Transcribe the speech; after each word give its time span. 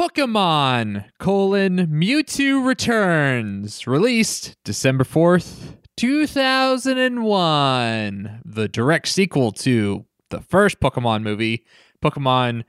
Pokemon 0.00 1.04
colon 1.18 1.86
Mewtwo 1.88 2.66
returns 2.66 3.86
released 3.86 4.56
December 4.64 5.04
4th, 5.04 5.76
2001. 5.98 8.40
The 8.42 8.66
direct 8.66 9.08
sequel 9.08 9.52
to 9.52 10.06
the 10.30 10.40
first 10.40 10.80
Pokemon 10.80 11.22
movie, 11.22 11.66
Pokemon 12.02 12.64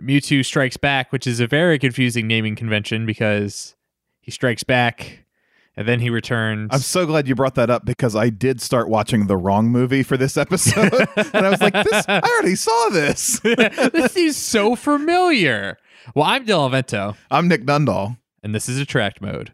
Mewtwo 0.00 0.44
Strikes 0.44 0.76
Back, 0.76 1.10
which 1.10 1.26
is 1.26 1.40
a 1.40 1.48
very 1.48 1.80
confusing 1.80 2.28
naming 2.28 2.54
convention 2.54 3.06
because 3.06 3.74
he 4.20 4.30
strikes 4.30 4.62
back 4.62 5.24
and 5.76 5.88
then 5.88 5.98
he 5.98 6.10
returns. 6.10 6.68
I'm 6.70 6.78
so 6.78 7.06
glad 7.06 7.26
you 7.26 7.34
brought 7.34 7.56
that 7.56 7.70
up 7.70 7.84
because 7.84 8.14
I 8.14 8.28
did 8.28 8.60
start 8.60 8.88
watching 8.88 9.26
the 9.26 9.36
wrong 9.36 9.68
movie 9.68 10.02
for 10.02 10.16
this 10.16 10.36
episode, 10.36 10.92
and 11.16 11.34
I 11.34 11.50
was 11.50 11.60
like, 11.60 11.72
"This, 11.72 12.04
I 12.08 12.20
already 12.20 12.54
saw 12.54 12.88
this." 12.90 13.40
this 13.40 14.16
is 14.16 14.36
so 14.36 14.76
familiar. 14.76 15.78
Well, 16.14 16.24
I'm 16.24 16.44
Dylan 16.44 16.70
Vento, 16.72 17.16
I'm 17.30 17.48
Nick 17.48 17.64
Dundall. 17.64 18.18
and 18.42 18.54
this 18.54 18.68
is 18.68 18.78
Attract 18.78 19.20
Mode. 19.20 19.52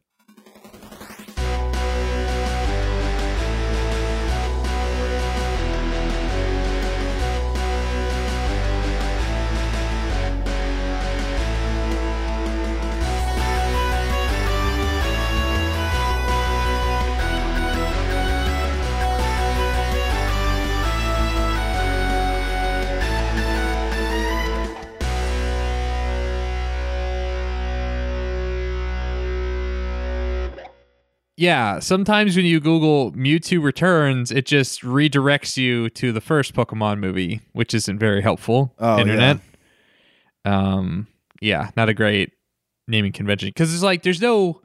Yeah, 31.38 31.78
sometimes 31.78 32.34
when 32.34 32.44
you 32.46 32.58
Google 32.58 33.12
Mewtwo 33.12 33.62
returns, 33.62 34.32
it 34.32 34.44
just 34.44 34.82
redirects 34.82 35.56
you 35.56 35.88
to 35.90 36.10
the 36.10 36.20
first 36.20 36.52
Pokemon 36.52 36.98
movie, 36.98 37.42
which 37.52 37.72
isn't 37.74 38.00
very 38.00 38.20
helpful. 38.22 38.74
Oh, 38.76 38.98
Internet. 38.98 39.38
Um, 40.44 41.06
yeah, 41.40 41.70
not 41.76 41.88
a 41.88 41.94
great 41.94 42.32
naming 42.88 43.12
convention 43.12 43.50
because 43.50 43.72
it's 43.72 43.84
like 43.84 44.02
there's 44.02 44.20
no, 44.20 44.62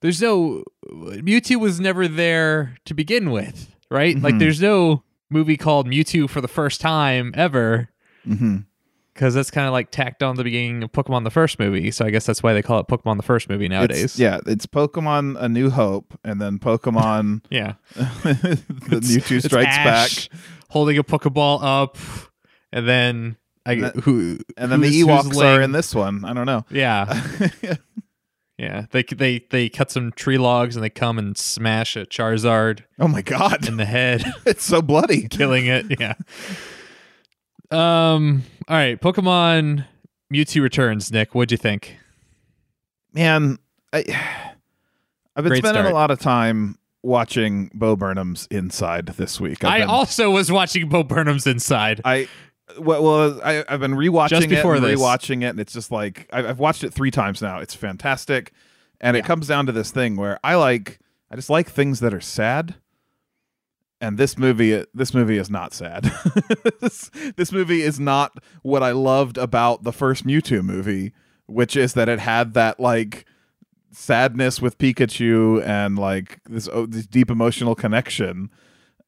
there's 0.00 0.20
no 0.20 0.64
Mewtwo 0.90 1.60
was 1.60 1.78
never 1.78 2.08
there 2.08 2.76
to 2.86 2.94
begin 2.94 3.30
with, 3.30 3.72
right? 3.88 4.20
Like 4.20 4.34
Mhm. 4.34 4.38
there's 4.40 4.60
no 4.60 5.04
movie 5.30 5.56
called 5.56 5.86
Mewtwo 5.86 6.28
for 6.28 6.40
the 6.40 6.48
first 6.48 6.80
time 6.80 7.32
ever 7.36 7.90
hmm 8.24 8.58
because 9.18 9.34
that's 9.34 9.50
kind 9.50 9.66
of 9.66 9.72
like 9.72 9.90
tacked 9.90 10.22
on 10.22 10.36
the 10.36 10.44
beginning 10.44 10.84
of 10.84 10.92
Pokemon 10.92 11.24
the 11.24 11.30
first 11.30 11.58
movie. 11.58 11.90
So 11.90 12.04
I 12.06 12.10
guess 12.10 12.24
that's 12.24 12.40
why 12.40 12.52
they 12.52 12.62
call 12.62 12.78
it 12.78 12.86
Pokemon 12.86 13.16
the 13.16 13.24
first 13.24 13.48
movie 13.48 13.66
nowadays. 13.66 14.04
It's, 14.04 14.18
yeah, 14.18 14.38
it's 14.46 14.64
Pokemon: 14.64 15.36
A 15.42 15.48
New 15.48 15.70
Hope, 15.70 16.16
and 16.22 16.40
then 16.40 16.60
Pokemon: 16.60 17.44
yeah. 17.50 17.74
The 17.94 19.00
Mewtwo 19.02 19.36
It's 19.38 19.46
Strikes 19.46 19.76
Ash 19.76 20.28
Back, 20.28 20.38
holding 20.70 20.98
a 20.98 21.02
Pokeball 21.02 21.58
up, 21.62 21.98
and 22.72 22.86
then 22.88 23.36
I 23.66 23.72
And 23.72 23.82
then- 23.82 23.92
who 24.04 24.38
and 24.56 24.70
then 24.70 24.82
the 24.82 25.00
Ewoks 25.02 25.36
are 25.44 25.60
in 25.62 25.72
this 25.72 25.96
one. 25.96 26.24
I 26.24 26.32
don't 26.32 26.46
know. 26.46 26.64
Yeah, 26.70 27.20
yeah. 28.56 28.86
They 28.92 29.02
they 29.02 29.44
they 29.50 29.68
cut 29.68 29.90
some 29.90 30.12
tree 30.12 30.38
logs 30.38 30.76
and 30.76 30.84
they 30.84 30.90
come 30.90 31.18
and 31.18 31.36
smash 31.36 31.96
a 31.96 32.06
Charizard 32.06 32.84
oh 33.00 33.08
my 33.08 33.22
god, 33.22 33.66
in 33.66 33.78
the 33.78 33.84
head, 33.84 34.24
it's 34.46 34.64
so 34.64 34.80
bloody. 34.80 35.26
killing 35.26 35.66
it. 35.66 35.98
Yeah. 35.98 36.14
Um. 37.72 38.44
All 38.68 38.76
right. 38.76 39.00
Pokemon 39.00 39.86
Mewtwo 40.32 40.62
returns. 40.62 41.10
Nick, 41.10 41.34
what'd 41.34 41.50
you 41.50 41.56
think? 41.58 41.96
Man, 43.12 43.58
I, 43.92 44.04
I've 45.34 45.44
been 45.44 45.50
Great 45.50 45.58
spending 45.64 45.82
start. 45.82 45.92
a 45.92 45.94
lot 45.94 46.10
of 46.10 46.18
time 46.20 46.76
watching 47.02 47.70
Bo 47.72 47.96
Burnham's 47.96 48.46
Inside 48.50 49.06
this 49.06 49.40
week. 49.40 49.64
I've 49.64 49.70
I 49.72 49.78
been- 49.80 49.88
also 49.88 50.30
was 50.30 50.52
watching 50.52 50.88
Bo 50.88 51.02
Burnham's 51.02 51.46
Inside. 51.46 52.00
I 52.04 52.28
well, 52.78 53.02
well 53.02 53.40
I, 53.42 53.64
I've 53.68 53.80
been 53.80 53.94
rewatching 53.94 54.28
Just 54.28 54.48
before 54.50 54.76
it, 54.76 54.80
this. 54.80 55.00
rewatching 55.00 55.42
it, 55.42 55.46
and 55.46 55.60
it's 55.60 55.72
just 55.72 55.90
like 55.90 56.28
I've, 56.32 56.44
I've 56.44 56.58
watched 56.58 56.84
it 56.84 56.92
three 56.92 57.10
times 57.10 57.40
now. 57.40 57.60
It's 57.60 57.74
fantastic, 57.74 58.52
and 59.00 59.16
it 59.16 59.24
comes 59.24 59.46
down 59.46 59.64
to 59.66 59.72
this 59.72 59.90
thing 59.90 60.16
where 60.16 60.38
I 60.44 60.56
like 60.56 60.98
I 61.30 61.36
just 61.36 61.48
like 61.48 61.70
things 61.70 62.00
that 62.00 62.12
are 62.12 62.20
sad, 62.20 62.74
and 64.00 64.18
this 64.18 64.38
movie 64.38 64.84
this 64.94 65.14
movie 65.14 65.38
is 65.38 65.50
not 65.50 65.72
sad. 65.74 66.04
this, 66.80 67.10
this 67.36 67.52
movie 67.52 67.82
is 67.82 67.98
not 67.98 68.38
what 68.62 68.82
I 68.82 68.92
loved 68.92 69.38
about 69.38 69.82
the 69.82 69.92
first 69.92 70.26
Mewtwo 70.26 70.62
movie, 70.62 71.12
which 71.46 71.76
is 71.76 71.94
that 71.94 72.08
it 72.08 72.20
had 72.20 72.54
that 72.54 72.78
like 72.78 73.24
sadness 73.90 74.60
with 74.60 74.78
Pikachu 74.78 75.64
and 75.66 75.98
like 75.98 76.40
this, 76.48 76.68
oh, 76.72 76.86
this 76.86 77.06
deep 77.06 77.30
emotional 77.30 77.74
connection. 77.74 78.50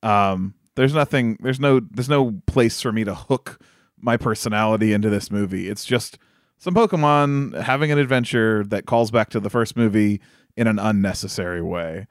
Um, 0.03 0.55
there's 0.77 0.95
nothing. 0.95 1.37
There's 1.41 1.61
no. 1.61 1.81
There's 1.81 2.09
no 2.09 2.41
place 2.47 2.81
for 2.81 2.93
me 2.93 3.05
to 3.05 3.15
hook 3.15 3.61
my 3.99 4.17
personality 4.17 4.93
into 4.93 5.11
this 5.11 5.31
movie. 5.31 5.69
It's 5.69 5.85
just 5.85 6.19
some 6.59 6.75
Pokemon 6.75 7.61
having 7.63 7.93
an 7.93 7.99
adventure 7.99 8.65
that 8.65 8.87
calls 8.87 9.11
back 9.11 9.31
to 9.31 9.41
the 9.41 9.51
first 9.51 9.77
movie 9.77 10.21
in 10.57 10.67
an 10.67 10.79
unnecessary 10.79 11.63
way. 11.63 12.07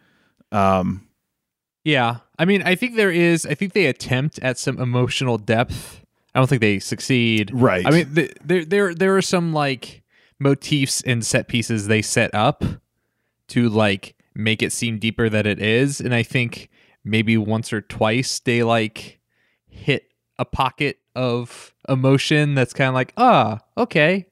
Um, 0.51 1.07
Yeah. 1.83 2.17
I 2.39 2.45
mean, 2.45 2.63
I 2.63 2.73
think 2.75 2.95
there 2.95 3.11
is, 3.11 3.45
I 3.45 3.53
think 3.53 3.73
they 3.73 3.85
attempt 3.85 4.39
at 4.39 4.57
some 4.57 4.79
emotional 4.79 5.37
depth. 5.37 6.05
I 6.33 6.39
don't 6.39 6.47
think 6.47 6.61
they 6.61 6.79
succeed. 6.79 7.51
right. 7.53 7.85
I 7.85 7.91
mean, 7.91 8.15
th- 8.15 8.33
there, 8.43 8.63
there, 8.63 8.95
there 8.95 9.17
are 9.17 9.21
some 9.21 9.51
like 9.53 10.03
motifs 10.39 11.01
and 11.01 11.25
set 11.25 11.49
pieces 11.49 11.87
they 11.87 12.01
set 12.01 12.33
up 12.33 12.63
to 13.49 13.67
like 13.67 14.15
make 14.33 14.63
it 14.63 14.71
seem 14.71 14.99
deeper 14.99 15.27
than 15.27 15.45
it 15.45 15.59
is. 15.59 15.99
And 15.99 16.15
I 16.15 16.23
think 16.23 16.69
maybe 17.03 17.37
once 17.37 17.73
or 17.73 17.81
twice 17.81 18.39
they 18.39 18.63
like 18.63 19.19
hit 19.67 20.05
a 20.37 20.45
pocket 20.45 20.99
of 21.15 21.73
emotion 21.89 22.55
that's 22.55 22.73
kind 22.73 22.87
of 22.87 22.93
like, 22.93 23.11
ah, 23.17 23.59
okay. 23.77 24.27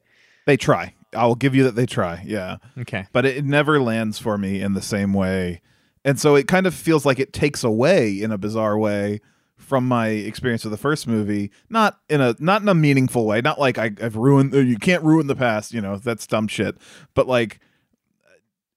they 0.46 0.56
try. 0.56 0.94
I'll 1.14 1.36
give 1.36 1.56
you 1.56 1.64
that 1.64 1.76
they 1.76 1.86
try. 1.86 2.24
Yeah. 2.26 2.58
Okay. 2.78 3.08
but 3.12 3.26
it 3.26 3.44
never 3.44 3.82
lands 3.82 4.18
for 4.18 4.38
me 4.38 4.62
in 4.62 4.74
the 4.74 4.82
same 4.82 5.14
way. 5.14 5.62
And 6.08 6.18
so 6.18 6.36
it 6.36 6.48
kind 6.48 6.66
of 6.66 6.74
feels 6.74 7.06
like 7.06 7.20
it 7.20 7.34
takes 7.34 7.66
away 7.66 8.14
in 8.14 8.32
a 8.32 8.38
bizarre 8.38 8.78
way 8.78 9.20
from 9.58 9.86
my 9.86 10.08
experience 10.08 10.64
of 10.64 10.72
the 10.72 10.78
first 10.78 11.06
movie, 11.06 11.52
not 11.70 12.00
in 12.08 12.22
a 12.22 12.34
not 12.40 12.62
in 12.62 12.70
a 12.70 12.74
meaningful 12.74 13.26
way, 13.26 13.42
not 13.42 13.60
like 13.60 13.78
I, 13.78 13.92
I've 14.02 14.16
ruined 14.16 14.54
you 14.54 14.78
can't 14.78 15.04
ruin 15.04 15.28
the 15.28 15.36
past, 15.36 15.74
you 15.74 15.82
know, 15.82 15.98
that's 15.98 16.26
dumb 16.26 16.48
shit. 16.48 16.78
But 17.14 17.28
like 17.28 17.60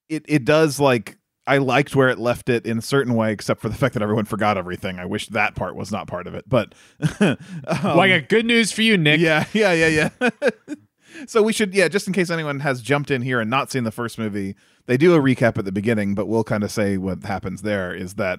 it 0.09 0.25
it 0.27 0.45
does 0.45 0.81
like 0.81 1.19
I 1.47 1.59
liked 1.59 1.95
where 1.95 2.09
it 2.09 2.19
left 2.19 2.49
it 2.49 2.67
in 2.67 2.79
a 2.79 2.83
certain 2.83 3.15
way, 3.15 3.33
except 3.33 3.61
for 3.61 3.69
the 3.69 3.77
fact 3.77 3.95
that 3.95 4.03
everyone 4.03 4.25
forgot 4.25 4.59
everything. 4.59 4.99
I 4.99 5.05
wish 5.05 5.29
that 5.29 5.55
part 5.55 5.77
was 5.77 5.93
not 5.93 6.09
part 6.09 6.27
of 6.27 6.35
it. 6.35 6.49
But 6.49 6.75
um, 7.21 7.37
well, 7.65 8.01
I 8.01 8.19
got 8.19 8.29
good 8.29 8.45
news 8.45 8.73
for 8.73 8.83
you, 8.83 8.99
Nick. 8.99 9.21
yeah, 9.21 9.45
yeah, 9.53 9.73
yeah, 9.73 10.11
yeah. 10.21 10.31
so 11.27 11.43
we 11.43 11.53
should, 11.53 11.75
yeah, 11.75 11.89
just 11.89 12.07
in 12.07 12.13
case 12.13 12.31
anyone 12.31 12.61
has 12.61 12.83
jumped 12.83 13.11
in 13.11 13.23
here 13.23 13.41
and 13.41 13.51
not 13.51 13.71
seen 13.71 13.85
the 13.85 13.91
first 13.91 14.19
movie, 14.19 14.57
they 14.87 14.97
do 14.97 15.15
a 15.15 15.19
recap 15.21 15.59
at 15.59 15.65
the 15.65 15.73
beginning, 15.73 16.15
but 16.15 16.27
we'll 16.27 16.45
kind 16.45 16.63
of 16.65 16.71
say 16.71 16.97
what 16.97 17.25
happens 17.25 17.63
there 17.63 17.95
is 17.95 18.15
that 18.15 18.39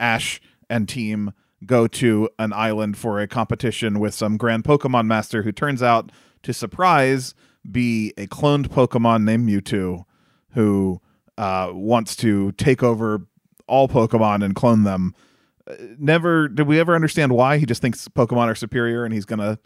Ash 0.00 0.40
and 0.70 0.88
team 0.88 1.32
go 1.66 1.86
to 1.86 2.28
an 2.38 2.52
island 2.52 2.96
for 2.96 3.20
a 3.20 3.26
competition 3.26 3.98
with 3.98 4.14
some 4.14 4.36
grand 4.36 4.64
Pokemon 4.64 5.06
master 5.06 5.42
who 5.42 5.52
turns 5.52 5.82
out 5.82 6.12
to 6.42 6.52
surprise 6.52 7.34
be 7.70 8.12
a 8.16 8.26
cloned 8.26 8.68
Pokemon 8.68 9.24
named 9.24 9.48
Mewtwo 9.48 10.04
who 10.52 11.00
uh, 11.36 11.70
wants 11.72 12.16
to 12.16 12.52
take 12.52 12.82
over 12.82 13.26
all 13.66 13.88
Pokemon 13.88 14.44
and 14.44 14.54
clone 14.54 14.84
them. 14.84 15.14
Uh, 15.68 15.74
Never 15.98 16.48
did 16.48 16.66
we 16.66 16.80
ever 16.80 16.94
understand 16.94 17.32
why 17.32 17.58
he 17.58 17.66
just 17.66 17.82
thinks 17.82 18.08
Pokemon 18.08 18.46
are 18.46 18.54
superior 18.54 19.04
and 19.04 19.12
he's 19.12 19.26
gonna 19.26 19.58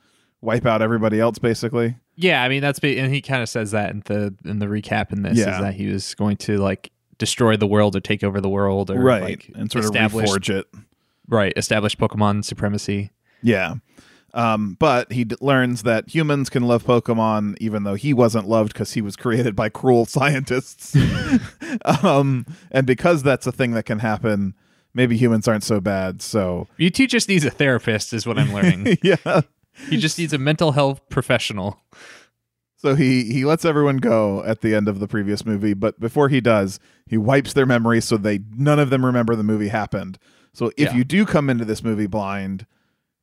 wipe 0.43 0.67
out 0.67 0.83
everybody 0.83 1.19
else 1.19 1.39
basically. 1.39 1.97
Yeah, 2.17 2.43
I 2.43 2.49
mean 2.51 2.61
that's 2.61 2.79
ba- 2.79 2.99
and 2.99 3.13
he 3.15 3.23
kind 3.23 3.43
of 3.43 3.49
says 3.49 3.71
that 3.71 3.91
in 3.91 4.03
the 4.05 4.35
in 4.45 4.59
the 4.59 4.67
recap 4.67 5.13
in 5.13 5.23
this 5.23 5.39
Yeah. 5.39 5.55
is 5.57 5.61
that 5.63 5.75
he 5.75 5.87
was 5.87 6.15
going 6.15 6.37
to 6.39 6.59
like 6.59 6.93
destroy 7.19 7.57
the 7.57 7.67
world 7.67 7.97
or 7.97 8.01
take 8.01 8.23
over 8.23 8.41
the 8.41 8.49
world 8.51 8.91
or 8.91 9.03
like 9.21 9.51
and 9.55 9.71
sort 9.73 9.85
of 9.87 9.93
reforge 9.93 10.51
it. 10.55 10.67
right 11.29 11.53
establish 11.57 11.97
Pokemon 11.97 12.45
supremacy. 12.45 13.11
Yeah. 13.43 13.77
Um, 14.35 14.77
but 14.81 15.13
he 15.13 15.25
d- 15.25 15.37
learns 15.43 15.83
that 15.83 16.09
humans 16.09 16.49
can 16.49 16.63
love 16.63 16.85
Pokemon, 16.85 17.57
even 17.61 17.85
though 17.85 17.95
he 17.97 18.15
wasn't 18.15 18.49
loved 18.49 18.73
because 18.73 18.93
he 18.95 19.03
was 19.03 19.15
created 19.15 19.55
by 19.55 19.69
cruel 19.69 20.07
scientists. 20.07 20.97
um, 22.03 22.47
and 22.71 22.87
because 22.87 23.23
that's 23.23 23.47
a 23.47 23.53
thing 23.53 23.73
that 23.73 23.85
can 23.85 23.99
happen, 23.99 24.55
maybe 24.95 25.17
humans 25.19 25.47
aren't 25.49 25.65
so 25.65 25.81
bad. 25.81 26.23
So, 26.23 26.67
Mewtwo 26.79 27.09
just 27.09 27.29
needs 27.29 27.45
a 27.45 27.51
therapist, 27.51 28.13
is 28.13 28.27
what 28.27 28.39
I'm 28.39 28.53
learning. 28.55 28.97
yeah. 29.03 29.43
He 29.89 29.97
just 29.97 30.19
needs 30.19 30.33
a 30.33 30.39
mental 30.39 30.73
health 30.73 31.01
professional. 31.09 31.81
So 32.77 32.95
he 32.97 33.25
he 33.33 33.45
lets 33.45 33.65
everyone 33.65 33.99
go 33.99 34.43
at 34.45 34.61
the 34.61 34.75
end 34.75 34.89
of 34.89 34.99
the 34.99 35.07
previous 35.07 35.47
movie, 35.47 35.73
but 35.75 36.01
before 36.01 36.29
he 36.29 36.41
does, 36.41 36.81
he 37.07 37.17
wipes 37.17 37.53
their 37.53 37.67
memory 37.67 38.01
so 38.01 38.17
they 38.17 38.41
none 38.57 38.79
of 38.81 38.91
them 38.91 39.07
remember 39.07 39.37
the 39.37 39.45
movie 39.45 39.69
happened. 39.69 40.19
So 40.53 40.67
if 40.77 40.91
Yeah. 40.91 40.97
you 40.97 41.05
do 41.05 41.25
come 41.25 41.49
into 41.49 41.65
this 41.65 41.85
movie 41.85 42.09
blind, 42.09 42.67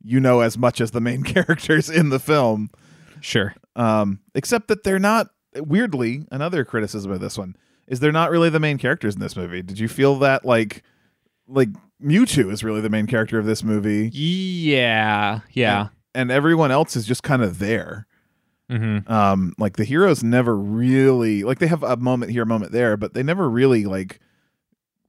you 0.01 0.19
know 0.21 0.39
as 0.39 0.57
much 0.57 0.79
as 0.79 0.91
the 0.91 1.01
main 1.01 1.23
characters 1.35 1.89
in 1.89 2.09
the 2.09 2.19
film. 2.19 2.69
Sure. 3.21 3.53
um, 3.75 4.19
except 4.33 4.69
that 4.69 4.83
they're 4.83 4.97
not 4.97 5.27
weirdly, 5.57 6.25
another 6.31 6.63
criticism 6.63 7.11
of 7.11 7.19
this 7.19 7.37
one 7.37 7.55
is 7.85 7.99
they're 7.99 8.13
not 8.13 8.31
really 8.31 8.49
the 8.49 8.61
main 8.61 8.77
characters 8.77 9.13
in 9.15 9.19
this 9.19 9.35
movie. 9.35 9.61
Did 9.61 9.77
you 9.77 9.89
feel 9.89 10.15
that 10.19 10.45
like 10.45 10.83
like 11.49 11.67
Mewtwo 12.01 12.49
is 12.49 12.63
really 12.63 12.79
the 12.79 12.89
main 12.89 13.07
character 13.07 13.37
of 13.39 13.45
this 13.45 13.61
movie? 13.61 14.09
Yeah, 14.13 15.41
yeah. 15.51 15.81
And 15.81 15.89
everyone 16.15 16.71
else 16.71 16.95
is 16.95 17.05
just 17.05 17.23
kind 17.23 17.41
of 17.41 17.59
there. 17.59 18.07
Mm-hmm. 18.69 19.11
Um, 19.11 19.53
like 19.57 19.77
the 19.77 19.83
heroes 19.83 20.23
never 20.23 20.55
really 20.55 21.43
like 21.43 21.57
they 21.59 21.67
have 21.67 21.81
a 21.83 21.97
moment 21.97 22.31
here, 22.31 22.43
a 22.43 22.45
moment 22.45 22.71
there, 22.71 22.97
but 22.97 23.13
they 23.13 23.23
never 23.23 23.49
really 23.49 23.85
like 23.85 24.19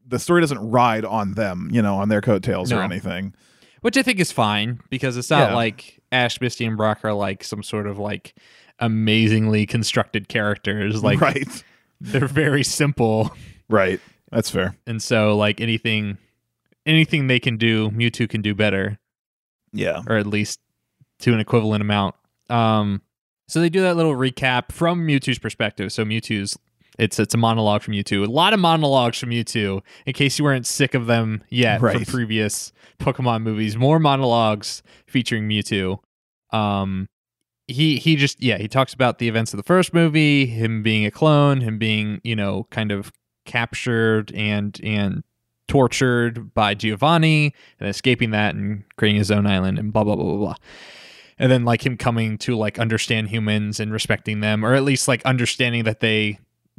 the 0.07 0.19
story 0.19 0.41
doesn't 0.41 0.59
ride 0.71 1.05
on 1.05 1.35
them, 1.35 1.69
you 1.73 1.83
know, 1.83 1.97
on 1.97 2.09
their 2.09 2.21
coattails 2.23 2.73
or 2.73 2.83
anything. 2.83 3.35
Which 3.83 3.97
I 3.97 4.03
think 4.03 4.19
is 4.19 4.33
fine 4.33 4.81
because 4.91 5.17
it's 5.17 5.31
not 5.31 5.51
Yeah. 5.51 5.55
like 5.57 6.01
Ash, 6.13 6.41
Misty, 6.41 6.65
and 6.65 6.77
Brock 6.77 7.01
are 7.05 7.13
like 7.15 7.45
some 7.45 7.63
sort 7.63 7.87
of 7.87 7.99
like 7.99 8.35
amazingly 8.79 9.67
constructed 9.67 10.29
characters. 10.29 11.03
Like 11.03 11.21
right, 11.21 11.65
they're 12.01 12.27
very 12.29 12.65
simple, 12.65 13.31
right. 13.69 14.01
That's 14.31 14.51
fair. 14.51 14.77
and 14.87 15.03
so 15.03 15.37
like 15.37 15.61
anything, 15.61 16.17
anything 16.87 17.27
they 17.27 17.41
can 17.41 17.57
do, 17.57 17.91
Mewtwo 17.91 18.29
can 18.29 18.43
do 18.43 18.55
better. 18.55 18.99
Yeah, 19.73 20.03
or 20.07 20.17
at 20.17 20.27
least 20.27 20.61
to 21.21 21.33
an 21.33 21.41
equivalent 21.41 21.83
amount. 21.83 22.15
Um, 22.49 23.03
so 23.49 23.61
they 23.61 23.69
do 23.69 23.81
that 23.83 23.97
little 23.97 24.15
recap 24.15 24.73
from 24.73 25.07
Mewtwo's 25.07 25.39
perspective. 25.39 25.93
So 25.93 26.05
Mewtwo's 26.05 26.57
it's 26.99 27.19
it's 27.19 27.35
a 27.35 27.39
monologue 27.39 27.83
from 27.83 27.95
Mewtwo. 27.95 28.27
A 28.27 28.31
lot 28.31 28.53
of 28.53 28.61
monologues 28.61 29.19
from 29.19 29.31
Mewtwo. 29.31 29.81
In 30.07 30.13
case 30.13 30.39
you 30.39 30.45
weren't 30.45 30.67
sick 30.67 30.95
of 30.95 31.07
them 31.07 31.43
yet 31.49 31.81
from 31.81 32.05
previous 32.05 32.73
Pokemon 32.99 33.43
movies, 33.43 33.77
more 33.77 33.99
monologues 33.99 34.83
featuring 35.07 35.49
Mewtwo. 35.49 36.01
Um, 36.53 37.09
he 37.67 37.97
he 37.97 38.17
just 38.17 38.43
yeah 38.43 38.59
he 38.59 38.69
talks 38.69 38.93
about 38.93 39.19
the 39.19 39.29
events 39.29 39.53
of 39.53 39.57
the 39.57 39.63
first 39.63 39.95
movie, 39.95 40.47
him 40.47 40.83
being 40.83 41.07
a 41.07 41.11
clone, 41.11 41.61
him 41.61 41.79
being 41.79 42.21
you 42.23 42.37
know 42.37 42.67
kind 42.71 42.93
of 42.93 43.13
captured 43.47 44.33
and 44.35 44.79
and 44.83 45.25
tortured 45.69 46.53
by 46.53 46.75
Giovanni 46.75 47.55
and 47.79 47.89
escaping 47.89 48.31
that 48.33 48.55
and 48.55 48.85
creating 48.97 49.19
his 49.19 49.31
own 49.31 49.47
island 49.47 49.79
and 49.79 49.93
blah 49.93 50.05
blah 50.05 50.17
blah 50.17 50.25
blah 50.25 50.37
blah. 50.37 50.55
And 51.41 51.51
then 51.51 51.65
like 51.65 51.85
him 51.85 51.97
coming 51.97 52.37
to 52.39 52.55
like 52.55 52.79
understand 52.79 53.31
humans 53.31 53.81
and 53.81 53.91
respecting 53.91 54.41
them, 54.41 54.65
or 54.65 54.75
at 54.75 54.85
least 54.85 55.09
like 55.09 55.25
understanding 55.25 55.85
that 55.85 56.01
they 56.01 56.39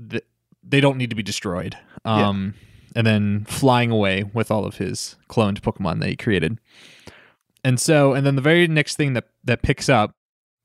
th- 0.10 0.24
they 0.64 0.80
don't 0.80 0.98
need 0.98 1.10
to 1.10 1.16
be 1.16 1.24
destroyed. 1.24 1.76
Yeah. 2.06 2.30
Um, 2.30 2.54
and 2.96 3.08
then 3.08 3.46
flying 3.46 3.90
away 3.90 4.24
with 4.24 4.52
all 4.52 4.66
of 4.66 4.78
his 4.78 5.16
cloned 5.30 5.62
Pokemon 5.62 6.00
that 6.02 6.10
he 6.10 6.16
created. 6.16 6.60
And 7.64 7.80
so, 7.80 8.14
and 8.14 8.26
then 8.26 8.36
the 8.36 8.42
very 8.42 8.68
next 8.68 8.96
thing 8.96 9.14
that 9.14 9.30
that 9.44 9.64
picks 9.64 9.90
up 9.90 10.16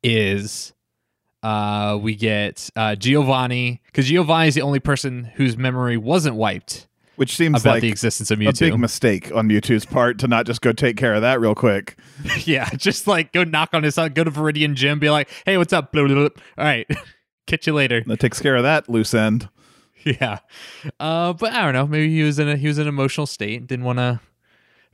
is 0.03 0.73
uh 1.43 1.99
we 2.01 2.15
get 2.15 2.71
uh 2.77 2.95
Giovanni 2.97 3.81
because 3.87 4.07
Giovanni 4.07 4.49
is 4.49 4.55
the 4.55 4.63
only 4.63 4.81
person 4.81 5.25
whose 5.37 5.57
memory 5.57 5.97
wasn't 5.97 6.37
wiped 6.37 6.87
which 7.17 7.37
seems 7.37 7.63
about 7.63 7.73
like 7.73 7.83
the 7.83 7.89
existence 7.89 8.31
of 8.31 8.41
a 8.41 8.53
big 8.53 8.79
mistake 8.79 9.35
on 9.35 9.49
Mewtwo's 9.49 9.85
part 9.85 10.19
to 10.21 10.29
not 10.29 10.47
just 10.47 10.61
go 10.61 10.73
take 10.73 10.97
care 10.97 11.15
of 11.15 11.23
that 11.23 11.41
real 11.41 11.55
quick. 11.55 11.97
yeah, 12.45 12.69
just 12.71 13.07
like 13.07 13.33
go 13.33 13.45
knock 13.45 13.71
on 13.73 13.83
his 13.83 13.97
go 13.97 14.09
to 14.09 14.31
Viridian 14.31 14.75
Gym, 14.75 14.99
be 14.99 15.11
like, 15.11 15.29
"Hey, 15.45 15.59
what's 15.59 15.73
up?" 15.73 15.93
Blah, 15.93 16.07
blah, 16.07 16.15
blah. 16.15 16.29
All 16.59 16.65
right, 16.65 16.87
catch 17.47 17.67
you 17.67 17.73
later. 17.73 18.03
That 18.07 18.21
takes 18.21 18.41
care 18.41 18.57
of 18.57 18.63
that 18.63 18.89
loose 18.89 19.15
end. 19.15 19.49
Yeah, 20.05 20.39
uh, 21.01 21.33
but 21.33 21.53
I 21.53 21.65
don't 21.65 21.73
know. 21.73 21.85
Maybe 21.85 22.15
he 22.15 22.23
was 22.23 22.39
in 22.39 22.49
a 22.49 22.57
he 22.57 22.69
was 22.69 22.79
in 22.79 22.83
an 22.83 22.89
emotional 22.89 23.27
state. 23.27 23.67
Didn't 23.67 23.85
want 23.85 23.99
to 23.99 24.21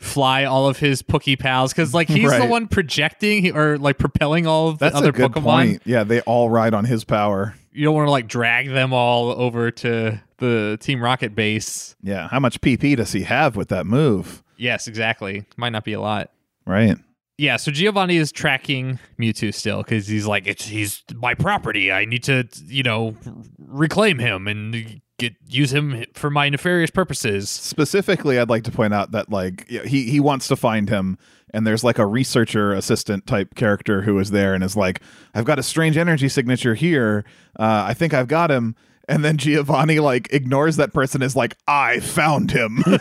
fly 0.02 0.44
all 0.44 0.68
of 0.68 0.78
his 0.78 1.02
Pookie 1.02 1.38
pals 1.38 1.72
because 1.72 1.94
like 1.94 2.08
he's 2.08 2.30
the 2.30 2.46
one 2.46 2.66
projecting 2.66 3.56
or 3.56 3.78
like 3.78 3.98
propelling 3.98 4.46
all 4.46 4.68
of 4.68 4.78
the 4.78 4.86
That's 4.86 4.96
other 4.96 5.10
a 5.10 5.12
good 5.12 5.32
Pokemon. 5.32 5.42
point. 5.42 5.82
Yeah, 5.84 6.04
they 6.04 6.20
all 6.22 6.50
ride 6.50 6.74
on 6.74 6.84
his 6.84 7.04
power. 7.04 7.54
You 7.72 7.84
don't 7.84 7.94
want 7.94 8.06
to 8.06 8.10
like 8.10 8.26
drag 8.28 8.68
them 8.68 8.92
all 8.92 9.30
over 9.30 9.70
to 9.70 10.20
the 10.38 10.76
Team 10.80 11.02
Rocket 11.02 11.34
base. 11.34 11.96
Yeah, 12.02 12.28
how 12.28 12.40
much 12.40 12.60
PP 12.60 12.96
does 12.96 13.12
he 13.12 13.22
have 13.22 13.56
with 13.56 13.68
that 13.68 13.86
move? 13.86 14.42
Yes, 14.56 14.86
exactly. 14.88 15.44
Might 15.56 15.70
not 15.70 15.84
be 15.84 15.92
a 15.92 16.00
lot. 16.00 16.30
Right. 16.66 16.96
Yeah, 17.38 17.56
so 17.56 17.72
Giovanni 17.72 18.18
is 18.18 18.30
tracking 18.30 18.98
Mewtwo 19.18 19.52
still 19.54 19.82
because 19.82 20.06
he's 20.06 20.26
like, 20.26 20.46
it's 20.46 20.66
he's 20.66 21.02
my 21.14 21.34
property. 21.34 21.90
I 21.90 22.04
need 22.04 22.22
to, 22.24 22.46
you 22.66 22.82
know, 22.84 23.16
reclaim 23.58 24.18
him 24.18 24.46
and 24.46 25.00
get 25.30 25.36
use 25.48 25.72
him 25.72 26.04
for 26.14 26.30
my 26.30 26.48
nefarious 26.48 26.90
purposes. 26.90 27.48
Specifically, 27.48 28.38
I'd 28.38 28.48
like 28.50 28.64
to 28.64 28.70
point 28.70 28.92
out 28.94 29.12
that 29.12 29.30
like 29.30 29.68
he 29.68 30.10
he 30.10 30.20
wants 30.20 30.48
to 30.48 30.56
find 30.56 30.88
him, 30.88 31.18
and 31.54 31.66
there's 31.66 31.82
like 31.84 31.98
a 31.98 32.06
researcher 32.06 32.72
assistant 32.72 33.26
type 33.26 33.54
character 33.54 34.02
who 34.02 34.18
is 34.18 34.30
there 34.30 34.54
and 34.54 34.62
is 34.62 34.76
like, 34.76 35.00
"I've 35.34 35.44
got 35.44 35.58
a 35.58 35.62
strange 35.62 35.96
energy 35.96 36.28
signature 36.28 36.74
here. 36.74 37.24
Uh, 37.58 37.84
I 37.88 37.94
think 37.94 38.12
I've 38.14 38.28
got 38.28 38.50
him." 38.50 38.74
And 39.08 39.24
then 39.24 39.36
Giovanni 39.36 39.98
like 39.98 40.32
ignores 40.32 40.76
that 40.76 40.92
person 40.92 41.22
is 41.22 41.34
like, 41.34 41.56
"I 41.66 42.00
found 42.00 42.50
him." 42.52 42.82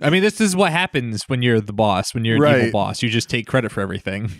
I 0.00 0.10
mean, 0.10 0.22
this 0.22 0.40
is 0.40 0.54
what 0.54 0.70
happens 0.70 1.24
when 1.26 1.42
you're 1.42 1.60
the 1.60 1.72
boss. 1.72 2.14
When 2.14 2.24
you're 2.24 2.36
an 2.36 2.42
Right. 2.42 2.58
evil 2.60 2.70
boss, 2.72 3.02
you 3.02 3.08
just 3.08 3.28
take 3.28 3.46
credit 3.46 3.72
for 3.72 3.80
everything, 3.80 4.30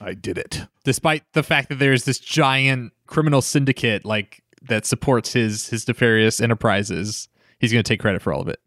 I 0.00 0.14
did 0.14 0.38
it. 0.38 0.62
despite 0.84 1.24
the 1.32 1.42
fact 1.42 1.68
that 1.70 1.78
there's 1.78 2.04
this 2.04 2.18
giant 2.18 2.92
criminal 3.06 3.42
syndicate 3.42 4.04
like 4.04 4.42
that 4.62 4.86
supports 4.86 5.32
his 5.32 5.68
his 5.68 5.86
nefarious 5.88 6.40
enterprises. 6.40 7.28
He's 7.58 7.72
going 7.72 7.82
to 7.82 7.88
take 7.88 8.00
credit 8.00 8.22
for 8.22 8.32
all 8.32 8.40
of 8.40 8.48
it. 8.48 8.60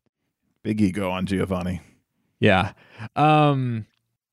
Big 0.63 0.81
ego 0.81 1.09
on 1.09 1.25
Giovanni. 1.25 1.81
Yeah. 2.39 2.73
Um 3.15 3.85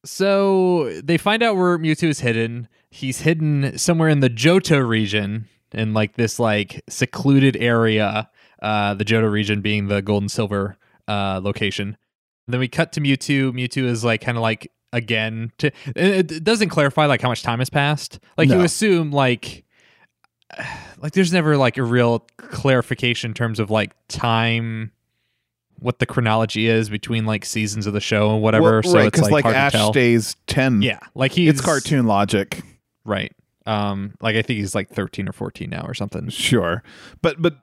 so 0.05 0.91
they 1.03 1.19
find 1.19 1.43
out 1.43 1.57
where 1.57 1.79
Mewtwo 1.79 2.09
is 2.09 2.21
hidden. 2.21 2.69
He's 2.91 3.21
hidden 3.21 3.77
somewhere 3.79 4.09
in 4.09 4.21
the 4.21 4.31
Johto 4.31 4.87
region 4.87 5.49
in 5.73 5.93
like 5.95 6.15
this 6.15 6.39
like 6.39 6.83
secluded 6.89 7.57
area. 7.57 8.31
Uh 8.63 8.95
the 8.95 9.05
Johto 9.05 9.31
region 9.31 9.61
being 9.61 9.89
the 9.89 10.03
gold 10.03 10.23
and 10.23 10.31
silver 10.31 10.77
uh 11.07 11.41
location. 11.43 11.97
then 12.47 12.61
we 12.61 12.69
cut 12.69 12.93
to 12.93 13.01
Mewtwo. 13.01 13.53
Mewtwo 13.53 13.85
is 13.85 14.05
like 14.05 14.21
kind 14.21 14.39
of 14.39 14.43
like 14.43 14.71
again 14.93 15.53
to 15.59 15.71
it, 15.95 16.45
doesn't 16.45 16.69
clarify 16.69 17.07
like 17.07 17.21
how 17.21 17.29
much 17.29 17.43
time 17.43 17.59
has 17.59 17.71
passed. 17.71 18.19
Like 18.37 18.49
you 18.49 18.61
assume 18.61 19.11
like 19.11 19.65
like 20.99 21.13
there's 21.13 21.33
never 21.33 21.57
like 21.57 21.77
a 21.77 21.83
real 21.83 22.21
clarification 22.37 23.31
in 23.31 23.35
terms 23.35 23.61
of 23.61 23.71
like 23.71 23.93
time 24.09 24.93
what 25.81 26.01
the 26.01 26.07
chronology 26.07 26.67
is 26.67 26.89
between 26.89 27.25
like 27.25 27.45
seasons 27.45 27.87
of 27.87 27.93
the 27.93 28.01
show 28.01 28.33
and 28.33 28.43
whatever. 28.43 28.81
Well, 28.81 28.83
so 28.83 28.95
right, 28.95 29.07
it's 29.07 29.21
like, 29.21 29.33
like 29.33 29.45
hard 29.45 29.57
Ash 29.57 29.73
to 29.73 29.79
tell. 29.79 29.93
stays 29.93 30.37
ten. 30.47 30.83
yeah, 30.83 31.01
like 31.15 31.33
he 31.33 31.49
it's 31.49 31.61
cartoon 31.61 32.07
logic. 32.07 32.63
right? 33.05 33.33
Um, 33.67 34.15
like 34.21 34.35
I 34.37 34.43
think 34.43 34.59
he's 34.59 34.75
like 34.75 34.89
thirteen 34.89 35.29
or 35.29 35.33
fourteen 35.33 35.71
now 35.71 35.85
or 35.85 35.95
something. 35.95 36.29
Sure, 36.31 36.83
but 37.23 37.41
but 37.41 37.59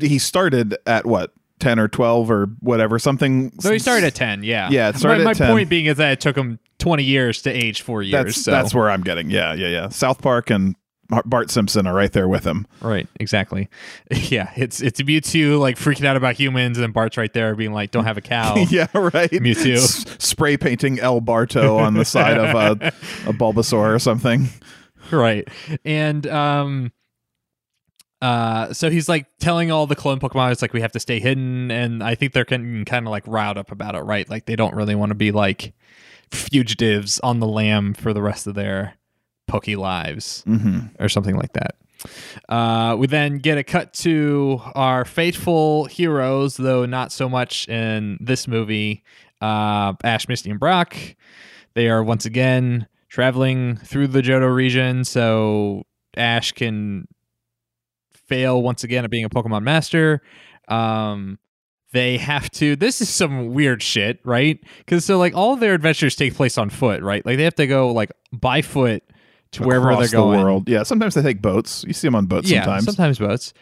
he 0.00 0.18
started 0.18 0.76
at 0.86 1.06
what 1.06 1.32
ten 1.58 1.78
or 1.78 1.88
twelve 1.88 2.30
or 2.30 2.46
whatever 2.60 2.98
something. 2.98 3.52
So 3.60 3.72
he 3.72 3.78
started 3.78 4.06
at 4.06 4.14
ten. 4.14 4.42
Yeah, 4.42 4.68
Yeah, 4.70 4.92
started 4.92 5.18
my, 5.24 5.30
my 5.30 5.34
10. 5.34 5.50
point 5.50 5.68
being 5.68 5.86
is 5.86 5.96
that 5.98 6.12
it 6.12 6.20
took 6.20 6.36
him 6.36 6.58
twenty 6.78 7.04
years 7.04 7.42
to 7.42 7.50
age 7.50 7.82
four 7.82 8.02
years. 8.02 8.24
That's 8.24 8.42
so 8.44 8.50
that's 8.50 8.74
where 8.74 8.90
I'm 8.90 9.02
getting. 9.02 9.30
Yeah, 9.30 9.54
yeah, 9.54 9.68
yeah. 9.68 9.88
South 9.88 10.20
Park 10.22 10.50
and 10.50 10.76
Bart 11.24 11.50
Simpson 11.50 11.86
are 11.86 11.94
right 11.94 12.12
there 12.12 12.28
with 12.28 12.44
him. 12.44 12.66
right, 12.82 13.08
exactly. 13.18 13.68
Yeah, 14.10 14.50
it's 14.56 14.82
it's 14.82 15.00
Mewtwo 15.00 15.58
like 15.58 15.76
freaking 15.78 16.04
out 16.04 16.16
about 16.16 16.34
humans, 16.36 16.76
and 16.76 16.82
then 16.82 16.92
Bart's 16.92 17.16
right 17.16 17.32
there 17.32 17.54
being 17.54 17.72
like, 17.72 17.90
"Don't 17.92 18.04
have 18.04 18.18
a 18.18 18.20
cow." 18.20 18.56
yeah, 18.68 18.88
right. 18.94 19.30
Mewtwo. 19.30 19.76
S- 19.76 20.04
spray 20.18 20.56
painting 20.58 20.98
El 21.00 21.20
Barto 21.22 21.78
on 21.78 21.94
the 21.94 22.04
side 22.04 22.36
of 22.36 22.54
a, 22.54 22.86
a 23.26 23.32
Bulbasaur 23.32 23.94
or 23.94 23.98
something. 23.98 24.48
right 25.10 25.48
and 25.86 26.26
um 26.26 26.92
uh 28.20 28.72
so 28.72 28.90
he's 28.90 29.08
like 29.08 29.26
telling 29.38 29.70
all 29.70 29.86
the 29.86 29.94
clone 29.94 30.18
pokemon 30.18 30.50
it's 30.50 30.62
like 30.62 30.72
we 30.72 30.80
have 30.80 30.92
to 30.92 31.00
stay 31.00 31.20
hidden 31.20 31.70
and 31.70 32.02
i 32.02 32.14
think 32.14 32.32
they're 32.32 32.44
kind 32.44 32.84
kind 32.86 33.06
of 33.06 33.10
like 33.10 33.26
riled 33.26 33.56
up 33.56 33.70
about 33.70 33.94
it 33.94 34.00
right 34.00 34.28
like 34.28 34.46
they 34.46 34.56
don't 34.56 34.74
really 34.74 34.94
want 34.94 35.10
to 35.10 35.14
be 35.14 35.30
like 35.30 35.72
fugitives 36.30 37.20
on 37.20 37.38
the 37.38 37.46
lam 37.46 37.94
for 37.94 38.12
the 38.12 38.22
rest 38.22 38.46
of 38.46 38.54
their 38.54 38.94
poke 39.46 39.68
lives 39.68 40.42
hmm 40.46 40.80
or 40.98 41.08
something 41.08 41.36
like 41.36 41.52
that 41.52 41.76
uh, 42.48 42.96
we 42.98 43.06
then 43.06 43.38
get 43.38 43.58
a 43.58 43.64
cut 43.64 43.92
to 43.92 44.60
our 44.74 45.04
faithful 45.04 45.86
heroes, 45.86 46.56
though 46.56 46.86
not 46.86 47.12
so 47.12 47.28
much 47.28 47.68
in 47.68 48.18
this 48.20 48.46
movie. 48.46 49.02
Uh, 49.40 49.94
Ash, 50.04 50.28
Misty, 50.28 50.50
and 50.50 50.60
Brock. 50.60 50.96
They 51.74 51.88
are 51.88 52.02
once 52.02 52.24
again 52.24 52.86
traveling 53.08 53.76
through 53.76 54.08
the 54.08 54.22
Johto 54.22 54.54
region, 54.54 55.04
so 55.04 55.84
Ash 56.16 56.52
can 56.52 57.06
fail 58.28 58.62
once 58.62 58.84
again 58.84 59.04
at 59.04 59.10
being 59.10 59.24
a 59.24 59.30
Pokemon 59.30 59.62
master. 59.62 60.22
Um, 60.68 61.38
they 61.92 62.18
have 62.18 62.50
to. 62.52 62.76
This 62.76 63.00
is 63.00 63.08
some 63.08 63.54
weird 63.54 63.82
shit, 63.82 64.20
right? 64.24 64.62
Because 64.78 65.04
so 65.04 65.18
like 65.18 65.34
all 65.34 65.56
their 65.56 65.74
adventures 65.74 66.14
take 66.14 66.34
place 66.34 66.58
on 66.58 66.70
foot, 66.70 67.02
right? 67.02 67.24
Like 67.24 67.38
they 67.38 67.44
have 67.44 67.54
to 67.56 67.66
go 67.66 67.92
like 67.92 68.10
by 68.32 68.62
foot 68.62 69.02
to 69.52 69.62
wherever 69.62 69.96
they're 69.96 70.08
going. 70.08 70.38
the 70.38 70.44
world. 70.44 70.68
Yeah, 70.68 70.82
sometimes 70.82 71.14
they 71.14 71.22
take 71.22 71.40
boats. 71.40 71.84
You 71.86 71.94
see 71.94 72.06
them 72.06 72.14
on 72.14 72.26
boats 72.26 72.50
yeah, 72.50 72.64
sometimes. 72.64 72.84
sometimes 72.84 73.18
boats. 73.18 73.54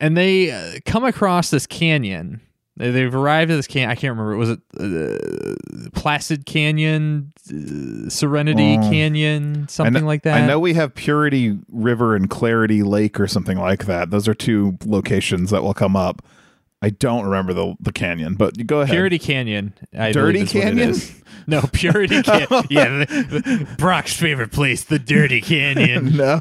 And 0.00 0.16
they 0.16 0.50
uh, 0.50 0.78
come 0.84 1.04
across 1.04 1.50
this 1.50 1.66
canyon 1.66 2.40
They've 2.78 3.12
arrived 3.14 3.50
at 3.50 3.56
this 3.56 3.66
can. 3.66 3.90
I 3.90 3.96
can't 3.96 4.16
remember. 4.16 4.36
Was 4.36 4.50
it 4.50 4.60
uh, 4.78 5.90
Placid 6.00 6.46
Canyon, 6.46 7.32
uh, 7.50 8.08
Serenity 8.08 8.78
Oh. 8.78 8.88
Canyon, 8.88 9.66
something 9.68 10.04
like 10.06 10.22
that? 10.22 10.40
I 10.40 10.46
know 10.46 10.60
we 10.60 10.74
have 10.74 10.94
Purity 10.94 11.58
River 11.72 12.14
and 12.14 12.30
Clarity 12.30 12.84
Lake 12.84 13.18
or 13.18 13.26
something 13.26 13.58
like 13.58 13.86
that. 13.86 14.10
Those 14.10 14.28
are 14.28 14.34
two 14.34 14.78
locations 14.86 15.50
that 15.50 15.62
will 15.64 15.74
come 15.74 15.96
up. 15.96 16.22
I 16.80 16.90
don't 16.90 17.24
remember 17.24 17.52
the 17.52 17.74
the 17.80 17.90
canyon, 17.92 18.34
but 18.36 18.56
you 18.56 18.62
go 18.62 18.80
ahead. 18.82 18.94
Purity 18.94 19.18
Canyon. 19.18 19.72
I 19.98 20.12
Dirty 20.12 20.44
believe 20.44 20.46
is 20.46 20.54
what 20.54 20.62
it 20.62 20.76
Canyon? 20.76 20.94
No, 21.48 21.62
Purity 21.72 22.22
Canyon. 22.22 22.46
yeah, 22.70 22.88
the, 23.04 23.06
the- 23.66 23.74
Brock's 23.76 24.12
favorite 24.14 24.52
place, 24.52 24.84
the 24.84 25.00
Dirty 25.00 25.40
Canyon. 25.40 26.16
no. 26.16 26.40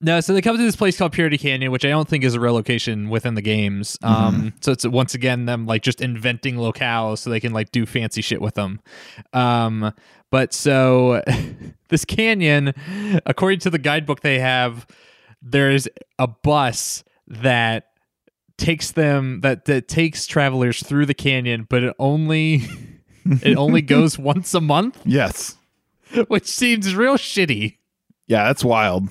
No, 0.00 0.20
so 0.20 0.32
they 0.32 0.40
come 0.40 0.56
to 0.56 0.62
this 0.62 0.76
place 0.76 0.96
called 0.96 1.10
Purity 1.12 1.36
Canyon, 1.38 1.72
which 1.72 1.84
I 1.84 1.88
don't 1.88 2.06
think 2.08 2.22
is 2.22 2.34
a 2.34 2.40
real 2.40 2.52
location 2.54 3.08
within 3.10 3.34
the 3.34 3.42
games. 3.42 3.98
Um, 4.02 4.52
so 4.60 4.70
it's 4.70 4.86
once 4.86 5.14
again 5.14 5.46
them 5.46 5.66
like 5.66 5.82
just 5.82 6.00
inventing 6.00 6.54
locales 6.54 7.18
so 7.18 7.30
they 7.30 7.40
can 7.40 7.52
like 7.52 7.72
do 7.72 7.84
fancy 7.84 8.22
shit 8.22 8.40
with 8.40 8.54
them. 8.54 8.80
Um, 9.32 9.92
but 10.30 10.54
so 10.54 11.22
this 11.88 12.04
canyon, 12.04 12.74
according 13.26 13.58
to 13.60 13.70
the 13.70 13.78
guidebook 13.78 14.20
they 14.20 14.38
have, 14.38 14.86
there's 15.42 15.88
a 16.18 16.28
bus 16.28 17.02
that 17.26 17.86
takes 18.56 18.92
them 18.92 19.40
that 19.40 19.64
that 19.64 19.88
takes 19.88 20.26
travelers 20.26 20.80
through 20.82 21.06
the 21.06 21.14
canyon, 21.14 21.66
but 21.68 21.82
it 21.82 21.94
only 21.98 22.62
it 23.24 23.56
only 23.56 23.82
goes 23.96 24.16
once 24.16 24.54
a 24.54 24.60
month, 24.60 25.00
Yes. 25.04 25.56
which 26.28 26.46
seems 26.46 26.94
real 26.94 27.14
shitty. 27.16 27.78
Yeah, 28.28 28.44
that's 28.44 28.62
wild. 28.64 29.08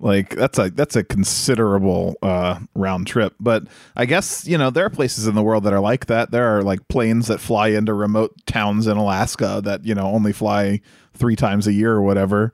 Like 0.00 0.30
that's 0.36 0.58
a 0.58 0.70
that's 0.70 0.96
a 0.96 1.04
considerable 1.04 2.16
uh, 2.22 2.58
round 2.74 3.06
trip. 3.06 3.34
But 3.40 3.64
I 3.96 4.06
guess 4.06 4.46
you 4.46 4.58
know 4.58 4.70
there 4.70 4.84
are 4.84 4.90
places 4.90 5.26
in 5.26 5.34
the 5.34 5.42
world 5.42 5.64
that 5.64 5.72
are 5.72 5.80
like 5.80 6.06
that. 6.06 6.30
There 6.30 6.56
are 6.56 6.62
like 6.62 6.86
planes 6.88 7.28
that 7.28 7.38
fly 7.40 7.68
into 7.68 7.94
remote 7.94 8.34
towns 8.46 8.86
in 8.86 8.96
Alaska 8.96 9.60
that 9.64 9.84
you 9.84 9.94
know 9.94 10.06
only 10.06 10.32
fly 10.32 10.80
three 11.14 11.36
times 11.36 11.66
a 11.66 11.72
year 11.72 11.92
or 11.92 12.02
whatever. 12.02 12.52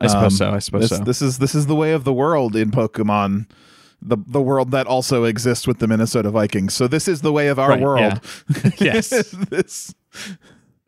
I 0.00 0.06
suppose 0.06 0.40
Um, 0.40 0.50
so. 0.50 0.50
I 0.54 0.58
suppose 0.60 0.88
this, 0.88 0.98
so. 0.98 1.04
this 1.04 1.20
is 1.22 1.38
this 1.38 1.54
is 1.56 1.66
the 1.66 1.74
way 1.74 1.92
of 1.92 2.04
the 2.04 2.12
world 2.12 2.54
in 2.54 2.70
Pokemon. 2.70 3.50
The 4.00 4.16
the 4.28 4.40
world 4.40 4.70
that 4.70 4.86
also 4.86 5.24
exists 5.24 5.66
with 5.66 5.80
the 5.80 5.88
Minnesota 5.88 6.30
Vikings. 6.30 6.72
So 6.74 6.86
this 6.86 7.08
is 7.08 7.22
the 7.22 7.32
way 7.32 7.48
of 7.48 7.58
our 7.58 7.70
Right, 7.70 7.80
world. 7.82 8.20
Yes. 8.78 9.08
this 9.50 9.92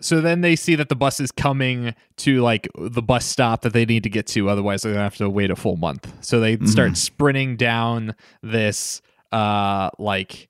So 0.00 0.20
then 0.20 0.40
they 0.40 0.56
see 0.56 0.74
that 0.76 0.88
the 0.88 0.96
bus 0.96 1.20
is 1.20 1.30
coming 1.30 1.94
to 2.18 2.40
like 2.40 2.68
the 2.76 3.02
bus 3.02 3.24
stop 3.24 3.62
that 3.62 3.72
they 3.72 3.84
need 3.84 4.02
to 4.04 4.10
get 4.10 4.26
to, 4.28 4.48
otherwise 4.48 4.82
they're 4.82 4.92
gonna 4.92 5.04
have 5.04 5.16
to 5.16 5.28
wait 5.28 5.50
a 5.50 5.56
full 5.56 5.76
month. 5.76 6.12
So 6.24 6.40
they 6.40 6.56
start 6.66 6.96
sprinting 6.96 7.56
down 7.56 8.14
this 8.42 9.02
uh 9.32 9.90
like 9.98 10.48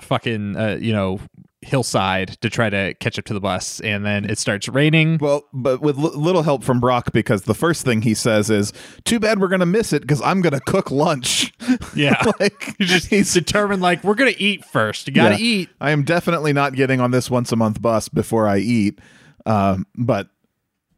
fucking 0.00 0.56
uh, 0.56 0.78
you 0.80 0.92
know 0.92 1.20
hillside 1.66 2.28
to 2.40 2.48
try 2.48 2.70
to 2.70 2.94
catch 3.00 3.18
up 3.18 3.24
to 3.26 3.34
the 3.34 3.40
bus, 3.40 3.80
and 3.80 4.06
then 4.06 4.24
it 4.24 4.38
starts 4.38 4.68
raining. 4.68 5.18
Well, 5.20 5.44
but 5.52 5.80
with 5.80 5.98
l- 5.98 6.18
little 6.18 6.42
help 6.42 6.64
from 6.64 6.80
Brock 6.80 7.12
because 7.12 7.42
the 7.42 7.54
first 7.54 7.84
thing 7.84 8.02
he 8.02 8.14
says 8.14 8.48
is, 8.50 8.72
"Too 9.04 9.18
bad 9.20 9.40
we're 9.40 9.48
gonna 9.48 9.66
miss 9.66 9.92
it 9.92 10.00
because 10.02 10.22
I'm 10.22 10.40
gonna 10.40 10.60
cook 10.60 10.90
lunch." 10.90 11.52
Yeah, 11.96 12.22
like 12.40 12.74
he's 12.78 12.88
just 12.88 13.06
he's 13.08 13.32
determined 13.34 13.82
like 13.82 14.04
we're 14.04 14.14
gonna 14.14 14.32
eat 14.38 14.64
first. 14.64 15.08
You 15.08 15.14
gotta 15.14 15.34
Yeah. 15.36 15.44
eat. 15.46 15.68
I 15.80 15.90
am 15.90 16.04
definitely 16.04 16.52
not 16.52 16.74
getting 16.74 17.00
on 17.00 17.10
this 17.10 17.30
once 17.30 17.50
a 17.52 17.56
month 17.56 17.82
bus 17.82 18.08
before 18.08 18.46
I 18.46 18.58
eat. 18.58 18.98
Um, 19.46 19.86
but 19.96 20.28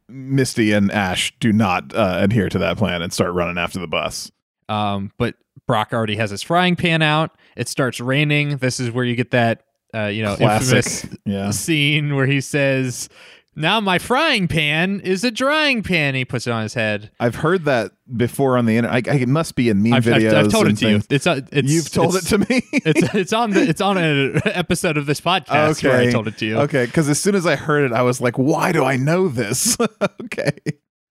Misty 0.07 0.71
and 0.73 0.91
Ash 0.91 1.33
do 1.39 1.51
not 1.53 1.93
uh, 1.95 2.17
adhere 2.21 2.49
to 2.49 2.59
that 2.59 2.77
plan 2.77 3.01
and 3.01 3.13
start 3.13 3.33
running 3.33 3.57
after 3.57 3.79
the 3.79 3.87
bus. 3.87 4.31
Um, 4.67 5.11
but 5.17 5.35
Brock 5.67 5.93
already 5.93 6.15
has 6.15 6.31
his 6.31 6.41
frying 6.41 6.75
pan 6.75 7.01
out. 7.01 7.31
It 7.55 7.67
starts 7.67 7.99
raining. 7.99 8.57
This 8.57 8.79
is 8.79 8.91
where 8.91 9.05
you 9.05 9.15
get 9.15 9.31
that 9.31 9.63
uh, 9.93 10.05
you 10.07 10.23
know 10.23 10.35
Classic. 10.35 10.75
infamous 10.77 11.05
Yeah. 11.25 11.51
scene 11.51 12.15
where 12.15 12.25
he 12.25 12.41
says, 12.41 13.09
"Now 13.55 13.79
my 13.79 13.97
frying 13.99 14.47
pan 14.47 14.99
is 15.01 15.23
a 15.23 15.31
drying 15.31 15.83
pan." 15.83 16.15
He 16.15 16.25
puts 16.25 16.47
it 16.47 16.51
on 16.51 16.63
his 16.63 16.73
head. 16.75 17.11
I've 17.19 17.35
heard 17.35 17.65
that 17.65 17.91
before 18.15 18.57
on 18.57 18.65
the 18.65 18.77
internet. 18.77 19.07
I, 19.07 19.11
I, 19.11 19.15
it 19.17 19.27
must 19.29 19.55
be 19.55 19.69
in 19.69 19.81
meme 19.83 19.93
I've, 19.93 20.07
I've- 20.07 20.23
videos. 20.25 20.33
I've 20.33 20.49
told 20.51 20.67
it 20.67 20.77
to 20.77 20.89
you. 20.89 21.01
It's, 21.09 21.27
uh, 21.27 21.41
it's 21.51 21.71
You've 21.71 21.91
told 21.91 22.15
it's, 22.15 22.31
it 22.31 22.37
to 22.45 22.49
me. 22.49 22.61
it's 22.73 23.13
it's 23.15 23.33
on 23.33 23.51
the 23.51 23.61
it's 23.67 23.81
on 23.81 23.97
an 23.97 24.41
episode 24.45 24.97
of 24.97 25.05
this 25.05 25.21
podcast 25.21 25.79
okay. 25.79 25.87
where 25.89 25.99
I 25.99 26.11
told 26.11 26.27
it 26.27 26.37
to 26.39 26.45
you 26.45 26.57
Okay, 26.59 26.85
because 26.85 27.09
as 27.09 27.19
soon 27.19 27.35
as 27.35 27.45
I 27.45 27.55
heard 27.55 27.83
it, 27.89 27.93
I 27.93 28.01
was 28.03 28.21
like, 28.21 28.37
"Why 28.37 28.71
do 28.71 28.83
I 28.83 28.95
know 28.97 29.27
this?" 29.27 29.77
okay. 30.23 30.51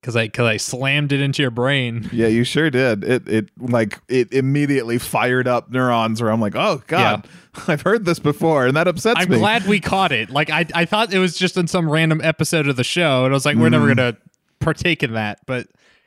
Because 0.09 0.17
I 0.17 0.25
because 0.27 0.47
I 0.47 0.57
slammed 0.57 1.13
it 1.13 1.21
into 1.21 1.43
your 1.43 1.51
brain. 1.51 2.09
Yeah, 2.13 2.29
you 2.29 2.43
sure 2.43 2.71
did. 2.71 3.05
It 3.05 3.29
it 3.29 3.51
like 3.59 4.01
it 4.09 4.33
immediately 4.33 4.97
fired 4.97 5.47
up 5.47 5.71
neurons 5.71 6.23
where 6.23 6.31
I'm 6.33 6.41
like, 6.41 6.57
oh 6.57 6.83
god, 6.87 7.29
I've 7.69 7.83
heard 7.83 8.07
this 8.07 8.19
before, 8.19 8.67
and 8.67 8.75
that 8.75 8.89
upsets 8.89 9.19
me. 9.29 9.35
I'm 9.35 9.39
glad 9.41 9.67
we 9.67 9.81
caught 9.81 10.11
it. 10.11 10.31
Like 10.31 10.49
I 10.49 10.65
I 10.75 10.87
thought 10.87 11.13
it 11.13 11.19
was 11.19 11.37
just 11.37 11.59
in 11.59 11.67
some 11.69 11.91
random 11.91 12.23
episode 12.25 12.69
of 12.69 12.77
the 12.77 12.85
show, 12.85 13.27
and 13.27 13.35
I 13.35 13.37
was 13.37 13.45
like, 13.45 13.57
we're 13.59 13.69
Mm. 13.69 13.73
never 13.73 13.95
gonna 13.95 14.17
partake 14.61 15.03
in 15.03 15.13
that, 15.13 15.41
but 15.47 15.67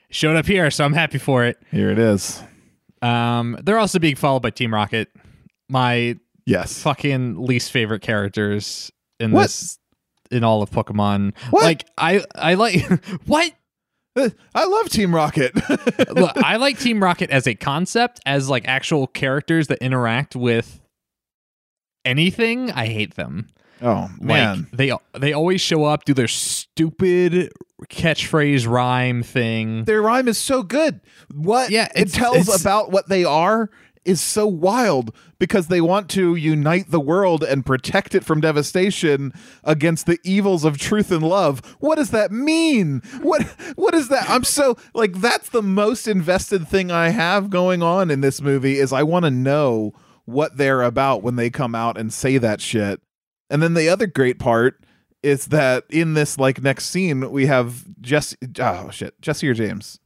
showed 0.09 0.35
up 0.35 0.47
here, 0.47 0.71
so 0.71 0.83
I'm 0.83 0.93
happy 0.93 1.19
for 1.19 1.45
it. 1.45 1.57
Here 1.69 1.91
it 1.91 1.99
is. 1.99 2.41
Um, 3.03 3.55
they're 3.63 3.77
also 3.79 3.99
being 3.99 4.15
followed 4.15 4.41
by 4.41 4.49
Team 4.49 4.73
Rocket, 4.73 5.09
my 5.69 6.17
Yes. 6.47 6.81
fucking 6.81 7.45
least 7.45 7.71
favorite 7.71 8.01
characters 8.01 8.91
in 9.19 9.31
What? 9.31 9.43
this 9.43 9.77
in 10.31 10.43
all 10.43 10.61
of 10.63 10.71
Pokemon. 10.71 11.33
What? 11.51 11.63
Like 11.63 11.85
I 11.99 12.23
I 12.35 12.55
like 12.55 12.81
what 13.27 13.51
I 14.15 14.65
love 14.65 14.89
Team 14.89 15.15
Rocket. 15.15 15.53
Look, 16.15 16.35
I 16.37 16.57
like 16.57 16.79
Team 16.79 17.01
Rocket 17.01 17.29
as 17.29 17.47
a 17.47 17.55
concept, 17.55 18.19
as 18.25 18.49
like 18.49 18.67
actual 18.67 19.07
characters 19.07 19.67
that 19.67 19.79
interact 19.79 20.35
with 20.35 20.81
anything. 22.03 22.71
I 22.71 22.87
hate 22.87 23.15
them. 23.15 23.47
oh 23.81 24.09
man. 24.19 24.59
Like 24.59 24.71
they 24.71 24.91
they 25.19 25.33
always 25.33 25.61
show 25.61 25.85
up, 25.85 26.05
do 26.05 26.13
their 26.13 26.27
stupid 26.27 27.51
catchphrase 27.89 28.67
rhyme 28.67 29.23
thing. 29.23 29.85
Their 29.85 30.01
rhyme 30.01 30.27
is 30.27 30.37
so 30.37 30.61
good. 30.63 30.99
What 31.33 31.69
Yeah, 31.71 31.87
it 31.95 32.11
tells 32.11 32.53
about 32.61 32.91
what 32.91 33.07
they 33.09 33.23
are 33.23 33.69
is 34.05 34.21
so 34.21 34.47
wild 34.47 35.15
because 35.39 35.67
they 35.67 35.81
want 35.81 36.09
to 36.09 36.35
unite 36.35 36.91
the 36.91 36.99
world 36.99 37.43
and 37.43 37.65
protect 37.65 38.15
it 38.15 38.23
from 38.23 38.41
devastation 38.41 39.33
against 39.63 40.05
the 40.05 40.19
evils 40.23 40.63
of 40.63 40.77
truth 40.77 41.11
and 41.11 41.23
love. 41.23 41.59
What 41.79 41.95
does 41.95 42.11
that 42.11 42.31
mean? 42.31 43.01
What 43.21 43.43
what 43.75 43.93
is 43.93 44.09
that? 44.09 44.29
I'm 44.29 44.43
so 44.43 44.77
like 44.93 45.13
that's 45.13 45.49
the 45.49 45.61
most 45.61 46.07
invested 46.07 46.67
thing 46.67 46.91
I 46.91 47.09
have 47.09 47.49
going 47.49 47.83
on 47.83 48.11
in 48.11 48.21
this 48.21 48.41
movie 48.41 48.79
is 48.79 48.93
I 48.93 49.03
want 49.03 49.25
to 49.25 49.31
know 49.31 49.93
what 50.25 50.57
they're 50.57 50.81
about 50.81 51.23
when 51.23 51.35
they 51.35 51.49
come 51.49 51.75
out 51.75 51.97
and 51.97 52.13
say 52.13 52.37
that 52.37 52.61
shit. 52.61 53.01
And 53.49 53.61
then 53.61 53.73
the 53.73 53.89
other 53.89 54.07
great 54.07 54.39
part 54.39 54.83
is 55.23 55.47
that 55.47 55.83
in 55.89 56.13
this 56.13 56.37
like 56.37 56.61
next 56.61 56.85
scene 56.85 57.31
we 57.31 57.45
have 57.45 57.85
Jessie 58.01 58.37
oh 58.59 58.89
shit 58.89 59.19
Jessie 59.21 59.47
or 59.47 59.53
James 59.53 59.99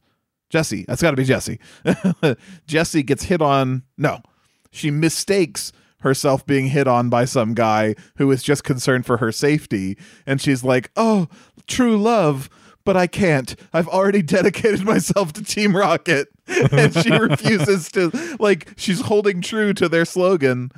Jessie. 0.50 0.84
That's 0.86 1.02
got 1.02 1.10
to 1.10 1.16
be 1.16 1.24
Jessie. 1.24 1.58
Jessie 2.66 3.02
gets 3.02 3.24
hit 3.24 3.42
on 3.42 3.82
no. 3.96 4.20
She 4.70 4.90
mistakes 4.90 5.72
herself 6.00 6.46
being 6.46 6.66
hit 6.66 6.86
on 6.86 7.08
by 7.08 7.24
some 7.24 7.54
guy 7.54 7.94
who 8.16 8.30
is 8.30 8.42
just 8.42 8.62
concerned 8.64 9.06
for 9.06 9.16
her 9.16 9.32
safety 9.32 9.96
and 10.26 10.40
she's 10.40 10.62
like 10.62 10.90
oh 10.94 11.26
true 11.66 11.96
love 11.96 12.48
but 12.84 12.96
I 12.96 13.08
can't. 13.08 13.56
I've 13.72 13.88
already 13.88 14.22
dedicated 14.36 14.84
myself 14.84 15.32
to 15.34 15.42
Team 15.42 15.76
Rocket. 15.76 16.28
And 16.70 16.94
she 16.94 17.10
refuses 17.10 17.90
to 17.90 18.12
like 18.38 18.72
she's 18.76 19.00
holding 19.00 19.40
true 19.42 19.74
to 19.74 19.88
their 19.88 20.04
slogan. 20.04 20.70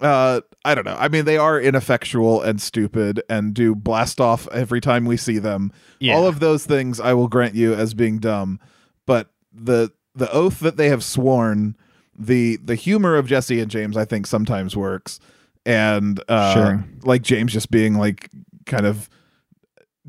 Uh 0.00 0.40
i 0.64 0.74
don't 0.74 0.86
know. 0.86 0.96
I 0.98 1.08
mean 1.08 1.26
they 1.26 1.36
are 1.36 1.60
ineffectual 1.60 2.40
and 2.40 2.62
stupid 2.62 3.22
and 3.28 3.52
do 3.52 3.74
blast 3.74 4.22
off 4.22 4.48
every 4.48 4.80
time 4.80 5.04
we 5.04 5.18
see 5.18 5.38
them. 5.38 5.70
Yeah. 6.00 6.14
all 6.14 6.26
of 6.26 6.40
those 6.40 6.64
things 6.64 6.98
i 6.98 7.12
will 7.12 7.28
grant 7.28 7.54
you 7.54 7.74
as 7.74 7.92
being 7.92 8.18
dumb 8.18 8.58
but 9.06 9.28
the 9.52 9.90
the 10.14 10.30
oath 10.32 10.60
that 10.60 10.76
they 10.76 10.88
have 10.88 11.02
sworn 11.04 11.76
the 12.18 12.56
the 12.56 12.74
humor 12.74 13.16
of 13.16 13.26
jessie 13.26 13.60
and 13.60 13.70
james 13.70 13.96
i 13.96 14.04
think 14.04 14.26
sometimes 14.26 14.76
works 14.76 15.18
and 15.64 16.22
uh 16.28 16.52
Sure. 16.54 16.84
like 17.04 17.22
james 17.22 17.52
just 17.52 17.70
being 17.70 17.94
like 17.96 18.28
kind 18.66 18.86
of 18.86 19.08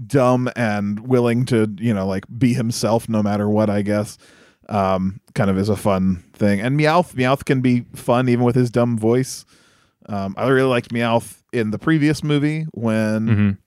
dumb 0.07 0.49
and 0.55 1.07
willing 1.07 1.45
to 1.45 1.73
you 1.79 1.93
know 1.93 2.07
like 2.07 2.25
be 2.37 2.53
himself 2.53 3.07
no 3.07 3.21
matter 3.21 3.47
what 3.47 3.69
i 3.69 3.81
guess 3.81 4.17
um 4.69 5.19
kind 5.35 5.49
of 5.49 5.57
is 5.57 5.69
a 5.69 5.75
fun 5.75 6.23
thing 6.33 6.59
and 6.59 6.79
meowth 6.79 7.13
meowth 7.13 7.45
can 7.45 7.61
be 7.61 7.85
fun 7.95 8.27
even 8.27 8.43
with 8.43 8.55
his 8.55 8.71
dumb 8.71 8.97
voice 8.97 9.45
um 10.07 10.33
i 10.37 10.47
really 10.47 10.67
liked 10.67 10.89
meowth 10.91 11.43
in 11.53 11.69
the 11.71 11.77
previous 11.79 12.23
movie 12.23 12.65
when 12.73 13.27
Mhm. 13.27 13.57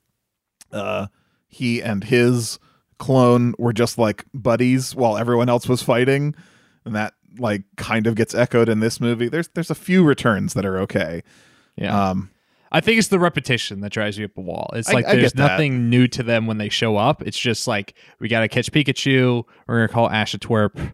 uh 0.73 1.07
he 1.49 1.81
and 1.81 2.05
his 2.05 2.59
clone 2.99 3.55
were 3.59 3.73
just 3.73 3.99
like 3.99 4.25
buddies 4.35 4.95
while 4.95 5.17
everyone 5.19 5.49
else 5.49 5.69
was 5.69 5.83
fighting 5.83 6.35
and 6.85 6.95
that 6.95 7.15
like 7.39 7.63
kind 7.77 8.07
of 8.07 8.15
gets 8.15 8.35
echoed 8.35 8.69
in 8.69 8.81
this 8.81 9.01
movie 9.01 9.29
there's 9.29 9.49
there's 9.49 9.71
a 9.71 9.75
few 9.75 10.03
returns 10.03 10.55
that 10.55 10.65
are 10.65 10.79
okay 10.79 11.23
Yeah. 11.77 12.11
um 12.11 12.31
I 12.73 12.81
think 12.81 12.99
it's 12.99 13.09
the 13.09 13.19
repetition 13.21 13.81
that 13.83 13.93
drives 13.93 14.19
you 14.19 14.25
up 14.25 14.37
a 14.37 14.41
wall. 14.41 14.71
It's 14.75 14.93
like 14.93 15.07
I 15.07 15.13
there's 15.15 15.33
get 15.33 15.37
that. 15.37 15.53
nothing 15.53 15.89
new 15.89 16.09
to 16.09 16.23
them 16.25 16.47
when 16.49 16.59
they 16.59 16.69
show 16.69 16.97
up. 16.97 17.23
It's 17.23 17.39
just 17.39 17.69
like 17.69 17.95
we 18.19 18.29
got 18.29 18.41
to 18.41 18.49
catch 18.49 18.73
Pikachu. 18.73 19.45
We're 19.69 19.77
gonna 19.77 19.89
call 19.89 20.11
Ash 20.11 20.35
a 20.35 20.39
twerp, 20.39 20.93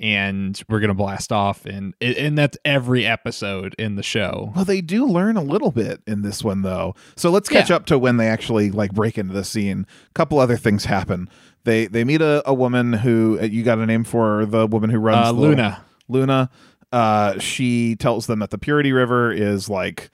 and 0.00 0.60
we're 0.68 0.80
gonna 0.80 0.94
blast 0.94 1.30
off, 1.30 1.64
and 1.66 1.94
and 2.00 2.36
that's 2.36 2.56
every 2.64 3.06
episode 3.06 3.74
in 3.78 3.94
the 3.96 4.02
show. 4.02 4.52
Well, 4.56 4.64
they 4.64 4.80
do 4.80 5.06
learn 5.06 5.36
a 5.36 5.42
little 5.42 5.70
bit 5.70 6.00
in 6.06 6.22
this 6.22 6.42
one, 6.42 6.62
though. 6.62 6.94
So 7.16 7.30
let's 7.30 7.48
catch 7.48 7.70
Yeah. 7.70 7.76
up 7.76 7.86
to 7.86 7.98
when 7.98 8.16
they 8.16 8.26
actually 8.28 8.70
like 8.70 8.92
break 8.92 9.18
into 9.18 9.34
the 9.34 9.44
scene. 9.44 9.86
A 10.08 10.12
couple 10.14 10.38
other 10.38 10.56
things 10.56 10.86
happen. 10.86 11.28
They 11.64 11.86
they 11.86 12.02
meet 12.04 12.22
a, 12.22 12.42
a 12.48 12.54
woman 12.54 12.94
who 12.94 13.38
uh, 13.40 13.44
you 13.44 13.62
got 13.62 13.78
a 13.78 13.86
name 13.86 14.04
for 14.04 14.46
the 14.46 14.66
woman 14.66 14.88
who 14.90 14.98
runs 14.98 15.28
Uh, 15.28 15.32
the- 15.32 15.38
Luna. 15.40 15.84
Luna. 16.08 16.50
Uh, 16.92 17.38
she 17.38 17.94
tells 17.96 18.26
them 18.26 18.40
that 18.40 18.50
the 18.50 18.58
Purity 18.58 18.92
River 18.92 19.30
is 19.30 19.68
like 19.68 20.10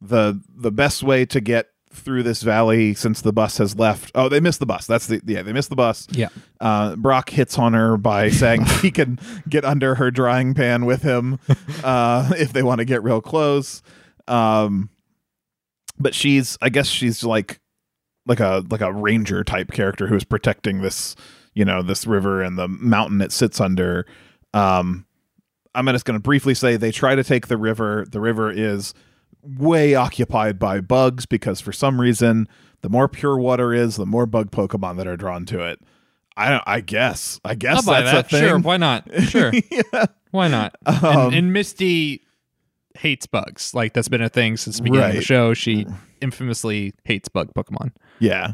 the 0.00 0.40
the 0.56 0.72
best 0.72 1.02
way 1.02 1.24
to 1.26 1.40
get 1.40 1.68
through 1.98 2.22
this 2.22 2.42
valley 2.42 2.94
since 2.94 3.20
the 3.20 3.32
bus 3.32 3.58
has 3.58 3.78
left. 3.78 4.10
Oh, 4.14 4.28
they 4.28 4.40
missed 4.40 4.60
the 4.60 4.66
bus. 4.66 4.86
That's 4.86 5.06
the 5.06 5.20
yeah, 5.24 5.42
they 5.42 5.52
missed 5.52 5.70
the 5.70 5.76
bus. 5.76 6.06
Yeah. 6.10 6.28
Uh, 6.60 6.96
Brock 6.96 7.30
hits 7.30 7.58
on 7.58 7.74
her 7.74 7.96
by 7.96 8.30
saying 8.30 8.64
he 8.82 8.90
can 8.90 9.18
get 9.48 9.64
under 9.64 9.96
her 9.96 10.10
drying 10.10 10.54
pan 10.54 10.86
with 10.86 11.02
him 11.02 11.38
uh, 11.82 12.32
if 12.38 12.52
they 12.52 12.62
want 12.62 12.78
to 12.78 12.84
get 12.84 13.02
real 13.02 13.20
close. 13.20 13.82
Um, 14.28 14.90
but 15.98 16.14
she's, 16.14 16.58
I 16.60 16.68
guess 16.68 16.88
she's 16.88 17.24
like, 17.24 17.60
like 18.26 18.40
a 18.40 18.64
like 18.70 18.80
a 18.80 18.92
ranger 18.92 19.44
type 19.44 19.70
character 19.70 20.08
who's 20.08 20.24
protecting 20.24 20.82
this, 20.82 21.14
you 21.54 21.64
know, 21.64 21.80
this 21.80 22.06
river 22.06 22.42
and 22.42 22.58
the 22.58 22.68
mountain 22.68 23.20
it 23.20 23.32
sits 23.32 23.60
under. 23.60 24.04
Um, 24.52 25.06
I'm 25.74 25.86
just 25.86 26.04
going 26.04 26.18
to 26.18 26.22
briefly 26.22 26.54
say 26.54 26.76
they 26.76 26.90
try 26.90 27.14
to 27.14 27.22
take 27.22 27.46
the 27.46 27.58
river. 27.58 28.06
The 28.10 28.20
river 28.20 28.50
is 28.50 28.94
way 29.58 29.94
occupied 29.94 30.58
by 30.58 30.80
bugs 30.80 31.26
because 31.26 31.60
for 31.60 31.72
some 31.72 32.00
reason, 32.00 32.48
the 32.82 32.88
more 32.88 33.08
pure 33.08 33.38
water 33.38 33.72
is, 33.72 33.96
the 33.96 34.06
more 34.06 34.26
bug 34.26 34.50
Pokemon 34.50 34.96
that 34.98 35.06
are 35.06 35.16
drawn 35.16 35.44
to 35.46 35.60
it. 35.60 35.80
I 36.36 36.50
don't. 36.50 36.62
I 36.66 36.80
guess. 36.80 37.40
I 37.44 37.54
guess 37.54 37.84
that's 37.86 38.10
that. 38.12 38.26
a 38.26 38.28
thing. 38.28 38.40
Sure, 38.48 38.58
why 38.58 38.76
not? 38.76 39.08
Sure, 39.22 39.52
yeah. 39.70 40.04
why 40.32 40.48
not? 40.48 40.76
Um, 40.84 40.98
and, 41.02 41.34
and 41.34 41.52
Misty 41.52 42.22
hates 42.94 43.26
bugs. 43.26 43.72
Like 43.74 43.94
that's 43.94 44.08
been 44.08 44.20
a 44.22 44.28
thing 44.28 44.56
since 44.56 44.76
the 44.76 44.82
beginning 44.82 45.10
of 45.10 45.16
the 45.16 45.22
show. 45.22 45.54
She 45.54 45.86
infamously 46.20 46.92
hates 47.04 47.28
bug 47.28 47.52
Pokemon. 47.54 47.92
Yeah. 48.18 48.52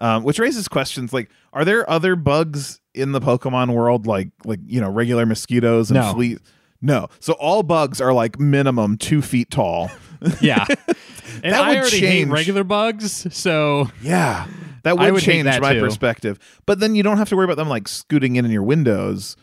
Um, 0.00 0.24
which 0.24 0.38
raises 0.38 0.66
questions 0.66 1.12
like, 1.12 1.30
are 1.52 1.64
there 1.64 1.88
other 1.88 2.16
bugs 2.16 2.80
in 2.94 3.12
the 3.12 3.20
Pokemon 3.20 3.74
world, 3.74 4.06
like 4.06 4.30
like 4.44 4.60
you 4.66 4.80
know 4.80 4.90
regular 4.90 5.26
mosquitoes 5.26 5.90
and 5.90 6.00
No. 6.00 6.12
fleas? 6.12 6.38
No. 6.82 7.08
So 7.20 7.34
all 7.34 7.62
bugs 7.62 8.00
are 8.00 8.12
like 8.12 8.38
minimum 8.40 8.96
two 8.96 9.22
feet 9.22 9.50
tall. 9.50 9.90
Yeah, 10.42 10.66
and 11.42 11.54
That 11.54 11.62
I 11.62 11.68
would 11.70 11.78
already 11.78 11.98
change. 12.00 12.26
hate 12.26 12.28
regular 12.28 12.62
bugs, 12.62 13.26
so 13.34 13.88
Yeah, 14.02 14.46
that 14.82 14.98
would, 14.98 15.12
would 15.14 15.22
change 15.22 15.44
that 15.44 15.62
my 15.62 15.72
too. 15.72 15.80
perspective. 15.80 16.38
But 16.66 16.78
then 16.78 16.94
you 16.94 17.02
don't 17.02 17.16
have 17.16 17.30
to 17.30 17.36
worry 17.36 17.46
about 17.46 17.56
them 17.56 17.70
like 17.70 17.88
scooting 17.88 18.36
in 18.36 18.44
in 18.44 18.50
your 18.50 18.62
windows, 18.62 19.38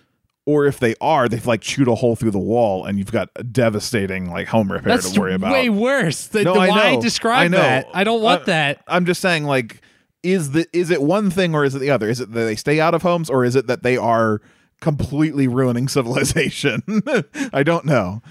or 0.46 0.67
if 0.67 0.79
they 0.79 0.94
are, 1.01 1.27
they've 1.27 1.48
like 1.48 1.62
chewed 1.62 1.88
a 1.88 1.96
hole 1.96 2.15
through 2.15 2.29
the 2.29 2.38
wall, 2.38 2.86
and 2.86 3.00
you've 3.00 3.12
got 3.12 3.29
a 3.38 3.44
devastating 3.44 4.29
like 4.29 4.48
home 4.50 4.72
repair 4.72 4.94
that's 4.98 5.10
to 5.13 5.20
worry 5.20 5.34
about. 5.34 5.51
way 5.51 5.67
worse. 5.72 6.27
The, 6.27 6.44
No, 6.44 6.53
the 6.53 6.60
I 6.60 6.67
why 6.70 6.94
know. 6.94 7.01
describe 7.01 7.46
I 7.46 7.48
know. 7.48 7.58
that? 7.58 7.88
I 7.96 8.03
don't 8.03 8.22
want 8.22 8.44
Uh, 8.44 8.46
that. 8.46 8.84
I'm 8.88 9.08
just 9.08 9.20
saying, 9.20 9.46
like, 9.46 9.82
is 10.22 10.51
the 10.51 10.67
is 10.74 10.91
it 10.91 11.01
one 11.01 11.32
thing 11.32 11.56
or 11.56 11.63
is 11.65 11.74
it 11.74 11.79
the 11.79 11.89
other? 11.89 12.08
Is 12.08 12.20
it 12.20 12.32
that 12.34 12.39
they 12.41 12.56
stay 12.56 12.79
out 12.79 12.94
of 12.94 13.01
homes 13.01 13.32
or 13.32 13.44
is 13.44 13.56
it 13.56 13.65
that 13.65 13.82
they 13.82 13.98
are 13.98 14.41
completely 14.82 15.48
ruining 15.48 15.88
civilization? 15.88 16.84
I 17.54 17.64
don't 17.64 17.86
know. 17.86 18.22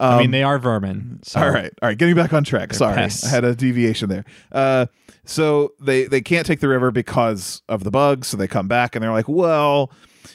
I 0.00 0.18
mean, 0.18 0.26
Um, 0.26 0.30
they 0.32 0.42
are 0.42 0.58
vermin. 0.58 1.20
So. 1.22 1.40
all 1.40 1.50
right, 1.50 1.72
all 1.80 1.88
right, 1.88 1.96
getting 1.96 2.16
back 2.16 2.32
on 2.32 2.42
track. 2.44 2.74
Sorry, 2.74 2.94
pests. 2.94 3.24
I 3.24 3.28
had 3.28 3.44
a 3.44 3.54
deviation 3.54 4.08
there. 4.08 4.24
Uh, 4.50 4.86
so 5.24 5.72
they 5.80 6.04
they 6.04 6.20
can't 6.20 6.46
take 6.46 6.60
the 6.60 6.68
river 6.68 6.90
because 6.90 7.62
of 7.68 7.84
the 7.84 7.90
bugs. 7.90 8.26
So 8.28 8.36
they 8.36 8.48
come 8.48 8.68
back 8.68 8.94
and 8.96 9.02
they're 9.02 9.12
like, 9.12 9.28
well. 9.28 9.90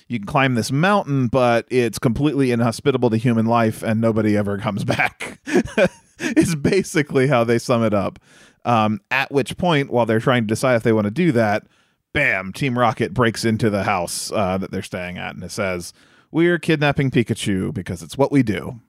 You 0.08 0.18
can 0.20 0.26
climb 0.26 0.56
this 0.56 0.72
mountain, 0.72 1.28
but 1.28 1.68
it's 1.70 2.00
completely 2.00 2.52
inhospitable 2.52 3.12
to 3.12 3.18
human 3.18 3.46
life, 3.46 3.84
and 3.84 4.02
nobody 4.02 4.36
ever 4.36 4.58
comes 4.58 4.84
back. 4.98 5.40
is 6.20 6.56
basically 6.56 7.28
how 7.28 7.44
they 7.44 7.60
sum 7.60 7.84
it 7.84 7.94
up. 7.94 8.18
Um, 8.66 9.02
at 9.12 9.32
which 9.32 9.56
point, 9.58 9.92
while 9.92 10.06
they're 10.08 10.20
trying 10.20 10.44
to 10.44 10.48
decide 10.48 10.76
if 10.76 10.84
they 10.84 10.94
want 10.94 11.06
to 11.06 11.12
do 11.12 11.32
that, 11.34 11.66
bam, 12.14 12.54
Team 12.54 12.78
Rocket 12.78 13.14
breaks 13.14 13.46
into 13.46 13.70
the 13.70 13.84
house 13.84 14.32
uh, 14.32 14.58
that 14.58 14.72
they're 14.72 14.82
staying 14.82 15.18
at, 15.18 15.36
and 15.36 15.44
it 15.44 15.52
says, 15.52 15.94
"We're 16.32 16.60
kidnapping 16.60 17.12
Pikachu 17.12 17.74
because 17.74 18.02
it's 18.04 18.18
what 18.18 18.32
we 18.32 18.44
do." 18.44 18.80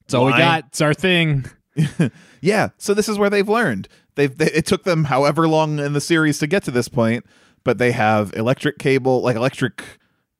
That's 0.00 0.14
all 0.14 0.26
we 0.26 0.32
got. 0.32 0.64
It's 0.68 0.80
our 0.80 0.94
thing. 0.94 1.46
Yeah, 2.40 2.68
so 2.78 2.94
this 2.94 3.08
is 3.08 3.18
where 3.18 3.30
they've 3.30 3.48
learned. 3.48 3.88
They've 4.14 4.36
they, 4.36 4.50
it 4.52 4.64
took 4.66 4.84
them 4.84 5.04
however 5.04 5.48
long 5.48 5.78
in 5.80 5.92
the 5.92 6.00
series 6.00 6.38
to 6.38 6.46
get 6.46 6.62
to 6.64 6.70
this 6.70 6.88
point, 6.88 7.24
but 7.64 7.78
they 7.78 7.90
have 7.92 8.32
electric 8.34 8.78
cable, 8.78 9.22
like 9.22 9.34
electric 9.36 9.82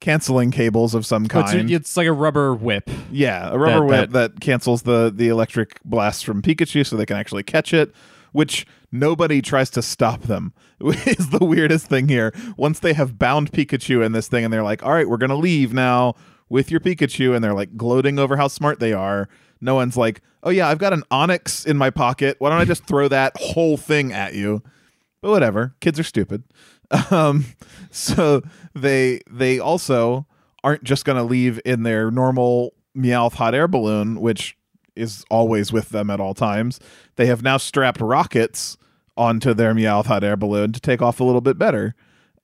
canceling 0.00 0.52
cables 0.52 0.94
of 0.94 1.04
some 1.04 1.24
It's, 1.24 1.32
kind. 1.32 1.70
it's 1.70 1.96
like 1.96 2.06
a 2.06 2.12
rubber 2.12 2.54
whip. 2.54 2.88
yeah, 3.10 3.50
a 3.52 3.58
rubber 3.58 3.80
that- 3.80 3.86
whip 3.86 4.10
that, 4.12 4.40
cancels 4.40 4.82
the 4.82 5.12
the 5.14 5.28
electric 5.28 5.80
blast 5.84 6.24
from 6.24 6.40
Pikachu, 6.40 6.86
so 6.86 6.96
they 6.96 7.06
can 7.06 7.16
actually 7.16 7.42
catch 7.42 7.74
it. 7.74 7.92
Which 8.38 8.68
nobody 8.92 9.42
tries 9.42 9.68
to 9.70 9.82
stop 9.82 10.22
them. 10.22 10.52
Is 10.80 11.30
the 11.30 11.44
weirdest 11.44 11.88
thing 11.88 12.06
here. 12.06 12.32
Once 12.56 12.78
they 12.78 12.92
have 12.92 13.18
bound 13.18 13.50
Pikachu 13.50 14.06
in 14.06 14.12
this 14.12 14.28
thing, 14.28 14.44
and 14.44 14.52
they're 14.52 14.62
like, 14.62 14.80
"All 14.84 14.92
right, 14.92 15.08
we're 15.08 15.16
gonna 15.16 15.34
leave 15.34 15.74
now 15.74 16.14
with 16.48 16.70
your 16.70 16.78
Pikachu," 16.78 17.34
and 17.34 17.42
they're 17.42 17.52
like 17.52 17.76
gloating 17.76 18.16
over 18.16 18.36
how 18.36 18.46
smart 18.46 18.78
they 18.78 18.92
are. 18.92 19.28
No 19.60 19.74
one's 19.74 19.96
like, 19.96 20.20
"Oh 20.44 20.50
yeah, 20.50 20.68
I've 20.68 20.78
got 20.78 20.92
an 20.92 21.02
Onix 21.10 21.66
in 21.66 21.76
my 21.76 21.90
pocket. 21.90 22.36
Why 22.38 22.50
don't 22.50 22.60
I 22.60 22.64
just 22.64 22.86
throw 22.86 23.08
that 23.08 23.32
whole 23.36 23.76
thing 23.76 24.12
at 24.12 24.34
you?" 24.34 24.62
But 25.20 25.30
whatever, 25.32 25.74
kids 25.80 25.98
are 25.98 26.04
stupid. 26.04 26.44
Um, 27.10 27.44
so 27.90 28.42
they 28.72 29.20
they 29.28 29.58
also 29.58 30.28
aren't 30.62 30.84
just 30.84 31.04
going 31.04 31.18
to 31.18 31.24
leave 31.24 31.60
in 31.64 31.82
their 31.82 32.10
normal 32.12 32.72
Meowth 32.96 33.34
hot 33.34 33.54
air 33.54 33.66
balloon, 33.68 34.20
which 34.20 34.56
is 34.98 35.24
always 35.30 35.72
with 35.72 35.90
them 35.90 36.10
at 36.10 36.20
all 36.20 36.34
times. 36.34 36.80
They 37.16 37.26
have 37.26 37.42
now 37.42 37.56
strapped 37.56 38.00
rockets 38.00 38.76
onto 39.16 39.54
their 39.54 39.74
Meowth 39.74 40.06
hot 40.06 40.24
air 40.24 40.36
balloon 40.36 40.72
to 40.72 40.80
take 40.80 41.02
off 41.02 41.20
a 41.20 41.24
little 41.24 41.40
bit 41.40 41.58
better. 41.58 41.94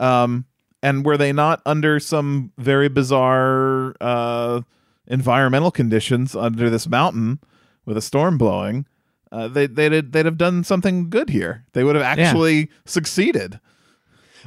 Um, 0.01 0.47
and 0.83 1.05
were 1.05 1.17
they 1.17 1.33
not 1.33 1.63
under 1.65 1.99
some 1.99 2.53
very 2.59 2.89
bizarre 2.89 3.95
uh, 4.01 4.61
environmental 5.07 5.71
conditions 5.71 6.35
under 6.35 6.69
this 6.69 6.87
mountain 6.89 7.41
with 7.87 7.97
a 7.97 8.03
storm 8.03 8.37
blowing? 8.37 8.87
Uh, 9.33 9.49
they 9.49 9.67
they'd 9.67 10.13
they'd 10.13 10.27
have 10.27 10.39
done 10.39 10.63
something 10.63 11.11
good 11.11 11.31
here. 11.31 11.65
They 11.73 11.83
would 11.83 11.97
have 11.97 12.05
actually 12.05 12.71
succeeded. 12.85 13.59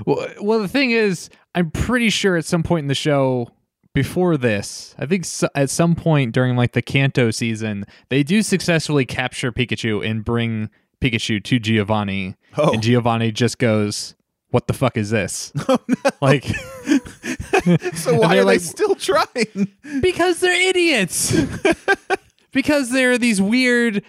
Well, 0.06 0.28
well, 0.39 0.60
the 0.60 0.67
thing 0.67 0.91
is, 0.91 1.30
I'm 1.56 1.72
pretty 1.72 2.10
sure 2.10 2.38
at 2.38 2.46
some 2.46 2.63
point 2.63 2.84
in 2.84 2.88
the 2.88 2.96
show 2.96 3.50
before 3.98 4.38
this, 4.38 4.94
I 5.00 5.06
think 5.08 5.24
s 5.24 5.44
at 5.56 5.70
some 5.72 5.96
point 5.96 6.32
during 6.34 6.56
like 6.56 6.74
the 6.74 6.82
Kanto 6.84 7.32
season, 7.32 7.86
they 8.10 8.22
do 8.24 8.42
successfully 8.44 9.06
capture 9.06 9.52
Pikachu 9.52 10.06
and 10.08 10.24
bring 10.24 10.70
Pikachu 11.02 11.44
to 11.44 11.58
Giovanni, 11.60 12.36
Oh. 12.58 12.74
and 12.74 12.82
Giovanni 12.84 13.32
just 13.32 13.58
goes, 13.58 14.16
"What 14.52 14.68
the 14.68 14.74
fuck 14.74 14.98
is 14.98 15.10
this?" 15.10 15.52
Oh, 15.68 15.80
like, 16.22 16.46
So 17.96 18.16
why 18.20 18.38
are 18.38 18.44
like- 18.44 18.60
they 18.60 18.64
still 18.66 18.96
trying? 18.96 19.68
because 20.02 20.40
they're 20.42 20.70
idiots. 20.70 21.36
because 22.52 22.92
they're 22.92 23.18
these 23.18 23.42
weird 23.42 24.04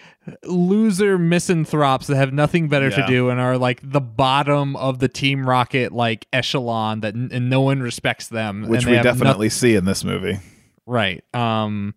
loser 0.45 1.19
misanthropes 1.19 2.07
that 2.09 2.17
have 2.17 2.33
nothing 2.33 2.69
better 2.69 2.89
Yeah. 2.89 2.97
to 2.97 3.07
do 3.07 3.29
and 3.31 3.41
are 3.41 3.57
like 3.59 3.81
the 3.83 4.01
bottom 4.01 4.77
of 4.77 4.99
the 4.99 5.09
Team 5.09 5.49
Rocket 5.49 5.93
like 5.93 6.27
echelon 6.33 7.01
that 7.01 7.15
n- 7.15 7.31
and 7.33 7.49
no 7.51 7.61
one 7.61 7.81
respects 7.81 8.29
them. 8.29 8.69
Which 8.69 8.85
and 8.85 8.97
we 8.97 9.03
definitely 9.03 9.49
see 9.49 9.75
in 9.75 9.85
this 9.85 10.05
movie. 10.05 10.39
right. 10.87 11.23
Um, 11.35 11.95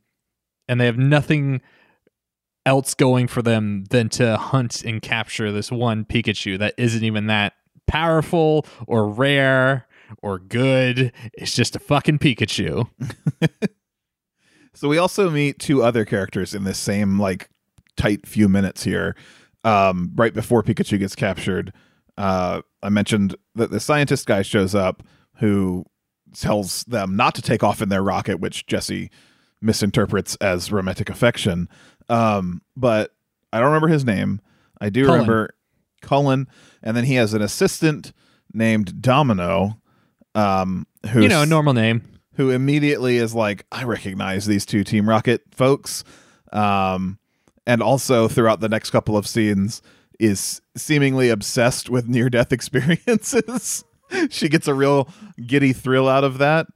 and 0.68 0.80
they 0.80 0.86
have 0.86 0.98
nothing 0.98 1.62
else 2.66 2.94
going 2.94 3.28
for 3.28 3.42
them 3.42 3.86
than 3.90 4.08
to 4.10 4.38
hunt 4.38 4.84
and 4.84 5.02
capture 5.02 5.52
this 5.52 5.72
one 5.72 6.06
Pikachu 6.06 6.60
that 6.60 6.76
isn't 6.78 7.04
even 7.04 7.28
that 7.28 7.54
powerful 7.88 8.66
or 8.88 9.10
rare 9.10 9.88
or 10.22 10.38
good. 10.40 11.12
It's 11.34 11.56
just 11.56 11.76
a 11.76 11.80
fucking 11.80 12.20
Pikachu. 12.20 12.88
So 14.74 14.88
we 14.88 14.98
also 14.98 15.30
meet 15.30 15.60
two 15.60 15.84
other 15.84 16.06
characters 16.06 16.54
in 16.54 16.64
this 16.64 16.78
same 16.78 17.20
like 17.20 17.50
tight 17.98 18.28
few 18.28 18.48
minutes 18.50 18.84
here. 18.84 19.16
Um, 19.64 20.12
right 20.16 20.34
before 20.34 20.64
Pikachu 20.64 20.98
gets 21.00 21.16
captured, 21.16 21.72
uh, 22.18 22.62
I 22.82 22.90
mentioned 22.90 23.36
that 23.56 23.72
the 23.72 23.80
scientist 23.80 24.26
guy 24.26 24.42
shows 24.42 24.74
up 24.74 25.04
who 25.38 25.86
tells 26.34 26.84
them 26.86 27.16
not 27.16 27.36
to 27.36 27.42
take 27.42 27.64
off 27.64 27.82
in 27.82 27.90
their 27.90 28.02
rocket, 28.04 28.40
which 28.40 28.66
Jessie 28.66 29.12
misinterprets 29.62 30.36
as 30.38 30.72
romantic 30.72 31.10
affection. 31.10 31.70
Um, 32.10 32.62
but 32.76 33.12
I 33.54 33.58
don't 33.60 33.68
remember 33.68 33.88
his 33.90 34.06
name. 34.06 34.42
I 34.80 34.90
do 34.90 35.06
Cullen. 35.06 35.20
remember 35.22 35.50
Cullen, 36.02 36.48
and 36.82 36.98
then 36.98 37.04
he 37.04 37.16
has 37.16 37.34
an 37.34 37.42
assistant 37.42 38.14
named 38.54 39.02
Domino. 39.02 39.80
Um, 40.34 40.88
who 41.12 41.22
You 41.22 41.28
know, 41.30 41.44
a 41.44 41.46
normal 41.46 41.74
name. 41.74 42.04
who 42.36 42.50
immediately 42.50 43.18
is 43.18 43.36
like, 43.36 43.66
I 43.72 43.84
recognize 43.84 44.46
these 44.46 44.66
two 44.66 44.84
Team 44.84 45.08
Rocket 45.08 45.44
folks. 45.52 46.04
Um, 46.52 47.20
and 47.66 47.82
also 47.82 48.28
throughout 48.28 48.60
the 48.60 48.70
next 48.70 48.90
couple 48.92 49.18
of 49.18 49.28
scenes 49.28 49.82
is 50.20 50.62
seemingly 50.78 51.30
obsessed 51.30 51.90
with 51.90 52.08
near 52.08 52.30
death 52.30 52.52
experiences. 52.54 53.84
she 54.30 54.50
gets 54.50 54.68
a 54.68 54.74
real 54.74 55.10
giddy 55.46 55.74
thrill 55.74 56.08
out 56.08 56.24
of 56.24 56.38
that. 56.38 56.68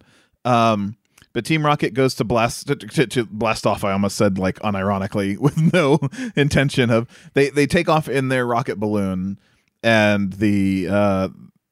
Um, 0.44 0.98
but 1.34 1.44
Team 1.44 1.66
Rocket 1.66 1.94
goes 1.94 2.16
to 2.16 2.24
blast 2.24 2.68
to, 2.68 2.76
to, 2.76 3.26
blast 3.26 3.68
off. 3.68 3.84
I 3.84 3.92
almost 3.92 4.16
said 4.16 4.38
like 4.38 4.58
unironically 4.60 5.38
with 5.40 5.58
no 5.74 6.00
intention 6.36 6.90
of 6.90 7.08
they 7.34 7.50
they 7.50 7.68
take 7.68 7.90
off 7.90 8.08
in 8.08 8.30
their 8.30 8.46
rocket 8.48 8.80
balloon, 8.80 9.38
and 9.84 10.32
the 10.32 10.88
uh, 10.90 11.30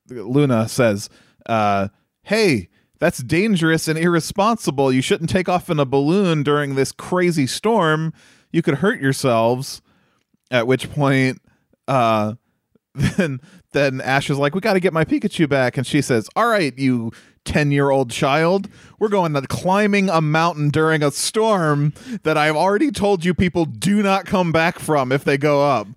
Luna 0.09 0.67
says, 0.69 1.09
uh, 1.47 1.87
"Hey." 2.21 2.69
That's 2.99 3.21
dangerous 3.21 3.89
and 3.89 3.99
irresponsible. 3.99 4.89
You 4.89 5.01
shouldn't 5.01 5.29
take 5.29 5.49
off 5.49 5.69
in 5.69 5.77
a 5.77 5.83
balloon 5.83 6.41
during 6.41 6.75
this 6.75 6.93
crazy 6.93 7.45
storm. 7.45 8.13
You 8.53 8.61
could 8.61 8.75
hurt 8.75 9.01
yourselves. 9.01 9.81
At 10.51 10.67
which 10.67 10.91
point, 10.91 11.41
uh, 11.87 12.35
then 12.95 13.41
then 13.71 14.01
Ash 14.01 14.29
is 14.29 14.37
like, 14.37 14.53
"We 14.53 14.61
got 14.61 14.73
to 14.73 14.79
get 14.79 14.93
my 14.93 15.03
Pikachu 15.03 15.49
back," 15.49 15.77
and 15.77 15.85
she 15.85 16.01
says, 16.01 16.29
"All 16.35 16.47
right, 16.47 16.77
you 16.77 17.11
ten-year-old 17.43 18.11
child, 18.11 18.69
we're 18.99 19.09
going 19.09 19.33
to 19.33 19.41
climbing 19.41 20.09
a 20.09 20.21
mountain 20.21 20.69
during 20.69 21.03
a 21.03 21.11
storm 21.11 21.93
that 22.21 22.37
I've 22.37 22.55
already 22.55 22.91
told 22.91 23.25
you 23.25 23.33
people 23.33 23.65
do 23.65 24.01
not 24.01 24.25
come 24.25 24.51
back 24.51 24.79
from 24.79 25.11
if 25.11 25.23
they 25.23 25.37
go 25.37 25.67
up." 25.67 25.87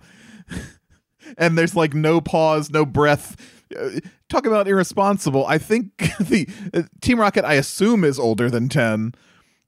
and 1.38 1.58
there's 1.58 1.76
like 1.76 1.92
no 1.92 2.20
pause, 2.22 2.70
no 2.70 2.84
breath. 2.86 3.36
Uh, 3.78 4.00
Talk 4.28 4.44
about 4.44 4.66
irresponsible. 4.66 5.46
I 5.46 5.58
think 5.58 5.96
the 6.18 6.48
uh, 6.74 6.82
Team 7.00 7.20
Rocket, 7.20 7.44
I 7.44 7.54
assume, 7.54 8.02
is 8.02 8.18
older 8.18 8.50
than 8.50 8.68
ten, 8.68 9.14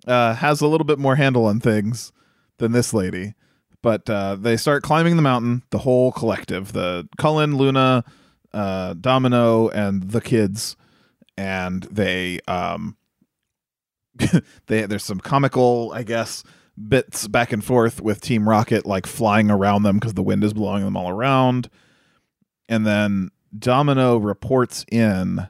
uh, 0.07 0.35
has 0.35 0.61
a 0.61 0.66
little 0.66 0.87
bit 0.87 0.98
more 0.98 1.14
handle 1.14 1.44
on 1.44 1.61
things 1.61 2.12
than 2.59 2.73
this 2.73 2.92
lady 2.92 3.35
but 3.83 4.09
uh, 4.11 4.37
they 4.37 4.57
start 4.57 4.83
climbing 4.83 5.16
the 5.16 5.23
mountain. 5.23 5.62
The 5.71 5.79
whole 5.79 6.12
collective, 6.12 6.73
the 6.73 7.09
Cullen, 7.16 7.57
Luna, 7.57 8.05
uh, 8.53 8.94
Domino, 8.94 9.68
and 9.68 10.11
the 10.11 10.21
kids, 10.21 10.77
and 11.37 11.85
they 11.85 12.40
um, 12.49 12.97
they 14.66 14.87
there's 14.87 15.05
some 15.05 15.21
comical, 15.21 15.92
I 15.94 16.03
guess, 16.03 16.42
bits 16.88 17.29
back 17.29 17.53
and 17.53 17.64
forth 17.64 18.01
with 18.01 18.21
Team 18.21 18.49
Rocket 18.49 18.85
like 18.85 19.07
flying 19.07 19.51
around 19.51 19.85
them 19.85 19.99
because 19.99 20.14
the 20.14 20.23
wind 20.23 20.42
is 20.42 20.55
blowing 20.55 20.85
them 20.85 20.97
all 20.97 21.09
around, 21.09 21.71
and 22.68 22.87
then 22.87 23.31
Domino 23.57 24.16
reports 24.16 24.85
in 24.90 25.49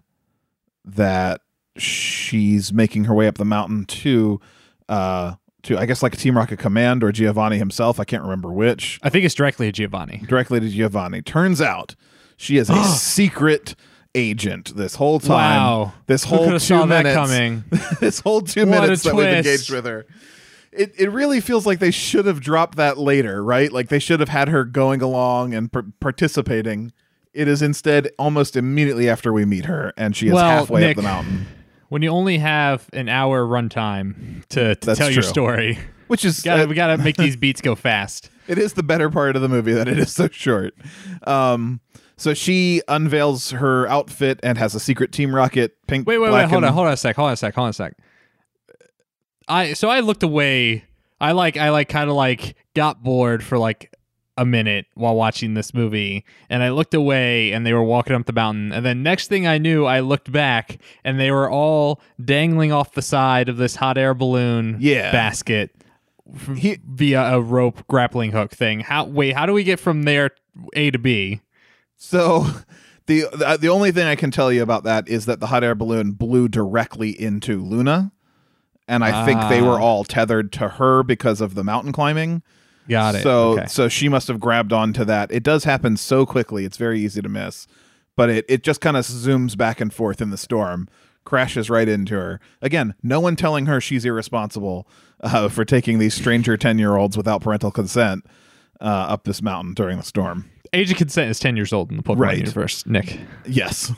that 0.85 1.40
she's 1.77 2.73
making 2.73 3.05
her 3.05 3.14
way 3.14 3.27
up 3.29 3.37
the 3.37 3.44
mountain 3.44 3.85
to 3.85 4.40
uh 4.88 5.35
to 5.68 5.78
I 5.78 5.87
guess 5.87 6.02
like 6.02 6.16
Team 6.16 6.37
Rocket 6.37 6.59
Command 6.59 7.02
or 7.02 7.12
Giovanni 7.12 7.59
himself. 7.59 7.98
I 8.00 8.04
can't 8.04 8.22
remember 8.22 8.52
which. 8.52 8.98
I 9.02 9.09
think 9.09 9.24
it's 9.24 9.35
directly 9.35 9.66
to 9.66 9.72
Giovanni. 9.72 10.22
Directly 10.26 10.61
to 10.61 10.68
Giovanni. 10.68 11.22
Turns 11.22 11.61
out 11.61 11.94
she 12.37 12.57
is 12.59 12.68
a 12.70 12.83
secret 12.85 13.74
agent 14.14 14.74
this 14.76 14.96
whole 14.96 15.20
time. 15.20 15.61
Wow. 15.61 15.92
This 16.07 16.24
whole 16.24 16.46
two 16.50 16.59
saw 16.59 16.87
that 16.87 17.04
minutes. 17.04 17.14
coming? 17.14 17.64
this 18.00 18.20
whole 18.20 18.40
two 18.40 18.66
What 18.66 18.83
minutes 18.83 19.02
that 19.04 19.14
we've 19.14 19.26
engaged 19.26 19.70
with 19.70 19.85
her. 19.87 20.07
It 20.72 20.92
it 20.98 21.11
really 21.11 21.40
feels 21.40 21.66
like 21.66 21.78
they 21.78 21.90
should 21.90 22.26
have 22.26 22.40
dropped 22.40 22.76
that 22.76 22.98
later, 22.98 23.42
right? 23.42 23.72
Like 23.72 23.88
they 23.88 23.98
should 23.98 24.20
have 24.20 24.28
had 24.28 24.48
her 24.48 24.64
going 24.64 25.00
along 25.02 25.54
and 25.54 25.72
par- 25.72 25.87
participating. 26.00 26.92
It 27.33 27.46
is 27.48 27.62
instead 27.62 28.11
almost 28.18 28.57
immediately 28.57 29.09
after 29.09 29.33
we 29.33 29.44
meet 29.44 29.64
her, 29.66 29.92
and 29.96 30.16
she 30.16 30.28
is 30.28 30.35
Well, 30.35 30.44
halfway 30.48 30.81
Nick, 30.81 30.90
up 30.98 31.02
the 31.04 31.09
mountain, 31.09 31.46
When 31.88 32.03
you 32.03 32.11
only 32.11 32.38
have 32.38 32.88
an 32.92 33.09
hour 33.09 33.46
runtime 33.46 34.46
to, 34.48 34.74
to 34.74 34.87
That's 34.87 34.98
tell 34.98 35.11
your 35.11 35.22
story, 35.22 35.79
which 36.09 36.24
is 36.24 36.40
gotta, 36.44 36.64
uh, 36.64 36.66
we 36.66 36.74
gotta 36.74 36.98
make 36.98 37.16
these 37.16 37.37
beats 37.37 37.61
go 37.61 37.74
fast. 37.74 38.31
It 38.48 38.57
is 38.57 38.72
the 38.72 38.83
better 38.83 39.11
part 39.11 39.37
of 39.37 39.42
the 39.42 39.48
movie 39.48 39.74
that 39.74 39.88
it 39.88 39.98
is 39.98 40.11
so 40.11 40.27
short. 40.31 40.74
Um, 41.27 41.83
so 42.16 42.33
she 42.33 42.81
unveils 42.88 43.51
her 43.51 43.87
outfit 43.88 44.40
and 44.42 44.57
has 44.57 44.74
a 44.74 44.81
secret 44.81 45.12
Team 45.12 45.35
Rocket 45.35 45.77
pink. 45.87 46.09
Wait, 46.09 46.16
wait, 46.16 46.33
wait. 46.33 46.48
Hold 46.48 46.64
on, 46.64 46.72
hold 46.72 46.87
on 46.87 46.94
a 46.94 46.96
sec. 46.96 47.14
Hold 47.16 47.27
on 47.27 47.33
a 47.35 47.37
sec. 47.37 47.55
Hold 47.55 47.64
on 47.66 47.70
a 47.70 47.72
sec. 47.74 47.92
I 49.48 49.72
so 49.74 49.90
I 49.90 50.01
looked 50.01 50.22
away. 50.22 50.85
I 51.20 51.33
like 51.33 51.59
I 51.59 51.68
like 51.68 51.90
kind 51.90 52.09
of 52.09 52.16
like 52.16 52.57
got 52.72 53.03
bored 53.03 53.44
for 53.44 53.59
like 53.59 53.92
a 54.38 54.44
minute 54.46 54.87
while 54.94 55.14
watching 55.16 55.55
this 55.55 55.74
movie 55.74 56.24
and 56.48 56.62
I 56.62 56.70
looked 56.70 56.94
away 56.94 57.53
and 57.53 57.66
they 57.66 57.72
were 57.72 57.83
walking 57.83 58.14
up 58.16 58.24
the 58.27 58.33
mountain 58.33 58.72
and 58.72 58.87
then 58.87 59.03
next 59.03 59.29
thing 59.29 59.46
I 59.46 59.59
knew 59.59 59.85
I 59.85 60.01
looked 60.01 60.31
back 60.33 60.79
and 61.05 61.18
they 61.18 61.31
were 61.31 61.51
all 61.51 62.01
dangling 62.24 62.70
off 62.72 62.92
the 62.92 63.03
side 63.03 63.48
of 63.48 63.57
this 63.57 63.77
hot 63.77 63.98
air 63.98 64.14
balloon 64.14 64.77
Yeah. 64.81 65.11
basket 65.12 65.70
He- 66.57 66.79
via 66.87 67.35
a 67.35 67.40
rope 67.40 67.87
grappling 67.88 68.33
hook 68.33 68.53
thing. 68.53 68.81
How 68.81 69.05
wait, 69.05 69.35
how 69.35 69.44
do 69.46 69.53
we 69.53 69.64
get 69.64 69.81
from 69.81 70.03
there 70.05 70.31
A 70.74 70.90
to 70.90 70.98
B? 70.98 71.40
So 71.96 72.46
the 73.07 73.24
the 73.33 73.59
the 73.61 73.68
only 73.68 73.92
thing 73.92 74.07
I 74.07 74.14
can 74.14 74.31
tell 74.31 74.53
you 74.53 74.62
about 74.62 74.85
that 74.85 75.09
is 75.09 75.24
that 75.27 75.40
the 75.40 75.46
hot 75.46 75.64
air 75.64 75.74
balloon 75.74 76.12
blew 76.12 76.46
directly 76.48 77.11
into 77.18 77.64
Luna, 77.64 78.12
and 78.87 79.03
I 79.03 79.24
think 79.24 79.40
they 79.48 79.62
were 79.62 79.81
Ah. 79.81 79.83
all 79.83 80.05
tethered 80.05 80.53
to 80.53 80.68
her 80.68 81.03
because 81.03 81.40
of 81.40 81.55
the 81.55 81.64
mountain 81.64 81.92
climbing. 81.92 82.42
Got 82.88 83.16
it. 83.16 83.22
So 83.22 83.53
Okay. 83.59 83.66
so 83.66 83.88
she 83.88 84.09
must 84.09 84.29
have 84.29 84.40
grabbed 84.40 84.72
onto 84.72 85.05
that. 85.05 85.31
It 85.31 85.42
does 85.42 85.64
happen 85.64 85.96
so 85.96 86.24
quickly; 86.27 86.64
it's 86.64 86.77
very 86.77 87.01
easy 87.01 87.20
to 87.22 87.29
miss. 87.29 87.66
But 88.16 88.31
it 88.31 88.44
it 88.48 88.62
just 88.64 88.81
kind 88.81 88.96
of 88.96 89.05
zooms 89.05 89.57
back 89.57 89.81
and 89.81 89.92
forth 89.92 90.20
in 90.20 90.31
the 90.31 90.37
storm, 90.38 90.88
crashes 91.24 91.70
right 91.70 91.88
into 91.88 92.14
her. 92.14 92.40
Again, 92.62 92.94
no 93.03 93.20
one 93.20 93.37
telling 93.37 93.66
her 93.66 93.81
she's 93.81 94.05
irresponsible 94.05 94.88
uh, 95.20 95.48
for 95.48 95.64
taking 95.64 95.98
these 95.98 96.14
stranger 96.14 96.57
ten 96.57 96.79
year 96.79 96.96
olds 96.96 97.16
without 97.16 97.42
parental 97.42 97.70
consent 97.70 98.24
uh, 98.81 98.85
up 98.85 99.24
this 99.24 99.42
mountain 99.42 99.74
during 99.74 99.98
the 99.98 100.05
storm. 100.05 100.51
Age 100.72 100.90
of 100.90 100.98
consent 100.98 101.31
is 101.31 101.40
10 101.40 101.57
years 101.57 101.72
old 101.72 101.90
in 101.90 101.96
the 101.96 102.03
Pokemon 102.03 102.18
Right. 102.18 102.38
universe, 102.38 102.85
Nick. 102.85 103.18
Yes. 103.46 103.90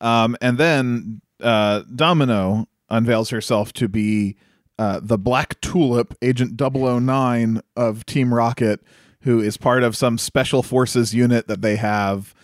Um, 0.00 0.36
and 0.40 0.56
then 0.56 1.20
uh, 1.42 1.82
Domino 1.94 2.66
unveils 2.88 3.28
herself 3.28 3.74
to 3.74 3.88
be 3.88 4.36
uh, 4.78 5.00
the 5.02 5.18
Black 5.18 5.60
Tulip, 5.60 6.14
Agent 6.22 6.60
009 6.60 7.60
of 7.76 8.06
Team 8.06 8.34
Rocket, 8.34 8.80
who 9.20 9.40
is 9.40 9.56
part 9.56 9.82
of 9.82 9.96
some 9.96 10.18
special 10.18 10.62
forces 10.62 11.14
unit 11.14 11.46
that 11.48 11.62
they 11.62 11.76
have, 11.76 12.34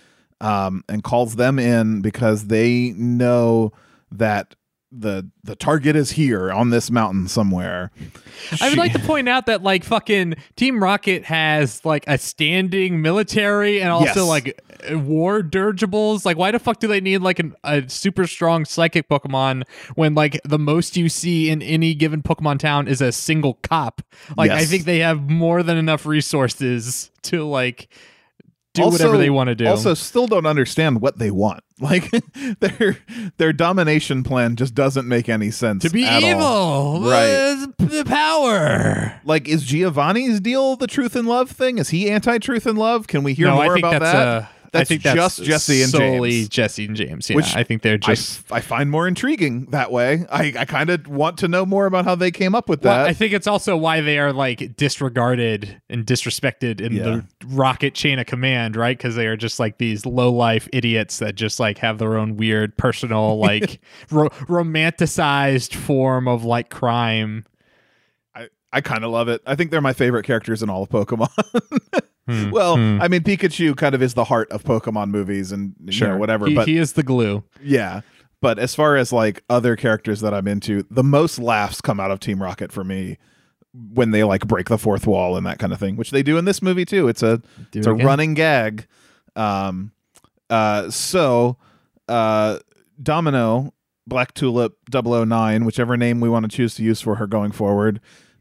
um, 0.40 0.84
and 0.88 1.04
calls 1.04 1.36
them 1.36 1.58
in 1.58 2.00
because 2.00 2.46
they 2.46 2.94
know 2.96 3.72
that 4.10 4.54
the 4.92 5.28
the 5.44 5.54
target 5.54 5.94
is 5.94 6.10
here 6.12 6.50
on 6.52 6.70
this 6.70 6.90
mountain 6.90 7.28
somewhere. 7.28 7.92
I 8.60 8.64
would 8.66 8.72
She- 8.72 8.76
like 8.78 8.92
to 8.92 8.98
point 8.98 9.28
out 9.28 9.46
that 9.46 9.62
like 9.62 9.84
fucking 9.84 10.34
Team 10.56 10.82
Rocket 10.82 11.24
has 11.24 11.84
like 11.84 12.04
a 12.08 12.18
standing 12.18 13.00
military 13.00 13.80
and 13.80 13.90
also 13.90 14.20
Yes. 14.20 14.28
like 14.28 14.60
uh, 14.92 14.98
war 14.98 15.42
dirigibles. 15.42 16.26
Like, 16.26 16.36
why 16.36 16.50
the 16.50 16.58
fuck 16.58 16.80
do 16.80 16.88
they 16.88 17.00
need 17.00 17.18
like 17.18 17.38
an, 17.38 17.54
a 17.62 17.88
super 17.88 18.26
strong 18.26 18.64
psychic 18.64 19.08
Pokemon 19.08 19.62
when 19.94 20.14
like 20.14 20.40
the 20.44 20.58
most 20.58 20.96
you 20.96 21.08
see 21.08 21.50
in 21.50 21.62
any 21.62 21.94
given 21.94 22.20
Pokemon 22.22 22.58
town 22.58 22.88
is 22.88 23.00
a 23.00 23.12
single 23.12 23.54
cop? 23.62 24.02
Like, 24.36 24.50
I 24.50 24.64
think 24.64 24.84
they 24.84 24.98
have 24.98 25.30
more 25.30 25.62
than 25.62 25.76
enough 25.76 26.04
resources 26.06 27.10
to 27.22 27.44
like 27.44 27.88
do 28.74 28.82
Also- 28.82 28.92
whatever 28.98 29.16
they 29.18 29.30
want 29.30 29.48
to 29.48 29.54
do. 29.54 29.66
Also, 29.66 29.94
still 29.94 30.26
don't 30.26 30.46
understand 30.46 31.00
what 31.00 31.18
they 31.18 31.30
want. 31.30 31.62
Like 31.80 32.10
their 32.60 32.98
their 33.38 33.54
domination 33.54 34.22
plan 34.22 34.54
just 34.56 34.74
doesn't 34.74 35.08
make 35.08 35.30
any 35.30 35.50
sense. 35.50 35.82
to 35.82 35.88
be 35.88 36.02
evil, 36.02 37.00
Right. 37.00 37.30
Uh, 37.30 37.66
the 37.78 38.04
power. 38.04 39.18
Like, 39.24 39.48
is 39.48 39.62
Giovanni's 39.64 40.40
deal 40.40 40.76
the 40.76 40.86
truth 40.86 41.16
and 41.16 41.26
love 41.26 41.50
thing? 41.50 41.78
Is 41.78 41.88
he 41.88 42.10
anti-truth 42.10 42.66
and 42.66 42.76
love? 42.78 43.06
Can 43.06 43.22
we 43.22 43.32
hear 43.32 43.46
no, 43.46 43.54
more 43.54 43.64
I 43.72 43.74
think 43.74 43.86
about 43.86 44.00
that's 44.00 44.12
that? 44.12 44.28
Uh, 44.28 44.46
That's 44.72 44.82
I 44.82 44.84
think 44.84 45.02
that's 45.02 45.16
just 45.16 45.42
Jessie 45.42 45.82
and 45.82 45.90
solely 45.90 46.30
James. 46.30 46.48
Jessie 46.48 46.84
and 46.86 46.94
James. 46.96 47.28
Yeah, 47.28 47.36
Which 47.36 47.56
I 47.56 47.64
think 47.64 47.82
they're 47.82 47.94
I, 47.94 48.14
just. 48.14 48.38
f- 48.40 48.52
I 48.52 48.60
find 48.60 48.88
more 48.90 49.08
intriguing 49.08 49.66
that 49.70 49.90
way. 49.90 50.24
I, 50.30 50.54
I 50.58 50.64
kind 50.64 50.90
of 50.90 51.08
want 51.08 51.38
to 51.38 51.48
know 51.48 51.66
more 51.66 51.86
about 51.86 52.04
how 52.04 52.14
they 52.14 52.30
came 52.30 52.54
up 52.54 52.68
with 52.68 52.84
well, 52.84 52.98
that. 52.98 53.06
I 53.08 53.12
think 53.12 53.32
it's 53.32 53.48
also 53.48 53.76
why 53.76 54.00
they 54.00 54.18
are 54.20 54.32
like 54.32 54.76
disregarded 54.76 55.82
and 55.90 56.06
disrespected 56.06 56.80
in 56.80 56.92
Yeah. 56.92 57.02
the 57.02 57.24
rocket 57.48 57.94
chain 57.94 58.18
of 58.20 58.26
command, 58.26 58.76
right? 58.76 58.96
Because 58.96 59.16
they 59.16 59.26
are 59.26 59.36
just 59.36 59.58
like 59.58 59.78
these 59.78 60.06
low 60.06 60.30
life 60.32 60.68
idiots 60.72 61.18
that 61.18 61.34
just 61.34 61.58
like 61.58 61.78
have 61.78 61.98
their 61.98 62.16
own 62.16 62.36
weird 62.36 62.76
personal, 62.76 63.38
like 63.40 63.80
ro- 64.10 64.28
romanticized 64.46 65.74
form 65.74 66.28
of 66.28 66.44
like 66.44 66.70
crime. 66.70 67.44
I, 68.36 68.48
I 68.72 68.80
kind 68.82 69.04
of 69.04 69.10
love 69.10 69.28
it. 69.28 69.42
I 69.46 69.56
think 69.56 69.70
they're 69.72 69.80
my 69.80 69.92
favorite 69.94 70.24
characters 70.24 70.62
in 70.62 70.70
all 70.70 70.84
of 70.84 70.88
Pokemon. 70.90 71.28
Hmm, 72.28 72.50
well, 72.50 72.76
hmm. 72.76 73.00
I 73.00 73.08
mean, 73.08 73.22
Pikachu 73.22 73.76
kind 73.76 73.94
of 73.94 74.02
is 74.02 74.14
the 74.14 74.24
heart 74.24 74.50
of 74.52 74.62
Pokemon 74.62 75.10
movies 75.10 75.52
and 75.52 75.74
you 75.86 76.06
know, 76.06 76.16
whatever. 76.16 76.46
He, 76.46 76.54
but 76.54 76.68
he 76.68 76.76
is 76.76 76.92
the 76.92 77.02
glue. 77.02 77.42
Yeah. 77.62 78.02
But 78.42 78.58
as 78.58 78.74
far 78.74 78.96
as 78.96 79.12
like 79.12 79.42
other 79.50 79.76
characters 79.76 80.20
that 80.20 80.32
I'm 80.32 80.48
into, 80.48 80.84
the 80.90 81.02
most 81.02 81.38
laughs 81.38 81.80
come 81.80 82.00
out 82.00 82.10
of 82.10 82.20
Team 82.20 82.42
Rocket 82.42 82.72
for 82.72 82.84
me 82.84 83.18
when 83.92 84.10
they 84.10 84.24
like 84.24 84.46
break 84.46 84.68
the 84.68 84.78
fourth 84.78 85.06
wall 85.06 85.36
and 85.36 85.46
that 85.46 85.58
kind 85.58 85.72
of 85.72 85.78
thing, 85.78 85.96
which 85.96 86.10
they 86.10 86.22
do 86.22 86.38
in 86.38 86.44
this 86.44 86.62
movie 86.62 86.84
too. 86.84 87.06
It's 87.08 87.22
a 87.22 87.38
Do 87.70 87.78
it's 87.78 87.86
it 87.86 87.90
a 87.90 87.94
again. 87.94 88.06
running 88.06 88.34
gag. 88.34 88.86
Um 89.36 89.92
uh 90.48 90.90
so 90.90 91.56
uh 92.08 92.58
Domino, 93.02 93.72
Black 94.06 94.34
Tulip 94.34 94.76
009, 94.92 95.64
whichever 95.64 95.96
name 95.96 96.20
we 96.20 96.28
want 96.28 96.50
to 96.50 96.54
choose 96.54 96.74
to 96.76 96.82
use 96.82 97.00
for 97.00 97.16
her 97.16 97.26
going 97.26 97.52
forward, 97.52 98.00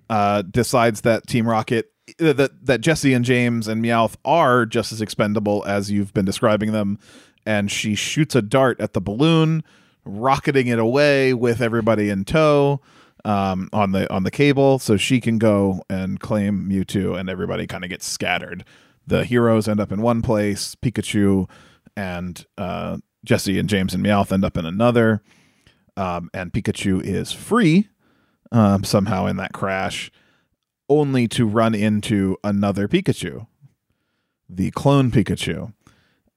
uh 0.09 0.41
decides 0.43 1.01
that 1.01 1.27
Team 1.27 1.47
Rocket 1.47 1.91
that 2.17 2.65
that 2.65 2.81
Jessie 2.81 3.13
and 3.13 3.23
James 3.25 3.67
and 3.67 3.83
Meowth 3.83 4.15
are 4.25 4.65
just 4.65 4.91
as 4.91 5.01
expendable 5.01 5.63
as 5.65 5.91
you've 5.91 6.13
been 6.13 6.25
describing 6.25 6.71
them 6.71 6.97
and 7.45 7.71
she 7.71 7.95
shoots 7.95 8.35
a 8.35 8.41
dart 8.41 8.79
at 8.81 8.93
the 8.93 9.01
balloon, 9.01 9.63
rocketing 10.05 10.67
it 10.67 10.79
away 10.79 11.33
with 11.33 11.61
everybody 11.61 12.09
in 12.09 12.25
tow. 12.25 12.81
um, 13.25 13.69
on 13.73 13.91
the 13.91 14.11
on 14.13 14.23
the 14.23 14.31
cable, 14.31 14.79
so 14.79 14.97
she 14.97 15.19
can 15.19 15.37
go 15.37 15.83
and 15.89 16.19
claim 16.19 16.67
Mewtwo, 16.69 17.19
and 17.19 17.29
everybody 17.29 17.67
kind 17.67 17.83
of 17.83 17.89
gets 17.89 18.07
scattered. 18.07 18.63
The 19.07 19.25
heroes 19.25 19.67
end 19.67 19.79
up 19.79 19.91
in 19.91 20.01
one 20.01 20.21
place. 20.21 20.75
Pikachu 20.75 21.49
and 21.95 22.45
uh, 22.57 22.97
Jessie 23.25 23.59
and 23.59 23.67
James 23.67 23.93
and 23.93 24.03
Meowth 24.03 24.31
end 24.31 24.45
up 24.45 24.57
in 24.57 24.65
another, 24.65 25.21
um, 25.97 26.29
and 26.33 26.53
Pikachu 26.53 27.01
is 27.03 27.31
free 27.31 27.89
um, 28.51 28.83
somehow 28.83 29.25
in 29.25 29.37
that 29.37 29.51
crash, 29.53 30.11
only 30.89 31.27
to 31.29 31.45
run 31.45 31.73
into 31.75 32.37
another 32.43 32.87
Pikachu, 32.87 33.47
the 34.49 34.71
clone 34.71 35.11
Pikachu. 35.11 35.73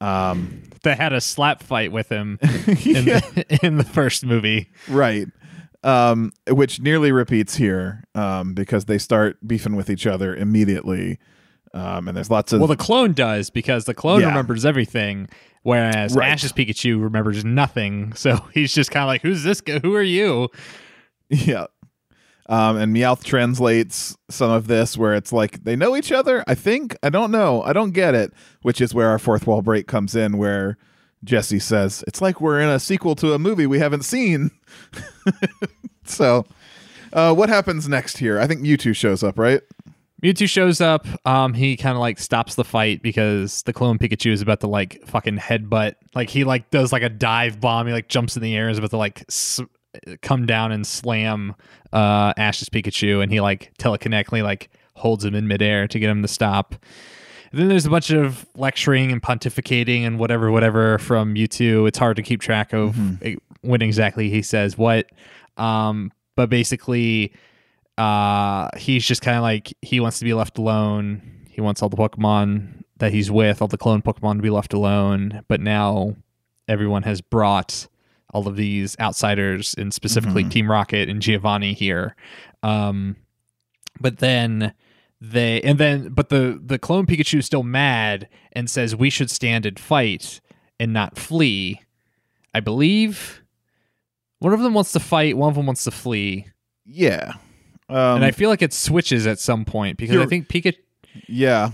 Um, 0.00 0.62
They 0.82 0.96
had 0.96 1.12
a 1.12 1.20
slap 1.20 1.62
fight 1.62 1.92
with 1.92 2.08
him 2.08 2.40
in, 2.42 3.04
yeah, 3.04 3.20
the, 3.20 3.58
in 3.62 3.76
the 3.76 3.84
first 3.84 4.24
movie. 4.26 4.68
right. 4.88 5.28
Um, 5.84 6.32
which 6.48 6.80
nearly 6.80 7.10
repeats 7.12 7.54
here 7.56 8.04
um, 8.16 8.52
because 8.54 8.84
they 8.86 8.98
start 8.98 9.36
beefing 9.46 9.74
with 9.76 9.88
each 9.90 10.06
other 10.06 10.34
immediately. 10.34 11.18
Um, 11.74 12.06
and 12.08 12.16
there's 12.16 12.30
lots 12.30 12.52
of 12.52 12.60
Well, 12.60 12.66
the 12.68 12.76
clone 12.76 13.12
does 13.14 13.48
because 13.50 13.84
the 13.84 13.94
clone 13.94 14.20
Yeah. 14.22 14.28
remembers 14.28 14.64
everything, 14.66 15.28
whereas 15.62 16.14
Right. 16.16 16.28
Ash's 16.30 16.52
Pikachu 16.52 17.00
remembers 17.02 17.44
nothing. 17.44 18.12
So 18.14 18.36
he's 18.52 18.72
just 18.74 18.90
kind 18.90 19.02
of 19.04 19.06
like, 19.08 19.22
"Who's 19.22 19.42
this 19.44 19.60
guy? 19.60 19.78
Who 19.80 19.94
are 19.94 20.02
you?" 20.02 20.48
Yeah. 21.28 21.66
Um, 22.48 22.76
and 22.76 22.94
Meowth 22.94 23.22
translates 23.22 24.16
some 24.28 24.50
of 24.50 24.66
this 24.66 24.98
where 24.98 25.14
it's 25.14 25.32
like 25.32 25.64
they 25.64 25.76
know 25.76 25.96
each 25.96 26.10
other. 26.10 26.42
I 26.46 26.54
think 26.54 26.96
I 27.02 27.08
don't 27.08 27.30
know. 27.30 27.62
I 27.62 27.72
don't 27.72 27.92
get 27.92 28.14
it. 28.14 28.32
Which 28.62 28.80
is 28.80 28.94
where 28.94 29.08
our 29.08 29.18
fourth 29.18 29.46
wall 29.46 29.62
break 29.62 29.86
comes 29.86 30.14
in, 30.14 30.38
where 30.38 30.76
Jessie 31.24 31.58
says 31.58 32.02
it's 32.06 32.20
like 32.20 32.40
we're 32.40 32.60
in 32.60 32.68
a 32.68 32.80
sequel 32.80 33.14
to 33.16 33.32
a 33.32 33.38
movie 33.38 33.66
we 33.66 33.78
haven't 33.78 34.04
seen. 34.04 34.50
so, 36.04 36.44
uh, 37.12 37.34
what 37.34 37.48
happens 37.48 37.88
next 37.88 38.18
here? 38.18 38.40
I 38.40 38.46
think 38.46 38.60
Mewtwo 38.62 38.94
shows 38.94 39.22
up, 39.22 39.38
right? 39.38 39.60
Mewtwo 40.22 40.48
shows 40.48 40.80
up. 40.80 41.06
Um, 41.26 41.52
he 41.52 41.76
kind 41.76 41.96
of 41.96 42.00
like 42.00 42.18
stops 42.18 42.54
the 42.54 42.64
fight 42.64 43.02
because 43.02 43.62
the 43.62 43.72
clone 43.72 43.98
Pikachu 43.98 44.32
is 44.32 44.40
about 44.40 44.60
to 44.60 44.68
like 44.68 45.04
fucking 45.06 45.36
headbutt. 45.36 45.94
Like 46.14 46.30
he 46.30 46.44
like 46.44 46.70
does 46.70 46.92
like 46.92 47.02
a 47.02 47.08
dive 47.08 47.60
bomb. 47.60 47.86
He 47.86 47.92
like 47.92 48.08
jumps 48.08 48.36
in 48.36 48.42
the 48.42 48.56
air 48.56 48.64
and 48.64 48.72
is 48.72 48.78
about 48.78 48.90
to 48.90 48.96
like 48.96 49.24
come 50.22 50.46
down 50.46 50.72
and 50.72 50.86
slam 50.86 51.54
uh 51.92 52.32
Ash's 52.36 52.68
Pikachu, 52.68 53.22
and 53.22 53.30
he 53.32 53.40
like 53.40 53.72
telekinetically 53.78 54.42
like 54.42 54.70
holds 54.94 55.24
him 55.24 55.34
in 55.34 55.48
midair 55.48 55.88
to 55.88 55.98
get 55.98 56.08
him 56.10 56.22
to 56.22 56.28
stop. 56.28 56.74
And 57.50 57.60
then 57.60 57.68
there's 57.68 57.84
a 57.84 57.90
bunch 57.90 58.10
of 58.10 58.46
lecturing 58.54 59.12
and 59.12 59.22
pontificating 59.22 60.06
and 60.06 60.18
whatever, 60.18 60.50
whatever 60.50 60.98
from 60.98 61.34
Mewtwo. 61.34 61.86
It's 61.86 61.98
hard 61.98 62.16
to 62.16 62.22
keep 62.22 62.40
track 62.40 62.72
of 62.72 62.96
eh, 63.22 63.36
when 63.60 63.82
exactly 63.82 64.30
he 64.30 64.40
says 64.40 64.78
what. 64.78 65.06
Um, 65.58 66.12
but 66.34 66.48
basically, 66.48 67.34
uh, 67.98 68.68
he's 68.78 69.06
just 69.06 69.20
kind 69.20 69.36
of 69.36 69.42
like 69.42 69.74
he 69.82 70.00
wants 70.00 70.18
to 70.20 70.24
be 70.24 70.32
left 70.32 70.56
alone. 70.56 71.44
He 71.50 71.60
wants 71.60 71.82
all 71.82 71.90
the 71.90 71.96
Pokemon 71.96 72.84
that 72.96 73.12
he's 73.12 73.30
with, 73.30 73.60
all 73.60 73.68
the 73.68 73.76
clone 73.76 74.00
Pokemon, 74.00 74.36
to 74.36 74.42
be 74.42 74.48
left 74.48 74.72
alone. 74.72 75.42
But 75.46 75.60
now 75.60 76.16
everyone 76.68 77.02
has 77.02 77.20
brought 77.20 77.86
all 78.32 78.48
of 78.48 78.56
these 78.56 78.96
outsiders, 78.98 79.74
and 79.74 79.92
specifically 79.92 80.44
Team 80.44 80.70
Rocket 80.70 81.08
and 81.08 81.20
Giovanni 81.20 81.72
here. 81.74 82.16
Um, 82.62 83.16
but 84.00 84.18
then 84.18 84.74
they 85.20 85.60
and 85.62 85.78
then 85.78 86.08
but 86.08 86.28
the 86.30 86.60
the 86.64 86.78
clone 86.78 87.06
Pikachu 87.06 87.38
is 87.38 87.46
still 87.46 87.62
mad 87.62 88.28
and 88.52 88.68
says 88.68 88.96
we 88.96 89.10
should 89.10 89.30
stand 89.30 89.66
and 89.66 89.78
fight 89.78 90.40
and 90.80 90.92
not 90.92 91.16
flee. 91.18 91.80
I 92.54 92.60
believe 92.60 93.42
one 94.40 94.52
of 94.52 94.60
them 94.60 94.74
wants 94.74 94.92
to 94.92 95.00
fight, 95.00 95.36
one 95.36 95.48
of 95.48 95.54
them 95.54 95.66
wants 95.66 95.84
to 95.84 95.90
flee, 95.90 96.46
Yeah. 96.84 97.34
Um, 97.88 98.16
and 98.16 98.24
I 98.24 98.30
feel 98.30 98.48
like 98.48 98.62
it 98.62 98.72
switches 98.72 99.26
at 99.26 99.38
some 99.38 99.64
point 99.64 99.98
because 99.98 100.16
I 100.16 100.26
think 100.26 100.48
Pikachu. 100.48 100.76
yeah. 101.28 101.70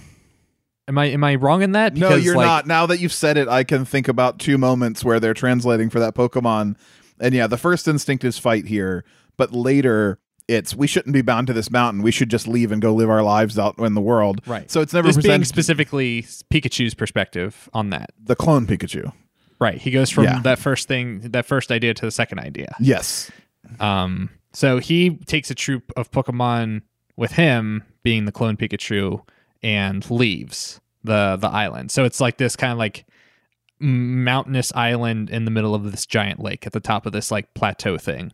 Am 0.88 0.96
I 0.98 1.07
am 1.07 1.22
I 1.22 1.35
wrong 1.37 1.62
in 1.62 1.72
that? 1.72 1.94
No, 1.94 2.14
you're 2.16 2.35
like, 2.37 2.46
not. 2.46 2.66
Now 2.66 2.87
that 2.87 2.98
you've 2.98 3.12
said 3.12 3.37
it, 3.37 3.46
I 3.46 3.62
can 3.62 3.85
think 3.85 4.09
about 4.09 4.38
two 4.38 4.59
moments 4.59 5.05
where 5.05 5.20
they're 5.20 5.35
translating 5.35 5.90
for 5.90 6.01
that 6.01 6.14
Pokemon. 6.14 6.77
And 7.20 7.35
yeah, 7.35 7.46
the 7.46 7.59
first 7.59 7.87
instinct 7.87 8.24
is 8.24 8.38
fight 8.38 8.66
here, 8.66 9.05
but 9.37 9.53
later 9.53 10.18
it's 10.48 10.74
we 10.74 10.87
shouldn't 10.87 11.12
be 11.12 11.20
bound 11.20 11.46
to 11.48 11.53
this 11.53 11.70
mountain. 11.70 12.03
We 12.03 12.11
should 12.11 12.31
just 12.31 12.48
leave 12.48 12.72
and 12.72 12.81
go 12.81 12.94
live 12.94 13.11
our 13.11 13.22
lives 13.22 13.59
out 13.59 13.79
in 13.79 13.92
the 13.94 14.01
world. 14.01 14.40
Right. 14.46 14.70
So 14.70 14.81
it's 14.81 14.94
never 14.94 15.09
This 15.12 15.18
being 15.18 15.44
specifically 15.44 16.22
Pikachu's 16.51 16.94
perspective 16.94 17.68
on 17.74 17.90
that. 17.90 18.11
the 18.18 18.35
clone 18.35 18.66
Pikachu. 18.66 19.12
Right. 19.61 19.77
He 19.77 19.90
goes 19.90 20.09
from 20.09 20.24
Yeah. 20.24 20.40
that 20.42 20.59
first 20.59 20.88
thing, 20.88 21.20
that 21.33 21.44
first 21.44 21.70
idea 21.70 21.92
to 21.92 22.05
the 22.07 22.11
second 22.11 22.38
idea. 22.38 22.74
Yes. 22.81 23.31
Um, 23.79 24.31
so 24.55 24.79
he 24.79 25.16
takes 25.27 25.51
a 25.51 25.55
troop 25.55 25.92
of 25.96 26.11
Pokemon 26.11 26.83
with 27.16 27.33
him, 27.33 27.83
being 28.03 28.24
the 28.24 28.33
clone 28.33 28.57
Pikachu, 28.57 29.20
and 29.62 30.09
leaves 30.11 30.81
the 31.05 31.37
the 31.40 31.49
island. 31.49 31.90
So 31.90 32.05
it's 32.05 32.21
like 32.21 32.38
this 32.38 32.57
kind 32.57 32.73
of 32.73 32.79
like 32.79 33.05
mountainous 33.81 34.73
island 34.75 35.31
in 35.31 35.44
the 35.44 35.51
middle 35.53 35.75
of 35.75 35.90
this 35.90 36.05
giant 36.05 36.40
lake 36.40 36.66
at 36.66 36.73
the 36.73 36.81
top 36.81 37.07
of 37.07 37.12
this 37.12 37.31
like 37.31 37.55
plateau 37.55 37.97
thing 37.97 38.33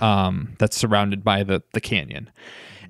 um, 0.00 0.54
that's 0.58 0.76
surrounded 0.76 1.24
by 1.24 1.42
the 1.42 1.62
the 1.72 1.80
canyon. 1.80 2.30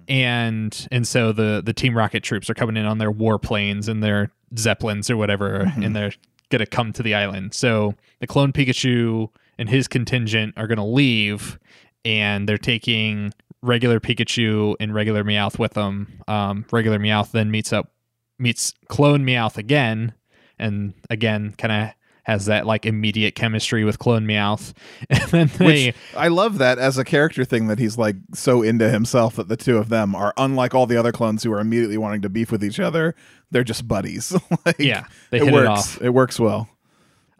And 0.06 0.86
and 0.92 1.08
so 1.08 1.32
the 1.32 1.62
the 1.64 1.72
Team 1.72 1.96
Rocket 1.96 2.22
troops 2.22 2.50
are 2.50 2.54
coming 2.54 2.76
in 2.76 2.84
on 2.84 2.98
their 2.98 3.12
warplanes 3.12 3.88
and 3.88 4.02
their 4.02 4.30
zeppelins 4.58 5.08
or 5.10 5.16
whatever, 5.16 5.72
and 5.82 5.96
they're 5.96 6.12
gonna 6.50 6.66
come 6.66 6.92
to 6.92 7.02
the 7.02 7.14
island. 7.14 7.54
So 7.54 7.94
the 8.20 8.26
clone 8.26 8.52
Pikachu 8.52 9.30
and 9.58 9.68
his 9.70 9.88
contingent 9.88 10.52
are 10.58 10.66
gonna 10.66 10.86
leave, 10.86 11.58
and 12.04 12.46
they're 12.46 12.58
taking 12.58 13.32
regular 13.64 13.98
Pikachu 14.00 14.76
and 14.78 14.94
regular 14.94 15.24
Meowth 15.24 15.58
with 15.58 15.72
them. 15.72 16.22
Um, 16.28 16.64
regular 16.70 16.98
Meowth 16.98 17.32
then 17.32 17.50
meets 17.50 17.72
up 17.72 17.90
meets 18.38 18.72
clone 18.88 19.24
Meowth 19.24 19.56
again, 19.56 20.12
and 20.58 20.94
again 21.10 21.54
kind 21.56 21.72
of 21.72 21.94
has 22.24 22.46
that 22.46 22.66
like 22.66 22.86
immediate 22.86 23.34
chemistry 23.34 23.84
with 23.84 23.98
clone 23.98 24.26
Meowth, 24.26 24.72
and 25.10 25.22
then 25.30 25.50
they. 25.58 25.86
Which 25.86 25.96
I 26.16 26.28
love 26.28 26.58
that 26.58 26.78
as 26.78 26.98
a 26.98 27.04
character 27.04 27.44
thing 27.44 27.66
that 27.68 27.78
he's 27.78 27.98
like 27.98 28.16
so 28.34 28.62
into 28.62 28.90
himself 28.90 29.36
that 29.36 29.48
the 29.48 29.56
two 29.56 29.78
of 29.78 29.88
them 29.88 30.14
are 30.14 30.32
unlike 30.36 30.74
all 30.74 30.86
the 30.86 30.96
other 30.96 31.12
clones 31.12 31.42
who 31.42 31.52
are 31.52 31.60
immediately 31.60 31.98
wanting 31.98 32.22
to 32.22 32.28
beef 32.28 32.50
with 32.52 32.62
each 32.64 32.80
other. 32.80 33.14
They're 33.50 33.64
just 33.64 33.86
buddies. 33.86 34.32
like, 34.66 34.78
Yeah, 34.78 35.06
they 35.30 35.38
it 35.38 35.44
hit 35.44 35.52
works. 35.52 35.64
it 35.64 35.68
off. 35.68 36.02
It 36.02 36.10
works 36.10 36.40
well. 36.40 36.68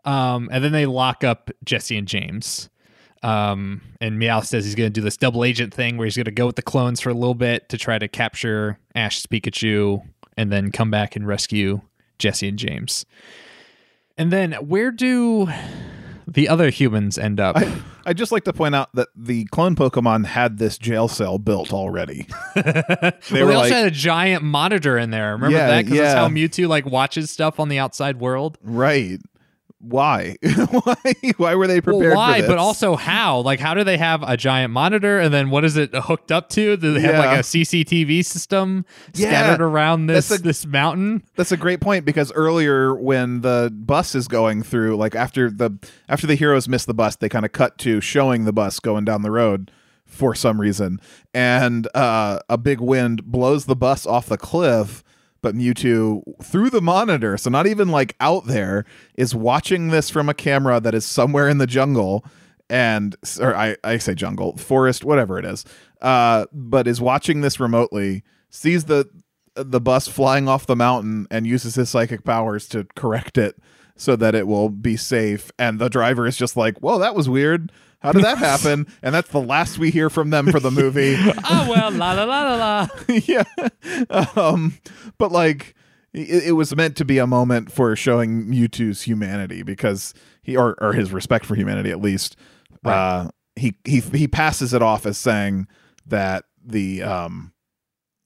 Um, 0.05 0.49
and 0.53 0.63
then 0.63 0.73
they 0.73 0.87
lock 0.87 1.25
up 1.25 1.51
Jessie 1.65 1.97
and 1.97 2.07
James. 2.07 2.69
Um, 3.25 3.81
and 4.01 4.21
Meowth 4.21 4.47
says 4.47 4.65
he's 4.67 4.75
going 4.75 4.89
to 4.89 4.93
do 4.93 5.01
this 5.01 5.17
double 5.17 5.45
agent 5.45 5.73
thing 5.73 5.97
where 5.97 6.05
he's 6.05 6.17
going 6.17 6.25
to 6.27 6.31
go 6.31 6.47
with 6.47 6.57
the 6.57 6.63
clones 6.63 7.01
for 7.01 7.09
a 7.09 7.15
little 7.15 7.35
bit 7.35 7.69
to 7.71 7.79
try 7.79 7.99
to 7.99 8.07
capture 8.07 8.79
Ash's 8.95 9.27
Pikachu 9.27 10.03
and 10.37 10.53
then 10.53 10.71
come 10.71 10.91
back 10.91 11.17
and 11.17 11.27
rescue 11.27 11.81
Jessie 12.19 12.49
and 12.49 12.59
James. 12.59 13.07
And 14.19 14.31
then 14.31 14.53
where 14.53 14.91
do 14.91 15.49
the 16.29 16.49
other 16.49 16.69
humans 16.71 17.17
end 17.19 17.41
up? 17.41 17.57
I, 17.57 17.73
I'd 18.07 18.19
just 18.19 18.31
like 18.31 18.45
to 18.45 18.53
point 18.53 18.75
out 18.75 18.91
that 18.95 19.09
the 19.17 19.45
clone 19.47 19.75
Pokemon 19.75 20.27
had 20.27 20.59
this 20.59 20.77
jail 20.77 21.09
cell 21.09 21.39
built 21.39 21.73
already. 21.73 22.27
they, 22.55 22.63
were 22.63 23.23
they 23.31 23.41
also 23.43 23.57
like- 23.57 23.73
had 23.73 23.87
a 23.87 23.91
giant 23.91 24.43
monitor 24.45 24.99
in 24.99 25.11
there. 25.11 25.33
Remember 25.33 25.57
Yeah, 25.57 25.69
that? 25.69 25.85
Because 25.87 25.99
that's 25.99 26.15
how 26.15 26.29
Mewtwo 26.29 26.69
like 26.69 26.85
watches 26.85 27.31
stuff 27.31 27.59
on 27.59 27.69
the 27.71 27.79
outside 27.79 28.21
world. 28.21 28.59
right. 28.63 29.19
Why? 29.87 30.37
why? 30.71 30.95
Why 31.37 31.55
were 31.55 31.67
they 31.67 31.81
prepared 31.81 32.13
well, 32.13 32.17
why? 32.17 32.37
for 32.37 32.41
this? 32.43 32.49
But 32.49 32.59
also 32.59 32.97
how? 32.97 33.41
Like, 33.41 33.61
how 33.61 33.75
do 33.75 33.85
they 33.85 33.99
have 33.99 34.23
a 34.23 34.37
giant 34.37 34.73
monitor, 34.73 35.21
and 35.21 35.33
then 35.33 35.51
what 35.51 35.65
is 35.65 35.77
it 35.77 35.95
hooked 35.95 36.33
up 36.33 36.49
to? 36.51 36.77
Do 36.77 36.95
they 36.95 37.01
have 37.01 37.19
like 37.19 37.39
a 37.39 37.43
CCTV 37.43 38.25
system 38.25 38.87
Yeah, 39.15 39.29
scattered 39.29 39.63
around 39.63 40.07
this 40.07 40.31
a- 40.31 40.39
this 40.39 40.65
mountain? 40.65 41.23
That's 41.37 41.53
a 41.53 41.57
great 41.57 41.81
point 41.81 42.05
because 42.05 42.33
earlier 42.33 42.95
when 42.95 43.43
the 43.43 43.71
bus 43.75 44.15
is 44.15 44.27
going 44.27 44.63
through, 44.63 44.97
like 44.97 45.15
after 45.15 45.51
the 45.51 45.79
after 46.09 46.27
the 46.27 46.35
heroes 46.35 46.69
miss 46.69 46.85
the 46.85 46.95
bus, 46.95 47.17
they 47.17 47.29
kind 47.29 47.45
of 47.45 47.53
cut 47.53 47.77
to 47.79 48.01
showing 48.01 48.45
the 48.45 48.53
bus 48.53 48.81
going 48.81 49.05
down 49.05 49.23
the 49.23 49.31
road 49.31 49.71
for 50.07 50.35
some 50.35 50.61
reason, 50.61 51.01
and 51.35 51.89
uh, 51.95 52.39
a 52.49 52.57
big 52.57 52.81
wind 52.81 53.25
blows 53.25 53.67
the 53.67 53.77
bus 53.77 54.07
off 54.07 54.27
the 54.27 54.39
cliff. 54.39 55.03
But 55.45 55.55
Mewtwo, 55.55 56.23
through 56.43 56.71
the 56.71 56.81
monitor, 56.81 57.37
so 57.37 57.51
not 57.51 57.67
even 57.67 57.89
like 57.89 58.17
out 58.19 58.47
there, 58.47 58.87
is 59.15 59.35
watching 59.35 59.89
this 59.89 60.09
from 60.09 60.31
a 60.31 60.35
camera 60.35 60.81
that 60.81 60.95
is 60.95 61.05
somewhere 61.05 61.51
in 61.51 61.59
the 61.59 61.67
jungle, 61.67 62.25
and 62.71 63.15
or 63.39 63.55
I, 63.55 63.77
I 63.85 63.99
say 63.99 64.15
jungle, 64.15 64.57
forest, 64.57 65.05
whatever 65.05 65.39
it 65.39 65.45
is, 65.45 65.67
uh, 66.01 66.47
but 66.51 66.89
is 66.89 66.99
watching 66.99 67.43
this 67.43 67.61
remotely, 67.61 68.25
sees 68.49 68.87
the 68.87 69.07
the 69.55 69.83
bus 69.83 70.09
flying 70.09 70.49
off 70.49 70.65
the 70.65 70.77
mountain 70.77 71.27
and 71.31 71.47
uses 71.47 71.75
his 71.75 71.91
psychic 71.91 72.25
powers 72.25 72.67
to 72.69 72.87
correct 72.97 73.37
it 73.37 73.57
so 73.97 74.17
that 74.17 74.35
it 74.35 74.47
will 74.47 74.71
be 74.71 74.97
safe. 74.97 75.53
And 75.59 75.79
the 75.79 75.91
driver 75.91 76.27
is 76.27 76.39
just 76.39 76.57
like, 76.57 76.79
"Whoa, 76.79 76.99
that 77.01 77.15
was 77.15 77.29
weird. 77.29 77.71
How 78.05 78.13
did 78.13 78.25
that 78.25 78.39
happen?" 78.39 78.87
and 79.03 79.15
that's 79.15 79.31
the 79.31 79.41
last 79.41 79.79
we 79.79 79.91
hear 79.91 80.09
from 80.09 80.31
them 80.31 80.51
for 80.51 80.61
the 80.61 80.71
movie. 80.71 81.17
oh 81.19 81.67
well, 81.69 81.91
la 81.91 82.13
la 82.13 82.25
la 82.25 82.43
la 82.43 82.57
la. 82.57 82.89
yeah, 83.09 83.45
um, 84.37 84.79
but 85.19 85.33
like. 85.33 85.75
It, 86.17 86.45
it 86.45 86.53
was 86.53 86.77
meant 86.77 86.97
to 86.99 87.05
be 87.05 87.19
a 87.19 87.27
moment 87.27 87.73
for 87.73 87.97
showing 87.97 88.45
Mewtwo's 88.45 89.03
humanity 89.03 89.65
because 89.65 90.15
he, 90.45 90.57
or, 90.57 90.81
or 90.81 90.93
his 90.93 91.13
respect 91.13 91.45
for 91.45 91.57
humanity 91.57 91.91
at 91.91 92.01
least. 92.01 92.37
Uh, 92.85 93.31
he 93.57 93.75
he 93.85 93.99
he 93.99 94.29
passes 94.29 94.73
it 94.73 94.81
off 94.81 95.07
as 95.07 95.19
saying, 95.19 95.67
that 96.07 96.45
the 96.65 97.03
um 97.03 97.53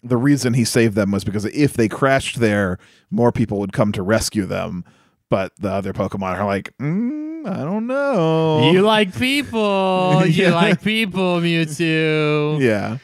the 0.03 0.17
reason 0.17 0.55
he 0.55 0.65
saved 0.65 0.95
them 0.95 1.11
was 1.11 1.25
because 1.25 1.45
if 1.47 1.75
they 1.75 1.89
crashed 1.89 2.39
there, 2.39 2.79
more 3.11 3.33
people 3.33 3.59
would 3.59 3.73
come 3.73 3.91
to 3.93 4.03
rescue 4.03 4.47
them. 4.47 4.85
But 5.31 5.53
the 5.59 5.71
other 5.71 5.93
Pokemon 5.93 6.39
are 6.39 6.47
like, 6.47 6.75
mm, 6.79 7.47
I 7.47 7.59
don't 7.65 7.87
know. 7.87 8.71
You 8.73 8.83
like 8.83 9.15
people. 9.17 10.25
You 10.27 10.49
like 10.51 10.83
people, 10.83 11.41
Mewtwo. 11.41 12.61
yeah. 12.61 12.99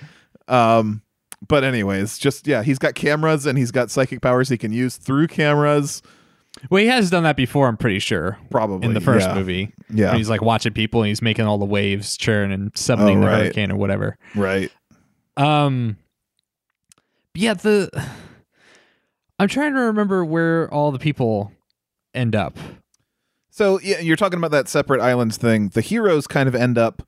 Um, 0.48 1.02
but 1.46 1.64
anyways, 1.64 2.16
just 2.18 2.46
yeah, 2.46 2.62
he's 2.62 2.78
got 2.78 2.94
cameras 2.94 3.44
and 3.46 3.58
he's 3.58 3.70
got 3.70 3.90
psychic 3.90 4.20
powers 4.22 4.48
he 4.48 4.56
can 4.56 4.72
use 4.72 4.96
through 4.96 5.26
cameras. 5.28 6.02
Well, 6.70 6.80
he 6.80 6.86
has 6.88 7.10
done 7.10 7.24
that 7.24 7.36
before, 7.36 7.66
I'm 7.68 7.76
pretty 7.76 7.98
sure. 7.98 8.38
Probably 8.50 8.86
In 8.86 8.94
the 8.94 9.00
first 9.00 9.26
yeah. 9.28 9.34
movie. 9.34 9.72
Yeah. 9.90 10.08
When 10.10 10.16
he's 10.18 10.30
like 10.30 10.40
watching 10.40 10.72
people 10.72 11.02
and 11.02 11.08
he's 11.08 11.20
making 11.20 11.44
all 11.46 11.58
the 11.58 11.64
waves 11.66 12.16
churn 12.16 12.52
and 12.52 12.70
summoning 12.76 13.18
Oh, 13.18 13.20
the 13.22 13.26
right. 13.26 13.42
hurricane 13.44 13.70
or 13.72 13.76
whatever. 13.76 14.16
Right. 14.34 14.70
Um 15.36 15.96
yeah, 17.34 17.54
the 17.54 17.90
I'm 19.38 19.48
trying 19.48 19.74
to 19.74 19.80
remember 19.80 20.24
where 20.24 20.72
all 20.72 20.92
the 20.92 20.98
people 20.98 21.50
end 22.14 22.34
up. 22.36 22.56
So 23.50 23.78
yeah, 23.80 24.00
you're 24.00 24.16
talking 24.16 24.38
about 24.38 24.50
that 24.50 24.68
separate 24.68 25.00
islands 25.00 25.36
thing. 25.36 25.68
The 25.68 25.80
heroes 25.80 26.26
kind 26.26 26.48
of 26.48 26.54
end 26.54 26.76
up 26.78 27.02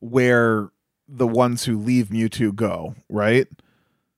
where 0.00 0.70
the 1.08 1.26
ones 1.26 1.64
who 1.64 1.78
leave 1.78 2.08
Mewtwo 2.08 2.54
go, 2.54 2.94
right? 3.08 3.46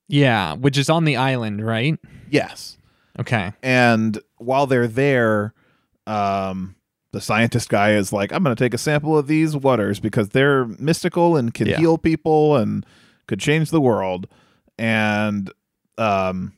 Yeah, 0.07 0.53
which 0.55 0.77
is 0.77 0.89
on 0.89 1.03
the 1.05 1.17
island, 1.17 1.65
right? 1.65 1.99
Yes. 2.29 2.77
Okay. 3.19 3.51
And 3.61 4.17
while 4.37 4.65
they're 4.67 4.87
there, 4.87 5.53
um, 6.05 6.75
the 7.11 7.19
scientist 7.21 7.69
guy 7.69 7.91
is 7.93 8.13
like, 8.13 8.31
I'm 8.31 8.43
going 8.43 8.55
to 8.55 8.63
take 8.63 8.73
a 8.73 8.77
sample 8.77 9.17
of 9.17 9.27
these 9.27 9.55
waters 9.55 9.99
because 9.99 10.29
they're 10.29 10.65
mystical 10.65 11.35
and 11.35 11.53
can 11.53 11.67
Yeah. 11.67 11.77
heal 11.77 11.97
people 11.97 12.55
and 12.55 12.85
could 13.27 13.39
change 13.39 13.69
the 13.69 13.81
world. 13.81 14.27
And 14.77 15.51
um, 15.97 16.53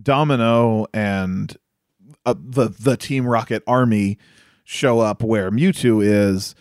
Domino 0.00 0.86
and 0.92 1.56
uh, 2.24 2.34
the 2.38 2.68
the 2.68 2.96
Team 2.96 3.26
Rocket 3.26 3.62
army 3.66 4.18
show 4.64 5.00
up 5.00 5.22
where 5.22 5.50
Mewtwo 5.50 6.04
is 6.04 6.54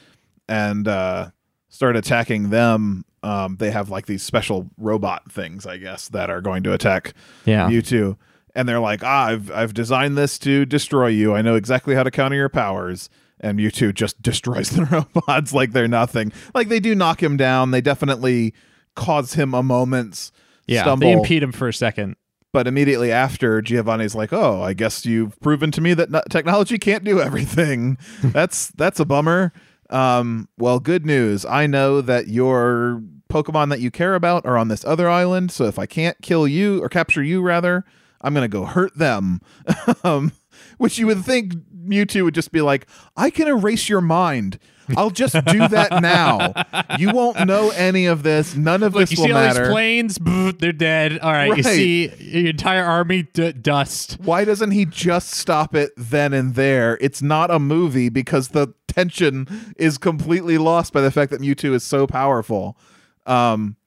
and 0.47 0.87
uh, 0.87 1.31
start 1.69 1.95
attacking 1.95 2.49
them. 2.49 3.05
Um, 3.23 3.57
they 3.59 3.69
have 3.71 3.89
like 3.89 4.07
these 4.07 4.23
special 4.23 4.69
robot 4.77 5.31
things, 5.31 5.65
I 5.67 5.77
guess, 5.77 6.09
that 6.09 6.29
are 6.29 6.41
going 6.41 6.63
to 6.63 6.73
attack 6.73 7.13
Yeah. 7.45 7.69
Mewtwo, 7.69 8.17
and 8.55 8.67
they're 8.67 8.79
like, 8.79 9.03
ah, 9.03 9.27
I've 9.27 9.51
I've 9.51 9.73
designed 9.73 10.17
this 10.17 10.39
to 10.39 10.65
destroy 10.65 11.07
you. 11.07 11.35
I 11.35 11.41
know 11.41 11.55
exactly 11.55 11.95
how 11.95 12.03
to 12.03 12.11
counter 12.11 12.35
your 12.35 12.49
powers. 12.49 13.09
And 13.39 13.57
Mewtwo 13.59 13.93
just 13.93 14.21
destroys 14.21 14.69
the 14.69 14.85
robots 15.15 15.53
like 15.53 15.71
they're 15.71 15.87
nothing. 15.87 16.31
Like 16.53 16.69
they 16.69 16.79
do 16.79 16.95
knock 16.95 17.21
him 17.21 17.37
down. 17.37 17.71
They 17.71 17.81
definitely 17.81 18.53
cause 18.95 19.33
him 19.33 19.53
a 19.53 19.63
moment's 19.63 20.31
yeah. 20.67 20.81
stumble. 20.81 21.07
They 21.07 21.13
impede 21.13 21.43
him 21.43 21.51
for 21.51 21.67
a 21.67 21.73
second. 21.73 22.15
But 22.53 22.67
immediately 22.67 23.11
after, 23.11 23.61
Giovanni's 23.61 24.15
like, 24.15 24.33
"Oh, 24.33 24.61
I 24.61 24.73
guess 24.73 25.05
you've 25.05 25.39
proven 25.39 25.71
to 25.71 25.81
me 25.81 25.93
that 25.93 26.11
no- 26.11 26.21
technology 26.29 26.77
can't 26.77 27.03
do 27.03 27.19
everything. 27.21 27.97
that's 28.23 28.69
that's 28.69 28.99
a 28.99 29.05
bummer." 29.05 29.53
Um, 29.89 30.47
well, 30.57 30.79
good 30.79 31.05
news. 31.05 31.45
I 31.45 31.67
know 31.67 32.01
that 32.01 32.27
your 32.27 33.03
Pokemon 33.29 33.69
that 33.69 33.79
you 33.79 33.91
care 33.91 34.15
about 34.15 34.45
are 34.45 34.57
on 34.57 34.67
this 34.67 34.85
other 34.85 35.09
island. 35.09 35.51
So 35.51 35.65
if 35.65 35.77
I 35.79 35.85
can't 35.85 36.17
kill 36.21 36.47
you 36.47 36.81
or 36.81 36.89
capture 36.89 37.23
you, 37.23 37.41
rather, 37.41 37.85
I'm 38.21 38.33
gonna 38.33 38.47
go 38.47 38.65
hurt 38.65 38.97
them. 38.97 39.41
um, 40.03 40.31
which 40.77 40.97
you 40.97 41.07
would 41.07 41.23
think 41.23 41.53
Mewtwo 41.85 42.23
would 42.23 42.35
just 42.35 42.51
be 42.51 42.61
like, 42.61 42.87
"I 43.15 43.29
can 43.29 43.47
erase 43.47 43.89
your 43.89 44.01
mind." 44.01 44.59
I'll 44.97 45.09
just 45.09 45.33
do 45.33 45.67
that 45.67 46.01
now. 46.01 46.53
You 46.99 47.11
won't 47.11 47.45
know 47.47 47.69
any 47.71 48.05
of 48.07 48.23
this. 48.23 48.55
None 48.55 48.83
of 48.83 48.93
Look, 48.93 49.01
this 49.09 49.11
you 49.11 49.21
will 49.21 49.27
see 49.27 49.31
all 49.33 49.41
matter. 49.41 49.63
these 49.65 49.71
planes? 49.71 50.17
They're 50.59 50.71
dead. 50.73 51.19
All 51.19 51.31
right, 51.31 51.47
you 51.47 51.53
Right. 51.53 51.65
see 51.65 52.07
your 52.19 52.49
entire 52.49 52.83
army 52.83 53.23
d- 53.33 53.53
dust. 53.53 54.17
why 54.23 54.43
doesn't 54.45 54.71
he 54.71 54.85
just 54.85 55.31
stop 55.31 55.75
it 55.75 55.91
then 55.97 56.33
and 56.33 56.55
there? 56.55 56.97
It's 57.01 57.21
not 57.21 57.51
a 57.51 57.59
movie 57.59 58.09
because 58.09 58.49
the 58.49 58.73
tension 58.87 59.47
is 59.77 59.97
completely 59.97 60.57
lost 60.57 60.91
by 60.93 61.01
the 61.01 61.11
fact 61.11 61.31
that 61.31 61.39
Mewtwo 61.41 61.73
is 61.73 61.83
so 61.83 62.05
powerful. 62.07 62.77
Um, 63.25 63.77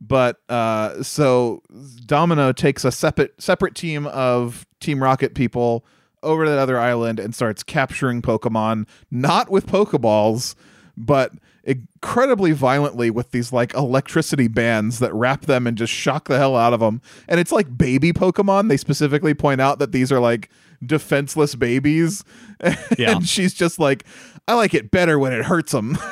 but 0.00 0.40
uh, 0.48 1.02
so 1.02 1.62
Domino 2.06 2.52
takes 2.52 2.84
a 2.84 2.92
separate 2.92 3.34
separate 3.40 3.74
team 3.74 4.06
of 4.06 4.66
Team 4.80 5.02
Rocket 5.02 5.34
people 5.34 5.84
over 6.22 6.44
to 6.44 6.50
that 6.50 6.58
other 6.58 6.78
island 6.78 7.20
and 7.20 7.34
starts 7.34 7.62
capturing 7.62 8.22
Pokemon, 8.22 8.86
not 9.10 9.50
with 9.50 9.66
Pokeballs, 9.66 10.54
but 10.96 11.32
incredibly 11.64 12.52
violently 12.52 13.10
with 13.10 13.30
these 13.30 13.52
like 13.52 13.74
electricity 13.74 14.48
bands 14.48 15.00
that 15.00 15.12
wrap 15.12 15.42
them 15.42 15.66
and 15.66 15.76
just 15.76 15.92
shock 15.92 16.28
the 16.28 16.38
hell 16.38 16.56
out 16.56 16.72
of 16.72 16.80
them. 16.80 17.02
And 17.28 17.38
it's 17.38 17.52
like 17.52 17.76
baby 17.76 18.12
Pokemon. 18.12 18.68
They 18.68 18.78
specifically 18.78 19.34
point 19.34 19.60
out 19.60 19.78
that 19.78 19.92
these 19.92 20.10
are 20.10 20.20
like 20.20 20.48
defenseless 20.84 21.54
babies. 21.54 22.24
Yeah. 22.98 23.12
and 23.12 23.28
she's 23.28 23.54
just 23.54 23.78
like, 23.78 24.04
I 24.48 24.54
like 24.54 24.74
it 24.74 24.90
better 24.90 25.16
when 25.16 25.32
it 25.32 25.44
hurts 25.44 25.70
them. 25.70 25.96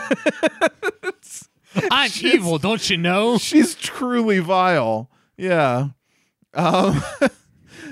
I'm 1.90 2.10
evil, 2.22 2.58
don't 2.58 2.88
you 2.88 2.96
know? 2.96 3.38
she's 3.38 3.74
truly 3.74 4.38
vile. 4.38 5.10
Yeah. 5.36 5.88
Um, 6.54 7.02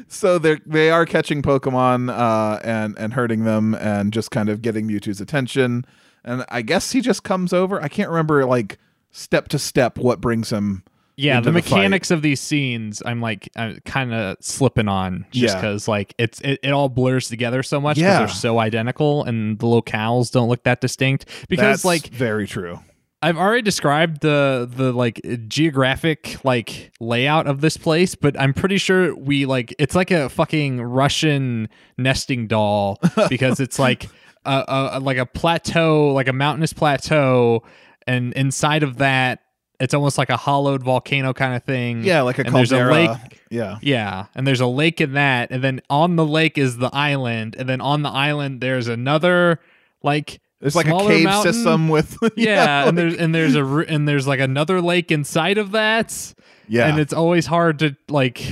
so 0.08 0.38
they 0.38 0.60
they 0.66 0.90
are 0.90 1.06
catching 1.06 1.42
Pokemon 1.42 2.10
uh, 2.10 2.60
and 2.64 2.96
and 2.98 3.12
hurting 3.14 3.44
them 3.44 3.74
and 3.74 4.12
just 4.12 4.30
kind 4.30 4.48
of 4.48 4.62
getting 4.62 4.86
Mewtwo's 4.88 5.20
attention. 5.20 5.84
And 6.24 6.44
I 6.48 6.62
guess 6.62 6.92
he 6.92 7.00
just 7.00 7.22
comes 7.22 7.52
over. 7.52 7.82
I 7.82 7.88
can't 7.88 8.08
remember 8.08 8.44
like 8.46 8.78
step 9.10 9.48
to 9.48 9.58
step 9.58 9.98
what 9.98 10.20
brings 10.20 10.50
him. 10.50 10.82
Yeah, 11.16 11.40
the 11.40 11.52
the 11.52 11.62
fight. 11.62 11.70
mechanics 11.70 12.10
of 12.10 12.22
these 12.22 12.40
scenes, 12.40 13.00
I'm 13.06 13.20
like, 13.20 13.48
I'm 13.54 13.78
kind 13.84 14.12
of 14.12 14.36
slipping 14.40 14.88
on 14.88 15.26
just 15.30 15.54
Yeah. 15.54 15.60
because 15.60 15.86
like 15.86 16.12
it's 16.18 16.40
it, 16.40 16.58
it 16.62 16.70
all 16.72 16.88
blurs 16.88 17.28
together 17.28 17.62
so 17.62 17.80
much 17.80 17.96
because 17.96 18.08
Yeah. 18.14 18.18
they're 18.18 18.28
so 18.28 18.58
identical 18.58 19.22
and 19.22 19.58
the 19.60 19.66
locales 19.66 20.32
don't 20.32 20.48
look 20.48 20.64
that 20.64 20.80
distinct. 20.80 21.26
Because 21.48 21.82
That's 21.82 21.84
like 21.84 22.08
very 22.08 22.48
true. 22.48 22.80
I've 23.24 23.38
already 23.38 23.62
described 23.62 24.20
the 24.20 24.70
the 24.70 24.92
like 24.92 25.18
geographic 25.48 26.44
like 26.44 26.92
layout 27.00 27.46
of 27.46 27.62
this 27.62 27.78
place, 27.78 28.14
but 28.14 28.38
I'm 28.38 28.52
pretty 28.52 28.76
sure 28.76 29.16
we 29.16 29.46
like 29.46 29.74
it's 29.78 29.94
like 29.94 30.10
a 30.10 30.28
fucking 30.28 30.82
Russian 30.82 31.70
nesting 31.96 32.48
doll 32.48 33.00
because 33.30 33.60
it's 33.60 33.78
like 33.78 34.10
a, 34.44 34.90
a 34.92 35.00
like 35.00 35.16
a 35.16 35.24
plateau, 35.24 36.12
like 36.12 36.28
a 36.28 36.34
mountainous 36.34 36.74
plateau, 36.74 37.62
and 38.06 38.34
inside 38.34 38.82
of 38.82 38.98
that, 38.98 39.40
it's 39.80 39.94
almost 39.94 40.18
like 40.18 40.28
a 40.28 40.37
hollowed 40.37 40.82
volcano 40.82 41.32
kind 41.32 41.54
of 41.54 41.64
thing. 41.64 42.04
Yeah, 42.04 42.20
like 42.20 42.38
a 42.38 42.44
and 42.44 42.54
there's 42.54 42.72
a 42.72 42.84
lake 42.84 43.40
Yeah. 43.48 43.78
yeah, 43.80 44.26
and 44.34 44.46
there's 44.46 44.60
a 44.60 44.66
lake 44.66 45.00
in 45.00 45.14
that, 45.14 45.50
and 45.50 45.64
then 45.64 45.80
on 45.88 46.16
the 46.16 46.26
lake 46.26 46.58
is 46.58 46.76
the 46.76 46.90
island, 46.92 47.56
and 47.58 47.66
then 47.70 47.80
on 47.80 48.02
the 48.02 48.10
island 48.10 48.60
there's 48.60 48.87
another 48.87 49.60
like 50.02 50.42
There's 50.64 50.74
like 50.74 50.87
a 50.88 50.98
cave 50.98 51.24
mountain. 51.24 51.53
system 51.53 51.88
with 51.90 52.16
Yeah, 52.37 52.87
and 52.87 52.87
like- 52.87 52.94
there's 52.96 53.14
and 53.16 53.35
there's 53.35 53.55
a 53.55 53.64
and 53.64 54.09
there's 54.09 54.27
like 54.27 54.40
another 54.40 54.81
lake 54.81 55.11
inside 55.12 55.59
of 55.59 55.72
that, 55.72 56.35
yeah. 56.68 56.87
and 56.88 56.98
it's 56.98 57.12
always 57.12 57.44
hard 57.44 57.79
to 57.81 57.94
like 58.09 58.42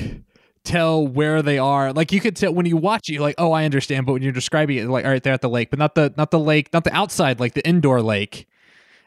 tell 0.62 1.07
where 1.07 1.40
they 1.40 1.57
are. 1.59 1.90
Like 1.94 2.12
you 2.12 2.20
could 2.20 2.37
tell 2.37 2.53
when 2.53 2.66
you 2.66 2.77
watch 2.77 3.09
it, 3.09 3.14
you're 3.14 3.22
like, 3.22 3.37
oh, 3.38 3.53
I 3.53 3.64
understand, 3.64 4.05
but 4.05 4.12
when 4.12 4.22
you're 4.22 4.31
describing 4.33 4.77
it, 4.77 4.87
like, 4.88 5.07
all 5.07 5.11
right, 5.11 5.22
they're 5.22 5.33
at 5.33 5.40
the 5.40 5.48
lake, 5.48 5.70
but 5.70 5.79
not 5.79 5.94
the 5.94 6.12
not 6.18 6.31
the 6.31 6.38
lake, 6.38 6.70
not 6.75 6.85
the 6.85 6.94
outside, 6.94 7.40
like 7.40 7.55
the 7.55 7.66
indoor 7.66 8.03
lake. 8.03 8.46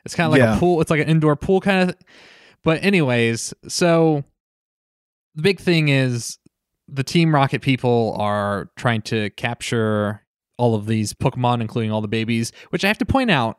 It's 0.04 0.16
kind 0.16 0.26
of 0.26 0.32
like 0.32 0.40
Yeah. 0.40 0.58
a 0.58 0.60
pool. 0.60 0.82
It's 0.82 0.90
like 0.90 1.02
an 1.02 1.08
indoor 1.08 1.36
pool 1.36 1.62
kind 1.62 1.92
of. 1.92 1.96
But 2.64 2.84
anyways, 2.84 3.54
so 3.68 4.24
the 5.36 5.44
big 5.44 5.60
thing 5.60 5.90
is 5.90 6.40
the 6.88 7.04
Team 7.04 7.34
Rocket 7.36 7.62
people 7.62 8.16
are 8.20 8.72
trying 8.76 9.04
to 9.04 9.30
capture 9.32 10.24
all 10.58 10.76
of 10.76 10.86
these 10.86 11.14
Pokemon, 11.14 11.62
including 11.62 11.92
all 11.92 12.02
the 12.02 12.08
babies. 12.08 12.52
Which 12.70 12.84
I 12.84 12.88
have 12.88 12.98
to 13.00 13.06
point 13.06 13.32
out, 13.32 13.58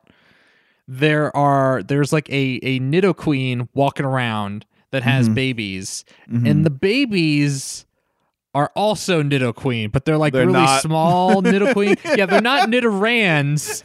there 0.89 1.35
are 1.37 1.83
there's 1.83 2.13
like 2.13 2.29
a 2.31 2.59
a 2.63 2.81
Nidoqueen 2.81 3.69
walking 3.75 4.07
around 4.07 4.67
that 4.93 5.03
has 5.03 5.29
Mhm. 5.29 5.35
babies, 5.35 6.05
Mhm. 6.31 6.49
and 6.51 6.65
the 6.65 6.71
babies 6.71 7.85
are 8.55 8.71
also 8.75 9.23
Nidoqueen, 9.23 9.93
but 9.93 10.05
they're 10.07 10.17
like 10.17 10.33
They're 10.33 10.47
really 10.47 10.61
not. 10.61 10.81
small 10.81 11.43
Nidoqueen. 11.43 11.99
yeah, 12.17 12.25
they're 12.27 12.41
not 12.41 12.69
Nidorans. 12.71 13.83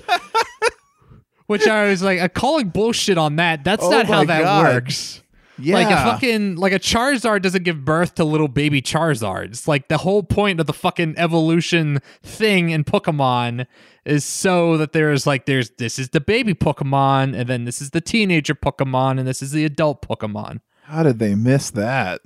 Which 1.47 1.67
I 1.67 1.89
was 1.89 2.01
like, 2.01 2.21
I'm 2.21 2.29
calling 2.29 2.69
bullshit 2.69 3.17
on 3.17 3.35
that. 3.35 3.65
That's 3.65 3.83
Oh 3.83 3.89
not 3.89 4.05
how 4.05 4.23
that 4.23 4.43
God. 4.43 4.63
works. 4.63 5.21
Yeah. 5.61 5.75
Like 5.75 5.87
a 5.87 5.97
fucking 5.97 6.55
like 6.55 6.73
a 6.73 6.79
Charizard 6.79 7.41
doesn't 7.41 7.63
give 7.63 7.85
birth 7.85 8.15
to 8.15 8.23
little 8.23 8.47
baby 8.47 8.81
Charizards. 8.81 9.67
Like 9.67 9.87
the 9.87 9.99
whole 9.99 10.23
point 10.23 10.59
of 10.59 10.65
the 10.65 10.73
fucking 10.73 11.15
evolution 11.17 11.99
thing 12.21 12.69
in 12.69 12.83
Pokemon 12.83 13.67
is 14.05 14.25
so 14.25 14.77
that 14.77 14.91
there's 14.91 15.27
like 15.27 15.45
there's 15.45 15.69
this 15.71 15.99
is 15.99 16.09
the 16.09 16.21
baby 16.21 16.53
Pokemon 16.53 17.37
and 17.37 17.47
then 17.47 17.65
this 17.65 17.81
is 17.81 17.91
the 17.91 18.01
teenager 18.01 18.55
Pokemon 18.55 19.19
and 19.19 19.27
this 19.27 19.41
is 19.41 19.51
the 19.51 19.65
adult 19.65 20.01
Pokemon. 20.01 20.61
How 20.83 21.03
did 21.03 21.19
they 21.19 21.35
miss 21.35 21.69
that? 21.71 22.21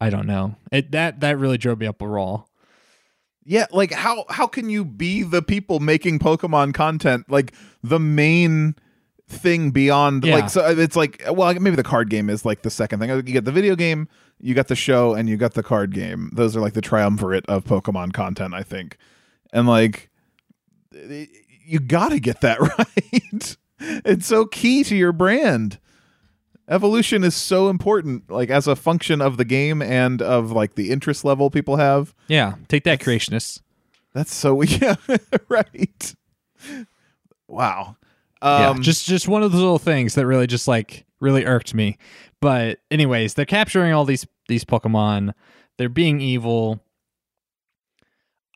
I 0.00 0.10
don't 0.10 0.26
know. 0.26 0.56
It 0.70 0.92
that 0.92 1.20
that 1.20 1.38
really 1.38 1.58
drove 1.58 1.80
me 1.80 1.86
up 1.86 2.00
a 2.02 2.06
wall. 2.06 2.48
Yeah, 3.44 3.66
like 3.72 3.92
how 3.92 4.24
how 4.28 4.46
can 4.46 4.70
you 4.70 4.84
be 4.84 5.22
the 5.22 5.42
people 5.42 5.80
making 5.80 6.20
Pokemon 6.20 6.74
content? 6.74 7.26
Like 7.28 7.54
the 7.82 7.98
main 7.98 8.76
thing 9.32 9.70
beyond 9.70 10.24
Yeah. 10.24 10.34
like 10.36 10.50
so 10.50 10.64
uh, 10.64 10.74
it's 10.76 10.96
like 10.96 11.22
uh, 11.28 11.32
well 11.32 11.52
maybe 11.54 11.76
the 11.76 11.82
card 11.82 12.10
game 12.10 12.28
is 12.30 12.44
like 12.44 12.62
the 12.62 12.70
second 12.70 13.00
thing. 13.00 13.10
You 13.10 13.22
get 13.22 13.44
the 13.44 13.52
video 13.52 13.74
game 13.76 14.08
you 14.44 14.54
got 14.54 14.66
the 14.68 14.74
show 14.76 15.14
and 15.14 15.28
you 15.28 15.36
got 15.36 15.54
the 15.54 15.62
card 15.62 15.94
game. 15.94 16.30
Those 16.34 16.56
are 16.56 16.60
like 16.60 16.72
the 16.72 16.80
triumvirate 16.80 17.46
of 17.46 17.64
pokemon 17.64 18.12
content 18.12 18.54
i 18.54 18.62
think. 18.62 18.98
And 19.52 19.66
like 19.66 20.10
eh, 20.96 21.26
you 21.64 21.78
gotta 21.80 22.18
get 22.20 22.40
that 22.42 22.60
right. 22.78 23.56
It's 24.04 24.26
so 24.26 24.46
key 24.46 24.84
to 24.84 24.94
your 24.96 25.12
brand. 25.12 25.78
Evolution 26.68 27.24
is 27.24 27.34
so 27.34 27.68
important 27.68 28.30
like 28.30 28.48
as 28.50 28.66
a 28.68 28.76
function 28.76 29.20
of 29.20 29.36
the 29.36 29.44
game 29.44 29.82
and 29.82 30.22
of 30.22 30.52
like 30.52 30.74
the 30.76 30.90
interest 30.90 31.24
level 31.24 31.50
people 31.50 31.76
have. 31.76 32.14
Yeah, 32.28 32.54
take 32.68 32.84
that, 32.84 33.00
creationists. 33.00 33.60
that's 34.14 34.32
so 34.34 34.62
yeah 34.62 34.94
right. 35.48 36.14
Wow 37.48 37.96
yeah, 38.42 38.70
um 38.70 38.82
just 38.82 39.06
just 39.06 39.28
one 39.28 39.42
of 39.42 39.52
those 39.52 39.60
little 39.60 39.78
things 39.78 40.14
that 40.14 40.26
really 40.26 40.46
just 40.46 40.66
like 40.68 41.04
really 41.20 41.44
irked 41.44 41.74
me. 41.74 41.96
But 42.40 42.78
anyways, 42.90 43.34
they're 43.34 43.44
capturing 43.46 43.92
all 43.92 44.04
these 44.04 44.26
these 44.48 44.64
Pokemon. 44.64 45.32
They're 45.78 45.88
being 45.88 46.20
evil. 46.20 46.82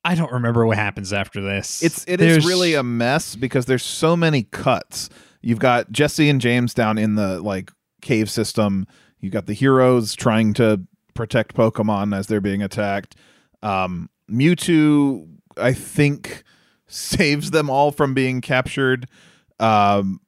I 0.05 0.14
don't 0.14 0.32
remember 0.32 0.64
what 0.66 0.76
happens 0.76 1.12
after 1.12 1.41
this. 1.41 1.82
It's 1.82 2.05
it 2.07 2.20
is 2.20 2.28
There's- 2.34 2.47
really 2.47 2.74
a 2.74 2.82
mess 2.82 3.34
because 3.34 3.66
there's 3.66 3.82
so 3.84 4.16
many 4.16 4.45
cuts. 4.45 5.09
You've 5.43 5.59
got 5.59 5.91
Jessie 5.91 6.28
and 6.28 6.41
James 6.41 6.74
down 6.74 6.99
in 6.99 7.14
the 7.16 7.41
like 7.41 7.72
cave 8.03 8.30
system. 8.30 8.87
You 9.20 9.30
got 9.30 9.47
the 9.47 9.53
heroes 9.53 10.14
trying 10.14 10.53
to 10.55 10.82
protect 11.14 11.55
Pokemon 11.57 12.16
as 12.16 12.26
they're 12.26 12.41
being 12.41 12.62
attacked. 12.62 13.16
Um, 13.62 14.11
Mewtwo, 14.30 15.26
I 15.57 15.72
think, 15.72 16.45
saves 16.87 17.51
them 17.51 17.68
all 17.70 17.91
from 17.91 18.14
being 18.14 18.41
captured 18.41 19.09
um, 19.61 20.21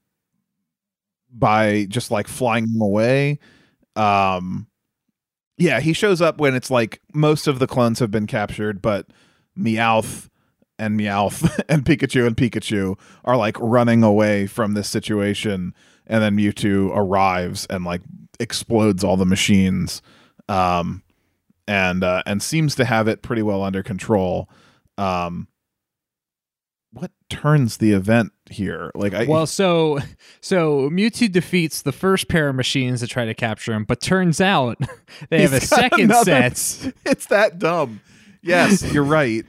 by 1.33 1.87
just 1.89 2.11
like 2.11 2.29
flying 2.29 2.73
them 2.73 2.81
away. 2.81 3.39
Um, 3.97 4.69
yeah, 5.57 5.81
he 5.81 5.93
shows 5.93 6.23
up 6.23 6.39
when 6.39 6.55
it's 6.55 6.71
like 6.71 7.01
most 7.13 7.47
of 7.47 7.59
the 7.59 7.67
clones 7.67 7.99
have 7.99 8.11
been 8.11 8.27
captured, 8.27 8.81
but 8.81 9.07
Meowth 9.59 10.29
and 10.79 10.99
Meowth 10.99 11.61
and 11.69 11.85
Pikachu 11.85 12.27
and 12.27 12.37
Pikachu 12.37 12.99
are 13.25 13.37
like 13.37 13.57
running 13.61 14.03
away 14.03 14.47
from 14.47 14.75
this 14.75 14.89
situation, 14.89 15.75
and 16.07 16.23
then 16.23 16.37
Mewtwo 16.37 16.91
arrives 16.95 17.67
and 17.67 17.85
like 17.85 18.03
explodes 18.41 19.03
all 19.03 19.17
the 19.17 19.27
machines, 19.27 20.01
um, 20.49 21.03
and 21.67 22.05
uh, 22.05 22.23
and 22.25 22.43
seems 22.43 22.77
to 22.77 22.85
have 22.85 23.09
it 23.09 23.23
pretty 23.23 23.43
well 23.43 23.63
under 23.63 23.83
control. 23.83 24.49
Um, 24.97 25.49
what 26.93 27.11
turns 27.29 27.77
the 27.77 27.93
event 27.93 28.33
here? 28.51 28.91
Like 28.95 29.15
I 29.15 29.27
Well, 29.27 29.47
so 29.47 29.99
so 30.41 30.89
Mewtwo 30.91 31.31
defeats 31.31 31.83
the 31.83 31.93
first 31.93 32.29
pair 32.29 32.49
of 32.49 32.55
machines 32.57 33.01
that 33.01 33.09
try 33.11 33.25
to 33.27 33.35
capture 33.35 33.73
him, 33.73 33.85
but 33.85 34.01
turns 34.01 34.41
out 34.41 34.79
they 35.31 35.43
have 35.43 35.53
a 35.53 35.61
second 35.61 36.03
another- 36.05 36.55
set. 36.55 36.95
it's 37.07 37.27
that 37.27 37.59
dumb. 37.59 38.01
Yes, 38.43 38.93
you're 38.93 39.05
right. 39.05 39.45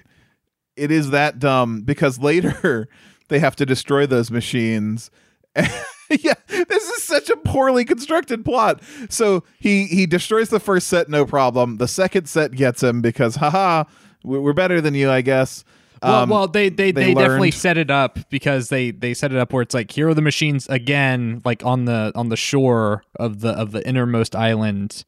It 0.75 0.91
is 0.91 1.11
that 1.11 1.39
dumb 1.39 1.81
because 1.81 2.19
later 2.19 2.87
they 3.29 3.39
have 3.39 3.55
to 3.57 3.65
destroy 3.65 4.05
those 4.05 4.31
machines. 4.31 5.11
yeah, 5.55 6.33
this 6.47 6.89
is 6.89 7.03
such 7.03 7.29
a 7.29 7.37
poorly 7.37 7.85
constructed 7.85 8.43
plot. 8.45 8.81
So 9.09 9.43
he 9.59 9.85
he 9.85 10.05
destroys 10.05 10.49
the 10.49 10.59
first 10.59 10.87
set, 10.87 11.09
no 11.09 11.25
problem. 11.25 11.77
The 11.77 11.87
second 11.87 12.27
set 12.27 12.51
gets 12.51 12.81
him 12.83 13.01
because, 13.01 13.35
haha, 13.37 13.85
we're 14.23 14.53
better 14.53 14.81
than 14.81 14.93
you, 14.95 15.09
I 15.09 15.21
guess. 15.21 15.63
Well, 16.01 16.23
Um, 16.23 16.29
well, 16.29 16.47
they 16.47 16.69
they, 16.69 16.91
they 16.91 17.05
they, 17.05 17.13
definitely 17.13 17.51
set 17.51 17.77
it 17.77 17.91
up 17.91 18.19
because 18.29 18.69
they 18.69 18.91
they 18.91 19.13
set 19.13 19.31
it 19.31 19.37
up 19.37 19.51
where 19.53 19.61
it's 19.61 19.73
like 19.73 19.91
here 19.91 20.09
are 20.09 20.13
the 20.13 20.21
machines 20.21 20.67
again, 20.69 21.41
like 21.45 21.65
on 21.65 21.85
the 21.85 22.11
on 22.15 22.29
the 22.29 22.37
shore 22.37 23.03
of 23.19 23.41
the 23.41 23.49
of 23.49 23.71
the 23.71 23.85
innermost 23.87 24.35
island 24.35 25.03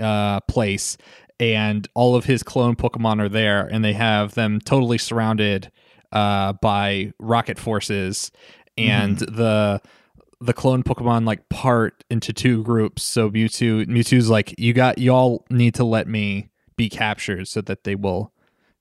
uh 0.00 0.40
place, 0.40 0.96
and 1.38 1.88
all 1.94 2.14
of 2.16 2.24
his 2.24 2.42
clone 2.42 2.76
Pokemon 2.76 3.20
are 3.20 3.28
there, 3.28 3.66
and 3.70 3.84
they 3.84 3.92
have 3.92 4.34
them 4.34 4.60
totally 4.60 4.98
surrounded 4.98 5.70
uh 6.12 6.54
by 6.54 7.12
rocket 7.18 7.58
forces, 7.58 8.30
and 8.76 9.18
the 9.18 9.80
the 10.40 10.52
clone 10.52 10.82
Pokemon 10.82 11.24
like 11.24 11.48
part 11.50 12.02
into 12.10 12.32
two 12.32 12.64
groups. 12.64 13.04
So 13.04 13.30
Mewtwo 13.30 13.86
Mewtwo's 13.86 14.28
like, 14.28 14.54
you 14.58 14.72
got 14.72 14.98
y'all 14.98 15.44
need 15.50 15.74
to 15.76 15.84
let 15.84 16.08
me 16.08 16.48
be 16.76 16.88
captured 16.88 17.46
so 17.46 17.60
that 17.60 17.84
they 17.84 17.94
will, 17.94 18.32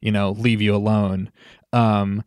you 0.01 0.11
know, 0.11 0.31
leave 0.31 0.61
you 0.61 0.75
alone. 0.75 1.31
Um 1.73 2.23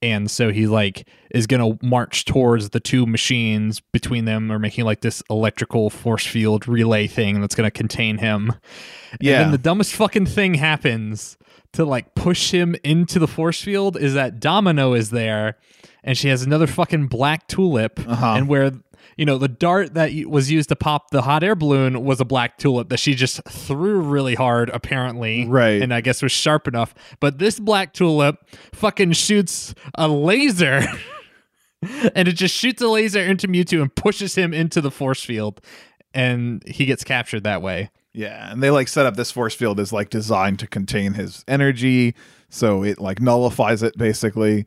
and 0.00 0.30
so 0.30 0.50
he 0.52 0.66
like 0.66 1.08
is 1.32 1.46
gonna 1.46 1.76
march 1.82 2.24
towards 2.24 2.70
the 2.70 2.80
two 2.80 3.04
machines 3.06 3.80
between 3.80 4.24
them 4.24 4.50
are 4.52 4.58
making 4.58 4.84
like 4.84 5.00
this 5.00 5.22
electrical 5.28 5.90
force 5.90 6.26
field 6.26 6.68
relay 6.68 7.06
thing 7.06 7.40
that's 7.40 7.54
gonna 7.54 7.70
contain 7.70 8.18
him. 8.18 8.52
Yeah. 9.20 9.36
And 9.36 9.44
then 9.46 9.52
the 9.52 9.58
dumbest 9.58 9.94
fucking 9.94 10.26
thing 10.26 10.54
happens 10.54 11.36
to 11.72 11.84
like 11.84 12.14
push 12.14 12.52
him 12.52 12.76
into 12.84 13.18
the 13.18 13.28
force 13.28 13.60
field 13.60 13.96
is 13.96 14.14
that 14.14 14.40
Domino 14.40 14.94
is 14.94 15.10
there 15.10 15.56
and 16.08 16.16
she 16.18 16.28
has 16.28 16.42
another 16.42 16.66
fucking 16.66 17.06
black 17.06 17.46
tulip 17.46 18.00
Uh-huh. 18.08 18.34
and 18.36 18.48
where 18.48 18.72
you 19.16 19.24
know 19.24 19.36
the 19.38 19.46
dart 19.48 19.94
that 19.94 20.10
was 20.26 20.50
used 20.50 20.68
to 20.70 20.76
pop 20.76 21.10
the 21.10 21.22
hot 21.22 21.44
air 21.44 21.54
balloon 21.54 22.02
was 22.04 22.20
a 22.20 22.24
black 22.24 22.56
tulip 22.58 22.88
that 22.88 22.98
she 22.98 23.14
just 23.14 23.40
threw 23.48 24.00
really 24.00 24.34
hard 24.34 24.70
apparently 24.70 25.46
Right. 25.46 25.80
and 25.82 25.92
i 25.94 26.00
guess 26.00 26.22
was 26.22 26.32
sharp 26.32 26.66
enough 26.66 26.94
but 27.20 27.38
this 27.38 27.60
black 27.60 27.92
tulip 27.92 28.36
fucking 28.72 29.12
shoots 29.12 29.74
a 29.96 30.08
laser 30.08 30.82
and 32.14 32.26
it 32.28 32.32
just 32.32 32.54
shoots 32.56 32.82
a 32.82 32.88
laser 32.88 33.20
into 33.20 33.46
mewtwo 33.46 33.82
and 33.82 33.94
pushes 33.94 34.34
him 34.34 34.52
into 34.52 34.80
the 34.80 34.90
force 34.90 35.22
field 35.22 35.60
and 36.14 36.62
he 36.66 36.84
gets 36.86 37.04
captured 37.04 37.44
that 37.44 37.62
way 37.62 37.90
Yeah, 38.14 38.50
and 38.50 38.62
they 38.62 38.70
like 38.70 38.88
set 38.88 39.06
up 39.06 39.14
this 39.14 39.30
force 39.30 39.54
field 39.54 39.78
is 39.78 39.92
like 39.92 40.10
designed 40.10 40.58
to 40.60 40.66
contain 40.66 41.12
his 41.14 41.44
energy, 41.46 42.14
so 42.48 42.82
it 42.82 42.98
like 42.98 43.20
nullifies 43.20 43.82
it 43.84 43.96
basically. 43.96 44.66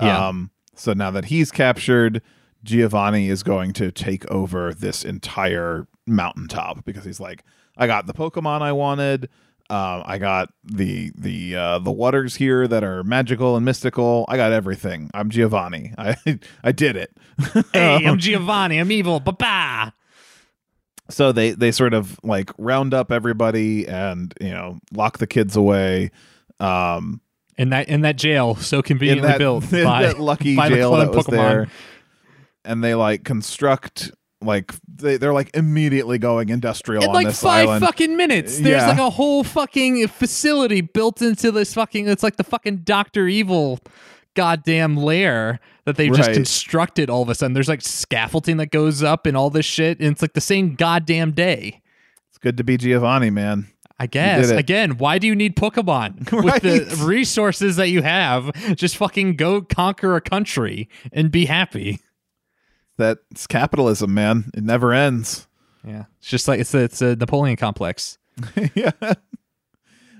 Yeah. 0.00 0.28
Um 0.28 0.50
so 0.74 0.92
now 0.92 1.10
that 1.10 1.26
he's 1.26 1.50
captured, 1.50 2.22
Giovanni 2.64 3.28
is 3.28 3.42
going 3.42 3.72
to 3.74 3.90
take 3.90 4.28
over 4.30 4.72
this 4.72 5.04
entire 5.04 5.86
mountaintop 6.06 6.84
because 6.84 7.04
he's 7.04 7.20
like, 7.20 7.44
I 7.76 7.86
got 7.86 8.06
the 8.06 8.14
Pokemon 8.14 8.62
I 8.62 8.72
wanted. 8.72 9.28
Um, 9.70 10.02
I 10.04 10.18
got 10.18 10.50
the 10.64 11.12
the 11.16 11.56
uh, 11.56 11.78
the 11.78 11.92
waters 11.92 12.34
here 12.34 12.68
that 12.68 12.84
are 12.84 13.02
magical 13.04 13.56
and 13.56 13.64
mystical. 13.64 14.26
I 14.28 14.36
got 14.36 14.52
everything. 14.52 15.10
I'm 15.14 15.30
Giovanni. 15.30 15.94
I 15.96 16.16
I 16.64 16.72
did 16.72 16.96
it. 16.96 17.16
hey 17.72 18.06
i'm 18.06 18.18
giovanni 18.18 18.78
i'm 18.78 18.92
evil 18.92 19.20
ba 19.20 19.92
so 21.10 21.32
they 21.32 21.52
they 21.52 21.70
sort 21.72 21.94
of 21.94 22.18
like 22.22 22.50
round 22.58 22.94
up 22.94 23.10
everybody 23.10 23.86
and 23.86 24.34
you 24.40 24.50
know 24.50 24.78
lock 24.92 25.18
the 25.18 25.26
kids 25.26 25.56
away 25.56 26.10
um 26.60 27.20
in 27.58 27.70
that 27.70 27.88
in 27.88 28.00
that 28.02 28.16
jail 28.16 28.54
so 28.56 28.82
conveniently 28.82 29.28
that, 29.28 29.38
built 29.38 29.62
by 29.70 30.02
that 30.02 30.18
lucky 30.18 30.56
by 30.56 30.68
the 30.68 30.76
jail 30.76 30.92
that 30.96 31.10
was 31.10 31.26
Pokemon. 31.26 31.30
there 31.30 31.68
and 32.64 32.82
they 32.82 32.94
like 32.94 33.24
construct 33.24 34.10
like 34.40 34.72
they, 34.88 35.16
they're 35.18 35.32
like 35.32 35.50
immediately 35.54 36.18
going 36.18 36.48
industrial 36.48 37.02
in 37.04 37.08
on 37.10 37.14
like 37.14 37.26
this 37.28 37.40
five 37.40 37.68
island 37.68 37.84
fucking 37.84 38.16
minutes. 38.16 38.58
There's 38.58 38.82
Yeah. 38.82 38.88
like 38.88 38.98
a 38.98 39.10
whole 39.10 39.44
fucking 39.44 40.08
facility 40.08 40.80
built 40.80 41.22
into 41.22 41.52
this 41.52 41.74
fucking. 41.74 42.08
It's 42.08 42.24
like 42.24 42.36
the 42.36 42.42
fucking 42.44 42.78
Doctor 42.78 43.28
Evil 43.28 43.78
goddamn 44.34 44.96
lair 44.96 45.60
that 45.84 45.96
they've 45.96 46.12
just 46.12 46.32
constructed 46.32 47.08
all 47.08 47.22
of 47.22 47.28
a 47.28 47.34
sudden. 47.36 47.54
There's 47.54 47.68
like 47.68 47.82
scaffolding 47.82 48.56
that 48.56 48.72
goes 48.72 49.02
up 49.02 49.26
and 49.26 49.36
all 49.36 49.50
this 49.50 49.66
shit, 49.66 50.00
and 50.00 50.08
it's 50.10 50.22
like 50.22 50.32
the 50.32 50.40
same 50.40 50.74
goddamn 50.74 51.32
day. 51.32 51.80
it's 52.28 52.38
good 52.38 52.56
to 52.56 52.64
be 52.64 52.76
giovanni 52.76 53.30
man 53.30 53.68
I 54.02 54.06
guess. 54.06 54.50
Again, 54.50 54.98
why 54.98 55.18
do 55.18 55.28
you 55.28 55.34
need 55.36 55.54
Pokemon? 55.54 56.32
With 56.44 56.62
the 56.62 57.04
resources 57.06 57.76
that 57.76 57.88
you 57.88 58.02
have, 58.02 58.52
just 58.74 58.96
fucking 58.96 59.36
go 59.36 59.62
conquer 59.62 60.16
a 60.16 60.20
country 60.20 60.88
and 61.12 61.30
be 61.30 61.46
happy. 61.46 62.00
that's 62.98 63.46
capitalism 63.46 64.12
man 64.12 64.50
it 64.54 64.62
never 64.62 64.92
ends 64.92 65.46
Yeah. 65.86 66.04
It's 66.18 66.28
just 66.28 66.48
like 66.48 66.58
it's 66.58 66.74
a, 66.74 66.78
it's 66.78 67.00
a 67.00 67.14
Napoleon 67.14 67.56
complex. 67.56 68.18
yeah. 68.74 68.90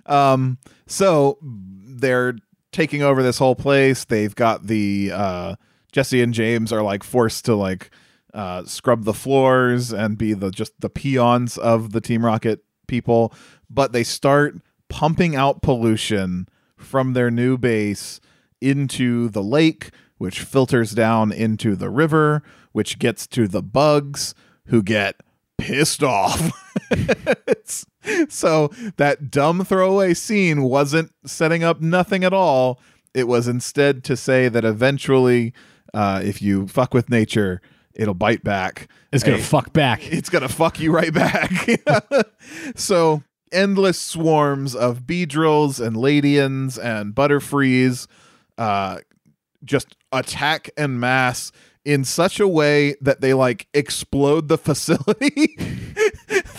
Um. 0.07 0.59
So 0.87 1.39
they're 1.43 2.37
taking 2.70 3.03
over 3.03 3.20
this 3.22 3.39
whole 3.39 3.57
place. 3.57 4.05
They've 4.05 4.35
got 4.35 4.68
the 4.68 5.11
uh, 5.12 5.55
Jessie 5.91 6.22
and 6.22 6.33
James 6.33 6.72
are 6.72 6.83
like 6.83 7.03
forced 7.03 7.45
to 7.47 7.57
like 7.57 7.91
uh, 8.33 8.64
scrub 8.64 9.05
the 9.05 9.14
floors 9.14 9.93
and 9.93 10.16
be 10.16 10.35
the 10.35 10.53
just 10.53 10.72
the 10.80 10.89
peons 10.91 11.59
of 11.59 11.91
the 11.91 12.01
Team 12.01 12.24
Rocket 12.24 12.64
people. 12.87 13.33
But 13.73 13.93
they 13.93 14.05
start 14.05 14.57
pumping 14.89 15.35
out 15.35 15.62
pollution 15.62 16.49
from 16.77 17.12
their 17.14 17.31
new 17.31 17.57
base 17.57 18.20
into 18.61 19.29
the 19.29 19.43
lake, 19.43 19.91
which 20.18 20.41
filters 20.41 20.93
down 20.93 21.33
into 21.33 21.75
the 21.75 21.89
river, 21.91 22.43
which 22.73 22.99
gets 22.99 23.27
to 23.29 23.49
the 23.49 23.62
bugs 23.62 24.35
who 24.66 24.83
get 24.83 25.16
pissed 25.59 26.03
off. 26.03 26.53
So 28.29 28.68
that 28.97 29.31
dumb 29.31 29.64
throwaway 29.64 30.14
scene 30.14 30.62
wasn't 30.62 31.12
setting 31.25 31.62
up 31.62 31.81
nothing 31.81 32.25
at 32.25 32.33
all. 32.33 32.81
It 33.14 33.29
was 33.29 33.47
instead 33.47 34.03
to 34.05 34.16
say 34.16 34.49
that 34.49 34.64
eventually, 34.64 35.53
uh, 35.95 36.20
if 36.25 36.43
you 36.43 36.66
fuck 36.66 36.93
with 36.93 37.09
nature, 37.09 37.61
it'll 37.95 38.14
bite 38.14 38.43
back. 38.43 38.89
It's 39.12 39.23
gonna 39.23 39.37
Hey, 39.37 39.43
fuck 39.45 39.73
back. 39.73 40.12
it's 40.12 40.29
gonna 40.31 40.49
fuck 40.49 40.81
you 40.81 40.91
right 40.93 41.14
back. 41.14 41.53
so 42.75 43.23
endless 43.53 44.00
swarms 44.00 44.74
of 44.74 45.03
Beedrills 45.03 45.84
and 45.84 45.96
Ledians 45.96 46.82
and 46.82 47.14
Butterfrees 47.14 48.07
uh, 48.59 48.98
just 49.64 49.96
attack 50.11 50.70
en 50.76 50.98
masse 50.98 51.53
in 51.84 52.05
such 52.05 52.38
a 52.40 52.46
way 52.48 52.94
that 53.00 53.20
they 53.20 53.34
like 53.34 53.66
explode 53.74 54.48
the 54.48 54.59
facility. 54.68 55.57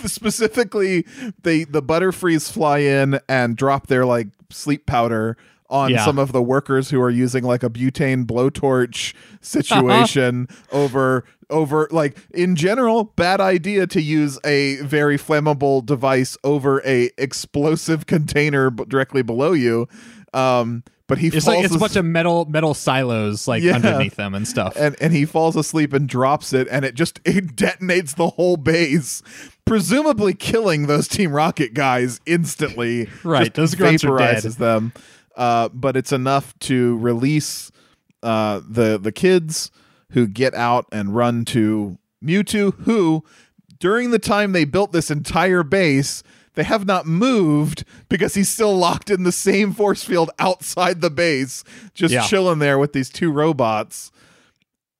Specifically, 0.05 1.05
they 1.43 1.63
the 1.63 1.81
Butterfrees 1.81 2.51
fly 2.51 2.79
in 2.79 3.19
and 3.29 3.55
drop 3.55 3.87
their 3.87 4.05
like 4.05 4.27
sleep 4.49 4.85
powder 4.85 5.37
on 5.69 5.91
Yeah. 5.91 6.05
some 6.05 6.19
of 6.19 6.31
the 6.33 6.41
workers 6.41 6.89
who 6.91 7.01
are 7.01 7.09
using 7.09 7.43
like 7.43 7.63
a 7.63 7.69
butane 7.69 8.25
blowtorch 8.25 9.13
situation 9.41 10.47
over 10.71 11.23
over 11.49 11.87
like 11.91 12.17
in 12.33 12.55
general 12.55 13.03
bad 13.05 13.39
idea 13.41 13.85
to 13.87 14.01
use 14.01 14.39
a 14.43 14.77
very 14.77 15.17
flammable 15.17 15.85
device 15.85 16.37
over 16.43 16.81
a 16.85 17.09
explosive 17.17 18.05
container 18.07 18.69
b- 18.69 18.85
directly 18.87 19.21
below 19.21 19.51
you 19.53 19.87
um 20.33 20.83
but 21.05 21.17
he 21.17 21.27
It's 21.27 21.45
falls 21.45 21.57
like 21.57 21.65
it's 21.65 21.75
a 21.75 21.79
bunch 21.79 21.95
of 21.97 22.05
metal 22.05 22.45
metal 22.45 22.73
silos 22.73 23.47
like 23.47 23.61
Yeah. 23.61 23.75
underneath 23.75 24.15
them 24.15 24.33
and 24.33 24.47
stuff. 24.47 24.73
and 24.77 24.95
and 25.01 25.11
he 25.13 25.25
falls 25.25 25.55
asleep 25.55 25.91
and 25.93 26.07
drops 26.07 26.53
it 26.53 26.67
and 26.71 26.85
it 26.85 26.95
just 26.95 27.19
it 27.25 27.55
detonates 27.55 28.15
the 28.15 28.29
whole 28.29 28.57
base 28.57 29.21
presumably 29.65 30.33
killing 30.33 30.87
those 30.87 31.07
team 31.07 31.31
rocket 31.31 31.73
guys 31.73 32.19
instantly 32.25 33.09
Right, 33.23 33.53
those 33.53 33.75
grunts 33.75 34.03
are 34.03 34.17
dead. 34.17 34.37
vaporizes 34.43 34.57
them 34.57 34.93
uh 35.35 35.69
but 35.69 35.97
it's 35.97 36.11
enough 36.11 36.57
to 36.59 36.97
release 36.97 37.71
uh 38.23 38.61
the 38.67 38.97
the 38.97 39.11
kids 39.11 39.71
who 40.13 40.27
get 40.27 40.53
out 40.55 40.85
and 40.91 41.15
run 41.15 41.45
to 41.45 41.97
Mewtwo 42.23 42.73
who 42.85 43.23
during 43.79 44.11
the 44.11 44.19
time 44.19 44.51
they 44.53 44.65
built 44.65 44.91
this 44.93 45.11
entire 45.11 45.61
base 45.63 46.23
they 46.55 46.63
have 46.63 46.85
not 46.85 47.05
moved 47.05 47.83
because 48.09 48.35
he's 48.35 48.47
still 48.49 48.75
locked 48.77 49.09
in 49.09 49.23
the 49.23 49.31
same 49.31 49.73
force 49.73 50.03
field 50.03 50.29
outside 50.39 51.01
the 51.01 51.09
base 51.09 51.63
just 51.93 52.13
Yeah. 52.13 52.25
chilling 52.25 52.59
there 52.59 52.77
with 52.79 52.93
these 52.93 53.09
two 53.09 53.31
robots 53.31 54.11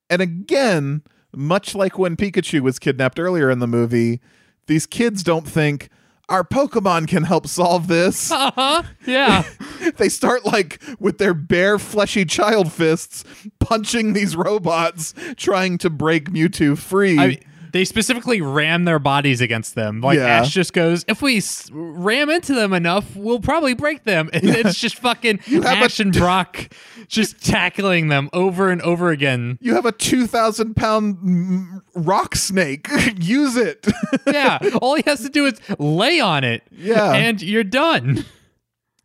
and 0.10 0.22
again, 0.22 1.02
much 1.34 1.74
like 1.74 1.98
when 1.98 2.16
Pikachu 2.16 2.60
was 2.62 2.78
kidnapped 2.78 3.20
earlier 3.20 3.50
in 3.50 3.58
the 3.60 3.66
movie, 3.68 4.20
these 4.68 4.86
kids 4.86 5.24
don't 5.24 5.48
think 5.48 5.90
our 6.30 6.44
Pokemon 6.44 7.08
can 7.08 7.24
help 7.24 7.48
solve 7.48 7.88
this. 7.88 8.32
uh-huh. 8.32 8.84
Yeah. 9.06 9.44
they 9.98 10.10
start 10.10 10.46
like 10.46 10.82
with 11.00 11.18
their 11.18 11.34
bare 11.34 11.78
fleshy 11.80 12.26
child 12.26 12.72
fists 12.72 13.24
punching 13.60 14.14
these 14.14 14.36
robots 14.36 15.14
trying 15.38 15.78
to 15.80 15.90
break 15.90 16.30
Mewtwo 16.32 16.78
free. 16.78 17.20
I 17.20 17.28
mean, 17.28 17.44
they 17.74 17.84
specifically 17.84 18.40
ram 18.40 18.86
their 18.86 19.00
bodies 19.00 19.42
against 19.42 19.76
them. 19.76 20.00
Like 20.00 20.18
Yeah. 20.18 20.28
Ash 20.28 20.54
just 20.54 20.72
goes, 20.74 21.04
if 21.08 21.22
we 21.22 21.38
s- 21.38 21.70
ram 21.74 22.30
into 22.30 22.54
them 22.54 22.72
enough, 22.72 23.16
we'll 23.16 23.42
probably 23.42 23.74
break 23.74 24.04
them. 24.06 24.30
And 24.34 24.44
it's 24.46 24.80
just 24.80 24.98
fucking 25.00 25.40
have 25.40 25.64
a- 25.66 25.68
Ash 25.68 26.00
and 26.00 26.14
Brock 26.14 26.72
just 27.08 27.44
tackling 27.46 28.08
them 28.08 28.30
over 28.32 28.70
and 28.70 28.82
over 28.84 29.10
again. 29.10 29.58
you 29.60 29.74
have 29.76 29.86
a 29.86 29.92
2,000 29.92 30.76
pound 30.76 31.18
mm, 31.18 31.82
rock 31.96 32.36
snake. 32.36 32.88
Use 33.20 33.58
it. 33.58 33.86
Yeah, 34.28 34.60
all 34.82 34.96
he 34.96 35.04
has 35.06 35.22
to 35.24 35.30
do 35.30 35.46
is 35.48 35.60
lay 35.80 36.20
on 36.22 36.44
it. 36.46 36.64
Yeah. 36.72 37.12
and 37.14 37.42
you're 37.42 37.64
done. 37.66 38.24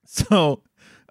So, 0.05 0.63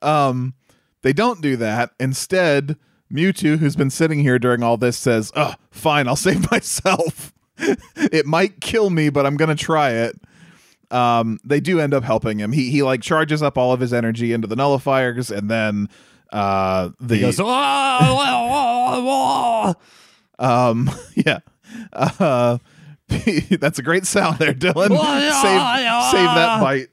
um, 0.01 0.53
they 1.01 1.13
don't 1.13 1.41
do 1.41 1.55
that. 1.57 1.91
Instead, 1.99 2.77
Mewtwo, 3.11 3.57
who's 3.57 3.75
been 3.75 3.89
sitting 3.89 4.19
here 4.19 4.37
during 4.39 4.63
all 4.63 4.77
this, 4.77 4.97
says, 4.97 5.31
"Oh, 5.35 5.55
fine, 5.71 6.07
I'll 6.07 6.15
save 6.15 6.49
myself. 6.51 7.33
It 7.57 8.25
might 8.25 8.61
kill 8.61 8.89
me, 8.89 9.09
but 9.09 9.25
I'm 9.25 9.37
gonna 9.37 9.55
try 9.55 9.91
it." 9.91 10.19
Um, 10.89 11.39
they 11.43 11.59
do 11.59 11.79
end 11.79 11.93
up 11.93 12.03
helping 12.03 12.39
him. 12.39 12.51
He 12.51 12.69
he 12.69 12.83
like 12.83 13.01
charges 13.01 13.41
up 13.41 13.57
all 13.57 13.73
of 13.73 13.79
his 13.79 13.93
energy 13.93 14.33
into 14.33 14.47
the 14.47 14.55
nullifiers, 14.55 15.35
and 15.35 15.49
then 15.49 15.89
uh 16.31 16.89
the 16.99 17.15
He 17.15 17.21
goes, 17.21 17.39
"Oh, 17.39 17.45
oh, 17.47 18.19
oh, 18.19 19.75
oh." 19.75 19.75
um 20.39 20.89
yeah 21.15 21.39
uh 21.93 22.57
that's 23.59 23.79
a 23.79 23.83
great 23.83 24.05
sound 24.05 24.37
there 24.37 24.53
dylan 24.53 24.89
save 24.89 26.11
save 26.11 26.35
that 26.35 26.59
bite 26.61 26.89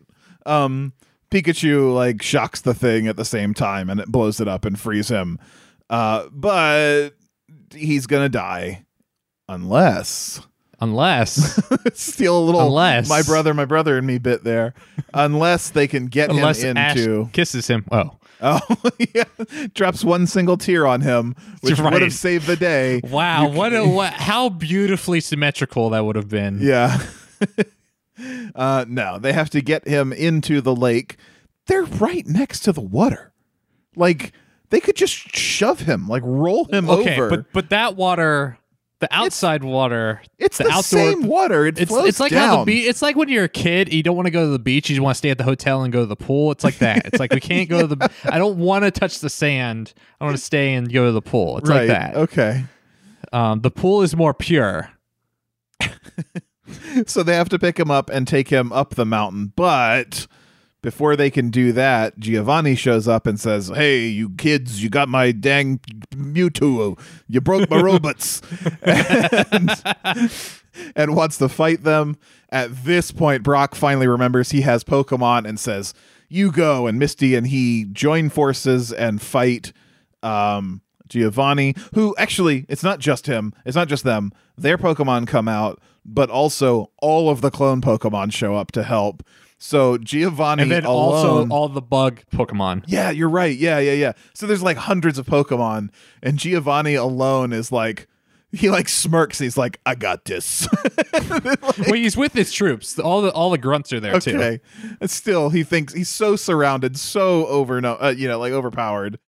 um 0.46 0.92
pikachu 1.30 1.92
like 1.92 2.22
shocks 2.22 2.60
the 2.60 2.74
thing 2.74 3.06
at 3.06 3.16
the 3.16 3.24
same 3.24 3.52
time 3.52 3.90
and 3.90 4.00
it 4.00 4.08
blows 4.08 4.40
it 4.40 4.48
up 4.48 4.64
and 4.64 4.78
frees 4.78 5.08
him 5.08 5.38
uh 5.90 6.26
but 6.32 7.10
he's 7.74 8.06
gonna 8.06 8.28
die 8.28 8.84
unless 9.48 10.40
unless 10.84 11.60
steal 11.94 12.38
a 12.38 12.44
little 12.44 12.66
Unless- 12.66 13.08
my 13.08 13.22
brother 13.22 13.52
my 13.54 13.64
brother 13.64 13.98
and 13.98 14.06
me 14.06 14.18
bit 14.18 14.44
there 14.44 14.74
unless 15.12 15.70
they 15.70 15.88
can 15.88 16.06
get 16.06 16.30
unless 16.30 16.62
him 16.62 16.76
Ash 16.76 16.96
into 16.96 17.28
kisses 17.32 17.66
him. 17.66 17.84
Oh, 17.90 18.16
oh 18.40 18.60
yeah 19.14 19.24
drops 19.74 20.04
one 20.04 20.26
single 20.26 20.56
tear 20.56 20.86
on 20.86 21.00
him 21.00 21.34
which 21.62 21.80
would 21.80 22.02
have 22.02 22.12
saved 22.12 22.46
the 22.46 22.56
day 22.56 23.00
wow! 23.04 23.48
What 23.48 23.72
a 23.74 23.84
what, 23.86 24.12
how 24.12 24.48
beautifully 24.50 25.20
symmetrical 25.20 25.90
that 25.90 26.04
would 26.04 26.16
have 26.16 26.28
been. 26.28 26.58
Yeah. 26.60 26.98
uh, 28.54 28.84
no, 28.88 29.18
they 29.18 29.32
have 29.32 29.50
to 29.50 29.60
get 29.60 29.86
him 29.86 30.12
into 30.12 30.60
the 30.60 30.74
lake. 30.74 31.16
They're 31.66 31.84
right 31.84 32.26
next 32.26 32.60
to 32.60 32.72
the 32.72 32.80
water. 32.80 33.32
Like 33.96 34.32
they 34.70 34.80
could 34.80 34.96
just 34.96 35.14
shove 35.14 35.80
him, 35.80 36.08
like 36.08 36.22
roll 36.24 36.64
him 36.66 36.88
Okay, 36.90 37.14
over. 37.14 37.30
but 37.30 37.52
but 37.52 37.70
that 37.70 37.96
water, 37.96 38.58
the 39.00 39.08
outside 39.10 39.64
water, 39.64 40.22
it's 40.38 40.58
the, 40.58 40.64
the 40.64 40.70
outdoor. 40.70 40.82
same 40.82 41.26
water. 41.26 41.66
It 41.66 41.78
It's 41.78 41.90
flows 41.90 42.08
it's 42.08 42.20
like 42.20 42.30
down. 42.32 42.48
how 42.48 42.58
the 42.60 42.64
beach. 42.66 42.86
It's 42.88 43.02
like 43.02 43.16
when 43.16 43.28
you're 43.28 43.44
a 43.44 43.48
kid, 43.48 43.92
you 43.92 44.02
don't 44.02 44.16
want 44.16 44.26
to 44.26 44.30
go 44.30 44.44
to 44.44 44.50
the 44.50 44.58
beach. 44.58 44.88
You 44.88 44.96
just 44.96 45.02
want 45.02 45.14
to 45.14 45.18
stay 45.18 45.30
at 45.30 45.38
the 45.38 45.44
hotel 45.44 45.82
and 45.82 45.92
go 45.92 46.00
to 46.00 46.06
the 46.06 46.16
pool. 46.16 46.52
It's 46.52 46.64
like 46.64 46.78
that. 46.78 47.06
It's 47.06 47.18
like 47.18 47.32
we 47.32 47.40
can't 47.40 47.68
go 47.68 47.86
to 47.86 47.94
the. 47.94 48.10
I 48.24 48.38
don't 48.38 48.58
want 48.58 48.84
to 48.84 48.90
touch 48.90 49.18
the 49.18 49.28
sand. 49.30 49.92
I 50.20 50.24
want 50.24 50.36
to 50.36 50.42
stay 50.42 50.74
and 50.74 50.90
go 50.92 51.06
to 51.06 51.12
the 51.12 51.22
pool. 51.22 51.58
It's 51.58 51.68
right. 51.68 51.80
like 51.80 51.88
that. 51.88 52.16
Okay. 52.16 52.64
Um, 53.32 53.60
the 53.60 53.70
pool 53.70 54.02
is 54.02 54.14
more 54.16 54.32
pure. 54.34 54.90
So 57.06 57.22
they 57.22 57.34
have 57.34 57.50
to 57.50 57.58
pick 57.58 57.78
him 57.78 57.90
up 57.90 58.08
and 58.08 58.26
take 58.26 58.48
him 58.48 58.72
up 58.72 58.94
the 58.94 59.04
mountain, 59.04 59.52
but 59.54 60.26
before 60.84 61.16
they 61.16 61.30
can 61.30 61.48
do 61.48 61.72
that, 61.72 62.18
Giovanni 62.18 62.74
shows 62.74 63.08
up 63.08 63.26
and 63.26 63.40
says, 63.40 63.68
"Hey, 63.74 64.06
you 64.06 64.28
kids, 64.28 64.82
you 64.82 64.90
got 64.90 65.08
my 65.08 65.32
dang 65.32 65.78
Mewtwo. 66.10 67.00
You 67.26 67.40
broke 67.40 67.70
my 67.70 67.80
robots." 67.80 68.42
and, 68.82 69.70
and 70.94 71.16
wants 71.16 71.38
to 71.38 71.48
fight 71.48 71.84
them. 71.84 72.18
At 72.50 72.84
this 72.84 73.12
point, 73.12 73.42
Brock 73.42 73.74
finally 73.74 74.06
remembers 74.06 74.50
he 74.50 74.60
has 74.60 74.84
Pokemon 74.84 75.48
and 75.48 75.58
says, 75.58 75.94
"You 76.28 76.52
go." 76.52 76.86
And 76.86 76.98
Misty 76.98 77.34
and 77.34 77.46
he 77.46 77.86
join 77.86 78.28
forces 78.28 78.92
and 78.92 79.22
fight 79.22 79.72
um, 80.22 80.82
Giovanni, 81.08 81.74
who 81.94 82.14
actually, 82.18 82.66
it's 82.68 82.82
not 82.82 82.98
just 82.98 83.26
him, 83.26 83.54
it's 83.64 83.74
not 83.74 83.88
just 83.88 84.04
them. 84.04 84.32
Their 84.58 84.76
Pokemon 84.76 85.28
come 85.28 85.48
out, 85.48 85.80
but 86.04 86.28
also 86.28 86.90
all 87.00 87.30
of 87.30 87.40
the 87.40 87.50
clone 87.50 87.80
Pokemon 87.80 88.34
show 88.34 88.54
up 88.54 88.70
to 88.72 88.82
help. 88.82 89.22
So 89.64 89.96
Giovanni 89.96 90.64
And 90.64 90.70
then 90.70 90.84
alone, 90.84 91.14
also 91.14 91.48
all 91.48 91.70
the 91.70 91.80
bug 91.80 92.20
Pokemon. 92.30 92.84
yeah, 92.86 93.08
you're 93.08 93.30
right. 93.30 93.56
Yeah, 93.56 93.78
yeah, 93.78 93.94
yeah. 93.94 94.12
So 94.34 94.46
there's 94.46 94.62
like 94.62 94.76
hundreds 94.76 95.16
of 95.16 95.24
Pokemon, 95.24 95.88
and 96.22 96.38
Giovanni 96.38 96.96
alone 96.96 97.54
is 97.54 97.72
like, 97.72 98.06
he 98.52 98.68
like 98.68 98.90
smirks. 98.90 99.38
He's 99.38 99.56
like, 99.56 99.80
I 99.86 99.94
got 99.94 100.26
this. 100.26 100.68
well, 101.30 101.94
he's 101.94 102.14
with 102.14 102.34
his 102.34 102.52
troops. 102.52 102.98
All 102.98 103.22
the 103.22 103.32
all 103.32 103.48
the 103.48 103.56
grunts 103.56 103.90
are 103.94 104.00
there 104.00 104.20
too. 104.20 104.36
okay. 104.36 104.60
And 105.00 105.08
still, 105.08 105.48
he 105.48 105.62
thinks 105.62 105.94
he's 105.94 106.10
so 106.10 106.36
surrounded, 106.36 106.98
so 106.98 107.46
over, 107.46 107.84
uh, 107.86 108.10
you 108.10 108.28
know, 108.28 108.38
like 108.38 108.52
overpowered, 108.52 109.18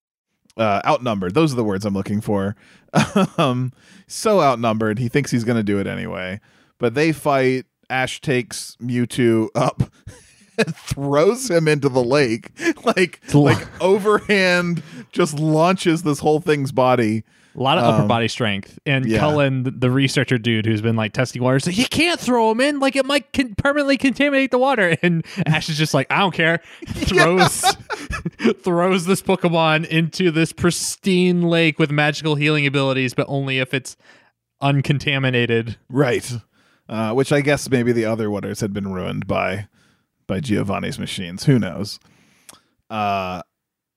uh, 0.59 0.83
outnumbered. 0.85 1.33
Those 1.33 1.55
are 1.55 1.57
the 1.57 1.65
words 1.65 1.87
I'm 1.87 1.95
looking 1.95 2.21
for. 2.21 2.57
um, 3.39 3.73
so 4.07 4.43
outnumbered, 4.43 4.99
he 4.99 5.09
thinks 5.09 5.31
he's 5.31 5.45
going 5.45 5.57
to 5.57 5.65
do 5.65 5.81
it 5.81 5.87
anyway. 5.87 6.41
But 6.79 6.95
they 6.95 7.13
fight. 7.13 7.65
Ash 7.89 8.21
takes 8.21 8.77
Mewtwo 8.83 9.49
up 9.55 9.81
throws 10.75 11.51
him 11.51 11.69
into 11.69 11.89
the 11.89 12.03
lake, 12.03 12.51
like 12.85 13.21
like 13.35 13.67
overhand, 13.83 14.83
just 15.13 15.39
launches 15.39 16.03
this 16.03 16.19
whole 16.21 16.41
thing's 16.41 16.73
body. 16.73 17.25
A 17.55 17.63
lot 17.63 17.79
of 17.79 17.85
upper 17.85 18.03
Um, 18.03 18.09
body 18.09 18.29
strength. 18.29 18.79
And 18.85 19.07
yeah. 19.07 19.19
Cullen, 19.19 19.63
the- 19.81 19.91
researcher 19.91 20.37
dude 20.37 20.67
who's 20.67 20.83
been 20.83 20.95
like 20.95 21.15
testing 21.15 21.43
water, 21.43 21.59
said, 21.59 21.79
You 21.79 21.87
can't 21.87 22.21
throw 22.21 22.51
him 22.51 22.61
in. 22.61 22.81
Like 22.81 22.97
it 22.97 23.07
might 23.07 23.33
con- 23.33 23.55
permanently 23.55 23.97
contaminate 23.97 24.51
the 24.51 24.59
water. 24.59 24.95
And 25.03 25.25
Ash 25.47 25.71
is 25.71 25.79
just 25.79 25.95
like, 25.95 26.07
I 26.11 26.19
don't 26.19 26.35
care. 26.35 26.61
Throws 26.87 27.63
throws 28.61 29.07
this 29.07 29.23
Pokemon 29.23 29.87
into 29.87 30.31
this 30.31 30.53
pristine 30.53 31.43
lake 31.43 31.79
with 31.79 31.91
magical 31.91 32.35
healing 32.35 32.67
abilities, 32.67 33.15
but 33.15 33.25
only 33.27 33.59
if 33.59 33.73
it's 33.73 33.97
uncontaminated. 34.61 35.77
Right. 35.89 36.31
Uh, 36.89 37.13
which 37.13 37.33
I 37.33 37.41
guess 37.41 37.69
maybe 37.71 37.93
the 37.93 38.05
other 38.05 38.31
waters 38.31 38.61
had 38.61 38.73
been 38.73 38.93
ruined 38.93 39.27
by 39.27 39.67
by 40.27 40.41
Giovanni's 40.41 40.99
machines. 40.99 41.45
Who 41.45 41.59
knows? 41.59 41.99
Uh, 42.91 43.43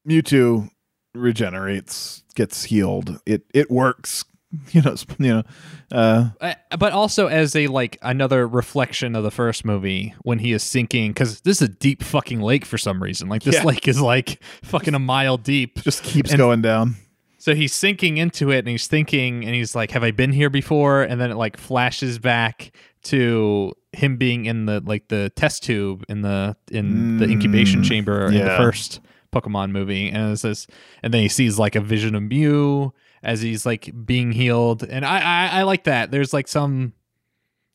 Mewtwo 0.07 0.69
regenerates, 1.15 2.23
gets 2.35 2.63
healed. 2.65 3.19
It 3.25 3.43
it 3.53 3.69
works 3.69 4.25
you 4.71 4.81
know, 4.81 4.95
you 5.19 5.27
know, 5.29 5.43
uh, 5.91 6.29
Uh, 6.41 6.53
but 6.79 6.91
also 6.91 7.27
as 7.27 7.55
a 7.55 7.67
like 7.67 7.99
another 8.01 8.47
reflection 8.47 9.15
of 9.15 9.23
the 9.23 9.29
first 9.29 9.63
movie 9.63 10.15
when 10.23 10.39
he 10.39 10.53
is 10.53 10.63
sinking 10.63 11.11
because 11.11 11.41
this 11.41 11.61
is 11.61 11.69
a 11.69 11.71
deep 11.71 12.01
fucking 12.01 12.41
lake 12.41 12.65
for 12.65 12.77
some 12.77 13.01
reason. 13.03 13.29
Like 13.29 13.43
this 13.43 13.55
Yeah. 13.55 13.63
lake 13.63 13.87
is 13.87 14.01
like 14.01 14.41
fucking 14.63 14.95
a 14.95 14.99
mile 14.99 15.37
deep. 15.37 15.79
just 15.83 16.01
keeps 16.03 16.31
And- 16.31 16.39
going 16.39 16.61
down. 16.63 16.95
So 17.39 17.55
he's 17.55 17.73
sinking 17.73 18.17
into 18.17 18.51
it 18.51 18.59
and 18.59 18.67
he's 18.67 18.85
thinking 18.87 19.45
and 19.45 19.55
he's 19.55 19.73
like, 19.73 19.91
Have 19.91 20.03
I 20.03 20.11
been 20.11 20.33
here 20.33 20.49
before? 20.49 21.01
And 21.03 21.19
then 21.19 21.31
it 21.31 21.35
like 21.35 21.57
flashes 21.57 22.19
back 22.19 22.71
to 23.03 23.73
him 23.93 24.17
being 24.17 24.45
in 24.45 24.65
the 24.65 24.81
like 24.85 25.07
the 25.07 25.31
test 25.35 25.63
tube 25.63 26.03
in 26.09 26.21
the 26.21 26.55
in 26.69 27.17
the 27.17 27.25
incubation 27.29 27.81
Mm, 27.81 27.85
chamber 27.85 28.27
in 28.27 28.33
the 28.33 28.57
first 28.57 28.99
Pokemon 29.33 29.71
movie. 29.71 30.09
And 30.09 30.33
it 30.33 30.37
says 30.37 30.67
and 31.01 31.13
then 31.13 31.21
he 31.21 31.29
sees 31.29 31.57
like 31.57 31.75
a 31.75 31.81
vision 31.81 32.13
of 32.13 32.23
Mew 32.23 32.93
as 33.23 33.41
he's 33.41 33.65
like 33.65 33.89
being 34.05 34.31
healed. 34.33 34.83
And 34.83 35.05
I 35.05 35.19
I, 35.19 35.59
I 35.59 35.63
like 35.63 35.85
that. 35.85 36.11
There's 36.11 36.33
like 36.33 36.47
some 36.49 36.93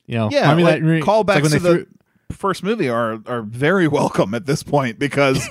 you 0.06 0.16
know 0.16 0.28
Yeah, 0.30 0.50
I 0.50 0.54
mean 0.54 0.66
like, 0.66 0.82
that 0.82 1.02
callbacks 1.02 1.42
like 1.42 1.44
to 1.44 1.58
the 1.58 1.60
threw- 1.60 1.86
first 2.34 2.62
movie 2.62 2.88
are 2.88 3.20
are 3.26 3.42
very 3.42 3.88
welcome 4.00 4.34
at 4.34 4.46
this 4.46 4.62
point 4.62 4.98
because 4.98 5.48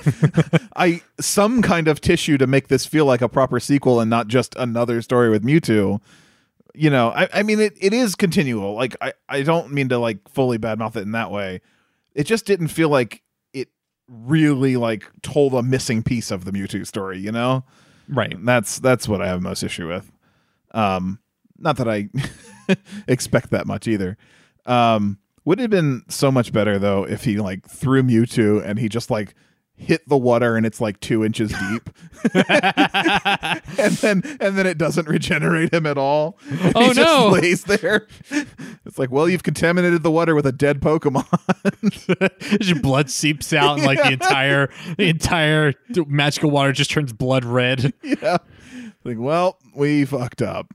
I 0.76 1.02
some 1.20 1.62
kind 1.62 1.88
of 1.88 2.00
tissue 2.00 2.38
to 2.38 2.46
make 2.46 2.68
this 2.68 2.86
feel 2.86 3.06
like 3.06 3.22
a 3.22 3.28
proper 3.28 3.60
sequel 3.60 4.00
and 4.00 4.10
not 4.10 4.28
just 4.28 4.54
another 4.56 5.02
story 5.02 5.30
with 5.30 5.44
Mewtwo. 5.44 6.00
You 6.76 6.90
know, 6.90 7.10
I, 7.10 7.28
I 7.32 7.42
mean 7.42 7.60
it, 7.60 7.74
it 7.80 7.92
is 7.92 8.14
continual. 8.14 8.74
Like 8.74 8.96
I, 9.00 9.12
I 9.28 9.42
don't 9.42 9.72
mean 9.72 9.88
to 9.90 9.98
like 9.98 10.28
fully 10.28 10.58
badmouth 10.58 10.96
it 10.96 11.02
in 11.02 11.12
that 11.12 11.30
way. 11.30 11.60
It 12.14 12.24
just 12.24 12.46
didn't 12.46 12.68
feel 12.68 12.88
like 12.88 13.22
it 13.52 13.68
really 14.08 14.76
like 14.76 15.10
told 15.22 15.54
a 15.54 15.62
missing 15.62 16.02
piece 16.02 16.30
of 16.30 16.44
the 16.44 16.52
Mewtwo 16.52 16.86
story, 16.86 17.18
you 17.18 17.32
know? 17.32 17.64
right. 18.08 18.36
That's 18.44 18.78
that's 18.78 19.08
what 19.08 19.22
I 19.22 19.28
have 19.28 19.42
most 19.42 19.62
issue 19.62 19.88
with. 19.88 20.10
Um, 20.72 21.20
not 21.58 21.76
that 21.76 21.88
I 21.88 22.08
expect 23.08 23.50
that 23.50 23.66
much 23.66 23.86
either. 23.88 24.16
Um, 24.66 25.18
would 25.44 25.58
it 25.58 25.62
have 25.62 25.70
been 25.70 26.02
so 26.08 26.30
much 26.32 26.52
better 26.52 26.78
though 26.78 27.04
if 27.04 27.24
he 27.24 27.38
like 27.38 27.68
threw 27.68 28.02
Mewtwo 28.02 28.64
and 28.64 28.78
he 28.78 28.88
just 28.88 29.10
like 29.10 29.34
hit 29.76 30.08
the 30.08 30.16
water 30.16 30.56
and 30.56 30.64
it's 30.64 30.80
like 30.80 31.00
two 31.00 31.24
inches 31.24 31.50
deep, 31.50 31.90
and 32.34 33.92
then 33.96 34.22
and 34.40 34.56
then 34.56 34.66
it 34.66 34.78
doesn't 34.78 35.08
regenerate 35.08 35.72
him 35.72 35.84
at 35.86 35.98
all. 35.98 36.38
Oh, 36.74 36.92
he 36.92 36.94
no. 36.94 36.94
Just 36.94 37.42
lays 37.42 37.64
there. 37.64 38.06
It's 38.86 38.98
like, 38.98 39.10
well, 39.10 39.28
you've 39.28 39.42
contaminated 39.42 40.02
the 40.02 40.10
water 40.10 40.34
with 40.34 40.46
a 40.46 40.52
dead 40.52 40.80
Pokemon. 40.80 41.26
Your 42.66 42.80
blood 42.80 43.10
seeps 43.10 43.52
out 43.52 43.78
and 43.78 43.86
like 43.86 44.02
the 44.02 44.12
entire 44.12 44.70
the 44.96 45.08
entire 45.08 45.74
magical 46.06 46.50
water 46.50 46.72
just 46.72 46.90
turns 46.90 47.12
blood 47.12 47.44
red. 47.44 47.92
yeah. 48.02 48.38
Like, 49.02 49.18
well, 49.18 49.58
we 49.74 50.04
fucked 50.04 50.40
up. 50.42 50.72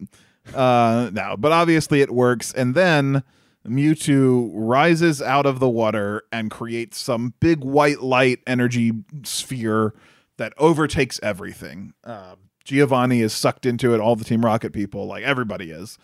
Uh 0.53 1.09
no, 1.13 1.35
but 1.37 1.51
obviously 1.51 2.01
it 2.01 2.11
works. 2.11 2.51
And 2.53 2.75
then 2.75 3.23
Mewtwo 3.69 4.49
rises 4.53 5.21
out 5.21 5.45
of 5.45 5.59
the 5.59 5.69
water 5.69 6.23
and 6.31 6.51
creates 6.51 6.97
some 6.97 7.33
big 7.39 7.63
white 7.63 8.01
light 8.01 8.39
energy 8.47 8.91
sphere 9.23 9.93
that 10.37 10.53
overtakes 10.57 11.19
everything. 11.21 11.93
Uh, 12.03 12.35
Giovanni 12.63 13.21
is 13.21 13.33
sucked 13.33 13.65
into 13.65 13.93
it, 13.93 13.99
all 13.99 14.15
the 14.15 14.25
Team 14.25 14.43
Rocket 14.45 14.73
people, 14.73 15.05
like 15.05 15.23
everybody 15.23 15.71
is. 15.71 15.97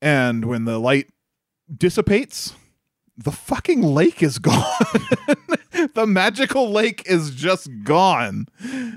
And 0.00 0.44
when 0.44 0.64
the 0.64 0.78
light 0.78 1.08
dissipates, 1.74 2.54
the 3.16 3.32
fucking 3.32 3.82
lake 3.82 4.22
is 4.22 4.38
gone. 4.38 4.64
the 5.94 6.06
magical 6.06 6.70
lake 6.70 7.02
is 7.06 7.30
just 7.32 7.68
gone. 7.82 8.46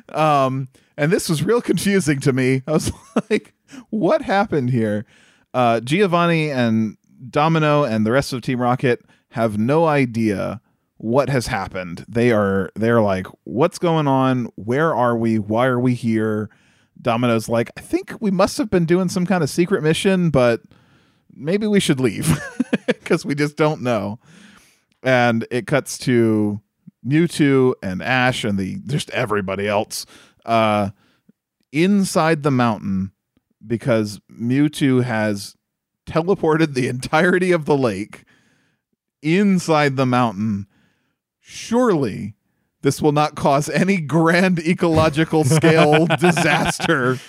Um, 0.10 0.70
and 0.98 1.12
this 1.12 1.28
was 1.28 1.44
real 1.44 1.62
confusing 1.62 2.20
to 2.22 2.34
me. 2.34 2.64
I 2.68 2.72
was 2.72 2.92
like, 3.30 3.54
what 3.90 4.22
happened 4.22 4.70
here? 4.70 5.06
Uh, 5.54 5.80
Giovanni 5.82 6.50
and 6.50 6.98
Domino 7.30 7.84
and 7.84 8.06
the 8.06 8.12
rest 8.12 8.34
of 8.34 8.42
Team 8.42 8.60
Rocket 8.60 9.02
have 9.30 9.58
no 9.58 9.86
idea 9.86 10.62
what 10.98 11.30
has 11.30 11.48
happened. 11.48 12.06
They 12.08 12.32
are 12.32 12.72
they're 12.76 13.02
like, 13.02 13.28
what's 13.44 13.80
going 13.80 14.08
on? 14.08 14.50
Where 14.56 14.94
are 14.94 15.18
we? 15.18 15.40
Why 15.40 15.66
are 15.68 15.80
we 15.80 15.94
here? 15.94 16.50
Domino's 17.02 17.50
like, 17.50 17.72
I 17.78 17.82
think 17.82 18.16
we 18.20 18.30
must 18.30 18.58
have 18.60 18.70
been 18.70 18.86
doing 18.86 19.10
some 19.10 19.26
kind 19.26 19.44
of 19.44 19.50
secret 19.50 19.82
mission, 19.82 20.30
but 20.30 20.62
maybe 21.34 21.66
we 21.66 21.80
should 21.80 22.00
leave 22.00 22.40
because 22.88 23.26
we 23.26 23.34
just 23.34 23.58
don't 23.58 23.82
know. 23.82 24.20
And 25.02 25.48
it 25.50 25.66
cuts 25.66 25.98
to 26.00 26.62
Mewtwo 27.06 27.74
and 27.82 28.04
Ash 28.04 28.44
and 28.44 28.60
the 28.60 28.78
just 28.86 29.10
everybody 29.10 29.68
else 29.68 30.06
uh, 30.46 30.92
inside 31.72 32.44
the 32.44 32.52
mountain 32.52 33.12
because 33.66 34.20
Mewtwo 34.32 35.04
has 35.04 35.56
teleported 36.12 36.74
the 36.74 36.88
entirety 36.88 37.52
of 37.52 37.66
the 37.66 37.78
lake 37.78 38.24
inside 39.22 39.96
the 39.96 40.06
mountain. 40.06 40.68
Surely 41.40 42.36
this 42.82 43.02
will 43.02 43.12
not 43.12 43.36
cause 43.36 43.70
any 43.70 43.98
grand 43.98 44.60
ecological 44.60 45.44
scale 45.44 46.08
disaster. 46.20 47.20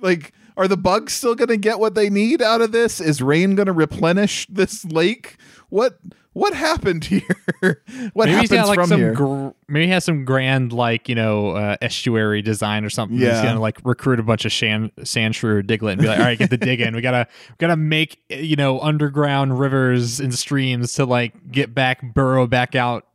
Like, 0.00 0.32
are 0.56 0.68
the 0.68 0.76
bugs 0.76 1.12
still 1.14 1.34
going 1.34 1.48
to 1.48 1.56
get 1.56 1.78
what 1.78 1.94
they 1.94 2.10
need 2.10 2.42
out 2.42 2.60
of 2.60 2.72
this? 2.72 3.00
Is 3.00 3.22
rain 3.22 3.54
going 3.54 3.66
to 3.66 3.72
replenish 3.72 4.46
this 4.48 4.84
lake? 4.84 5.36
What 5.70 5.98
what 6.32 6.54
happened 6.54 7.04
here? 7.04 7.22
what 7.60 8.26
maybe 8.26 8.30
happens 8.30 8.40
he's 8.40 8.50
got 8.50 8.68
like 8.68 8.76
from 8.76 8.88
some 8.88 9.00
here? 9.00 9.14
gr- 9.14 9.48
maybe 9.68 9.86
he 9.86 9.92
has 9.92 10.04
some 10.04 10.24
grand 10.24 10.72
like 10.72 11.08
you 11.08 11.14
know 11.14 11.50
uh, 11.50 11.76
estuary 11.80 12.40
design 12.40 12.84
or 12.84 12.90
something. 12.90 13.18
Yeah. 13.18 13.32
He's 13.32 13.42
gonna 13.42 13.60
like 13.60 13.78
recruit 13.84 14.20
a 14.20 14.22
bunch 14.22 14.44
of 14.44 14.52
shan- 14.52 14.92
Sandshrew 15.00 15.44
or 15.44 15.62
Diglett 15.62 15.92
and 15.92 16.00
be 16.00 16.06
like, 16.06 16.18
all 16.18 16.24
right, 16.24 16.38
get 16.38 16.50
the 16.50 16.56
dig 16.56 16.80
in. 16.80 16.94
We 16.94 17.02
gotta 17.02 17.26
we 17.48 17.54
gotta 17.58 17.76
make 17.76 18.22
you 18.28 18.56
know 18.56 18.80
underground 18.80 19.58
rivers 19.58 20.20
and 20.20 20.32
streams 20.32 20.92
to 20.94 21.04
like 21.04 21.50
get 21.50 21.74
back 21.74 22.14
burrow 22.14 22.46
back 22.46 22.74
out 22.74 23.06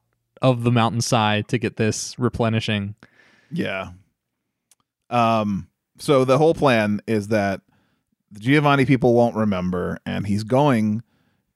of 0.41 0.63
the 0.63 0.72
mountainside 0.72 1.47
to 1.49 1.57
get 1.57 1.78
this 1.78 2.20
replenishing. 2.20 2.95
Yeah. 3.51 3.91
Um. 5.09 5.70
So 5.97 6.26
the 6.26 6.38
whole 6.38 6.53
plan 6.53 7.01
is 7.07 7.30
that 7.30 7.61
the 8.32 8.41
Giovanni 8.41 8.86
people 8.86 9.13
won't 9.13 9.36
remember, 9.36 9.99
and 10.05 10.28
he's 10.28 10.43
going 10.43 11.03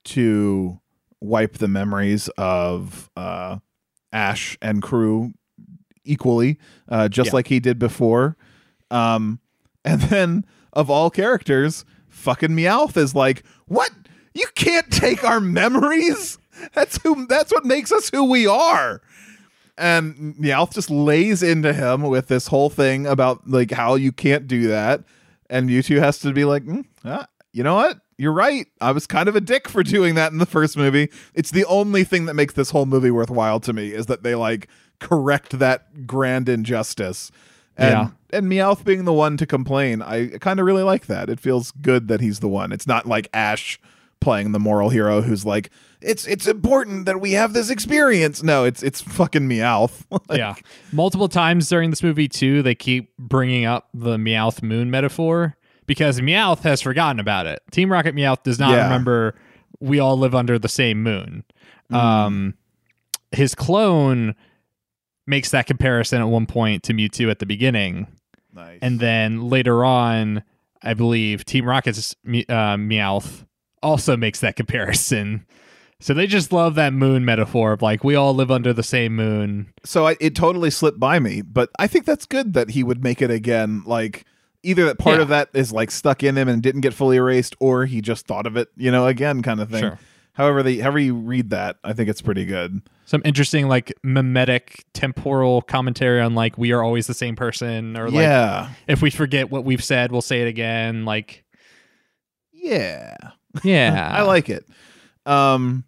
to 0.05 0.79
wipe 1.21 1.57
the 1.57 1.67
memories 1.67 2.29
of 2.37 3.09
uh, 3.17 3.57
Ash 4.11 4.57
and 4.61 4.81
crew 4.81 5.33
equally, 6.05 6.57
uh, 6.87 7.07
just 7.09 7.27
Yeah. 7.27 7.33
like 7.35 7.47
he 7.47 7.59
did 7.59 7.77
before. 7.79 8.37
Um, 8.91 9.39
and 9.85 10.01
then 10.03 10.45
of 10.73 10.89
all 10.89 11.09
characters, 11.09 11.85
fucking 12.07 12.51
Meowth 12.51 12.97
is 12.97 13.13
like, 13.15 13.43
"What? 13.67 13.91
You 14.33 14.47
can't 14.55 14.89
take 14.91 15.23
our 15.23 15.39
memories? 15.39 16.37
That's 16.73 17.01
who. 17.03 17.25
That's 17.27 17.51
what 17.51 17.65
makes 17.65 17.91
us 17.91 18.09
who 18.09 18.25
we 18.29 18.47
are." 18.47 19.01
and 19.77 20.35
Meowth 20.35 20.73
just 20.73 20.89
lays 20.89 21.41
into 21.41 21.71
him 21.71 22.01
with 22.01 22.27
this 22.27 22.47
whole 22.47 22.69
thing 22.69 23.07
about 23.07 23.47
like 23.49 23.71
how 23.71 23.95
you 23.95 24.11
can't 24.11 24.45
do 24.45 24.67
that, 24.67 25.03
and 25.49 25.69
Mewtwo 25.69 25.99
has 25.99 26.19
to 26.19 26.33
be 26.33 26.43
like, 26.43 26.63
"Mm, 26.65 26.83
ah, 27.05 27.27
you 27.53 27.63
know 27.63 27.75
what? 27.75 27.97
You're 28.19 28.33
right. 28.33 28.67
I 28.81 28.91
was 28.91 29.07
kind 29.07 29.29
of 29.29 29.35
a 29.35 29.41
dick 29.41 29.69
for 29.69 29.81
doing 29.81 30.15
that 30.15 30.31
in 30.33 30.37
the 30.39 30.45
first 30.45 30.75
movie. 30.75 31.09
It's 31.33 31.51
the 31.51 31.63
only 31.65 32.03
thing 32.03 32.25
that 32.25 32.33
makes 32.33 32.53
this 32.53 32.71
whole 32.71 32.85
movie 32.85 33.11
worthwhile 33.11 33.59
to 33.61 33.71
me 33.71 33.93
is 33.93 34.07
that 34.07 34.23
they 34.23 34.35
like 34.35 34.67
correct 34.99 35.57
that 35.59 36.05
grand 36.05 36.49
injustice. 36.49 37.31
And 37.77 37.91
Yeah. 37.91 38.09
and 38.37 38.51
Meowth 38.51 38.83
being 38.83 39.05
the 39.05 39.13
one 39.13 39.37
to 39.37 39.45
complain, 39.45 40.01
I 40.01 40.37
kind 40.39 40.59
of 40.59 40.65
really 40.65 40.83
like 40.83 41.05
that. 41.05 41.29
It 41.29 41.39
feels 41.39 41.71
good 41.71 42.09
that 42.09 42.19
he's 42.19 42.39
the 42.39 42.49
one. 42.49 42.73
It's 42.73 42.85
not 42.85 43.05
like 43.05 43.29
Ash 43.33 43.79
playing 44.19 44.51
the 44.51 44.59
moral 44.59 44.89
hero 44.89 45.21
who's 45.21 45.45
like, 45.45 45.69
it's 46.01 46.27
it's 46.27 46.45
important 46.45 47.05
that 47.05 47.21
we 47.21 47.31
have 47.33 47.53
this 47.53 47.69
experience. 47.69 48.43
No, 48.43 48.65
it's 48.65 48.83
it's 48.83 48.99
fucking 48.99 49.47
Meowth. 49.47 50.03
Like, 50.27 50.37
yeah, 50.39 50.55
multiple 50.91 51.29
times 51.29 51.69
during 51.69 51.89
this 51.89 52.03
movie 52.03 52.27
too, 52.27 52.61
they 52.61 52.75
keep 52.75 53.15
bringing 53.17 53.63
up 53.63 53.87
the 53.93 54.17
Meowth 54.17 54.61
Moon 54.61 54.91
metaphor 54.91 55.55
because 55.89 56.21
Meowth 56.21 56.59
has 56.61 56.81
forgotten 56.83 57.19
about 57.19 57.47
it. 57.47 57.61
Team 57.71 57.91
Rocket 57.91 58.15
Meowth 58.15 58.43
does 58.43 58.59
not 58.59 58.69
Yeah. 58.71 58.83
remember 58.83 59.33
we 59.81 59.99
all 59.99 60.17
live 60.17 60.35
under 60.35 60.59
the 60.59 60.69
same 60.69 61.01
moon. 61.01 61.43
Um, 61.91 62.53
his 63.31 63.55
clone 63.55 64.35
makes 65.25 65.49
that 65.51 65.65
comparison 65.67 66.21
at 66.21 66.27
one 66.27 66.45
point 66.45 66.83
to 66.83 66.93
Mewtwo 66.93 67.31
at 67.31 67.39
the 67.39 67.45
beginning, 67.47 68.05
Nice. 68.53 68.77
and 68.83 68.99
then 68.99 69.49
later 69.49 69.83
on, 69.83 70.43
I 70.83 70.93
believe 70.93 71.43
Team 71.45 71.65
Rocket's 71.65 72.15
uh, 72.27 72.77
Meowth 72.77 73.45
also 73.81 74.15
makes 74.15 74.39
that 74.41 74.55
comparison. 74.55 75.45
So 76.01 76.13
they 76.13 76.27
just 76.27 76.53
love 76.53 76.75
that 76.75 76.93
moon 76.93 77.25
metaphor 77.25 77.73
of 77.73 77.81
like 77.81 78.03
we 78.03 78.15
all 78.15 78.33
live 78.35 78.51
under 78.51 78.71
the 78.71 78.83
same 78.83 79.15
moon. 79.15 79.73
so 79.83 80.07
I, 80.07 80.15
it 80.21 80.35
totally 80.35 80.69
slipped 80.69 80.99
by 80.99 81.19
me, 81.19 81.41
but 81.41 81.69
I 81.79 81.87
think 81.87 82.05
that's 82.05 82.25
good 82.25 82.53
that 82.53 82.69
he 82.69 82.83
would 82.83 83.03
make 83.03 83.21
it 83.21 83.31
again. 83.31 83.83
Like 83.85 84.23
either 84.63 84.85
that 84.85 84.97
part 84.99 85.17
Yeah. 85.17 85.21
of 85.23 85.27
that 85.29 85.49
is 85.53 85.71
like 85.71 85.91
stuck 85.91 86.23
in 86.23 86.37
him 86.37 86.47
and 86.47 86.61
didn't 86.61 86.81
get 86.81 86.93
fully 86.93 87.17
erased, 87.17 87.55
or 87.59 87.85
he 87.85 88.01
just 88.01 88.27
thought 88.27 88.45
of 88.47 88.57
it, 88.57 88.67
you 88.77 88.91
know, 88.91 89.05
again, 89.07 89.41
kind 89.41 89.59
of 89.61 89.69
thing. 89.69 89.81
Sure. 89.81 89.99
However, 90.33 90.63
they 90.63 90.77
however 90.77 90.99
you 90.99 91.15
read 91.15 91.49
that, 91.49 91.77
I 91.83 91.91
think 91.93 92.09
it's 92.09 92.21
pretty 92.21 92.45
good. 92.45 92.81
some 93.05 93.21
interesting 93.25 93.67
like 93.67 93.91
mimetic 94.03 94.85
temporal 94.93 95.61
commentary 95.63 96.21
on 96.21 96.33
like 96.35 96.57
we 96.57 96.71
are 96.71 96.81
always 96.83 97.07
the 97.07 97.13
same 97.13 97.35
person 97.35 97.97
or 97.97 98.05
like 98.09 98.21
yeah, 98.21 98.69
if 98.87 99.01
we 99.01 99.09
forget 99.09 99.49
what 99.49 99.65
we've 99.65 99.83
said 99.83 100.11
we'll 100.11 100.21
say 100.21 100.41
it 100.41 100.47
again 100.47 101.03
like 101.05 101.43
yeah, 102.53 103.15
Yeah. 103.63 104.11
I 104.13 104.21
like 104.23 104.49
it. 104.49 104.65
Um, 105.25 105.83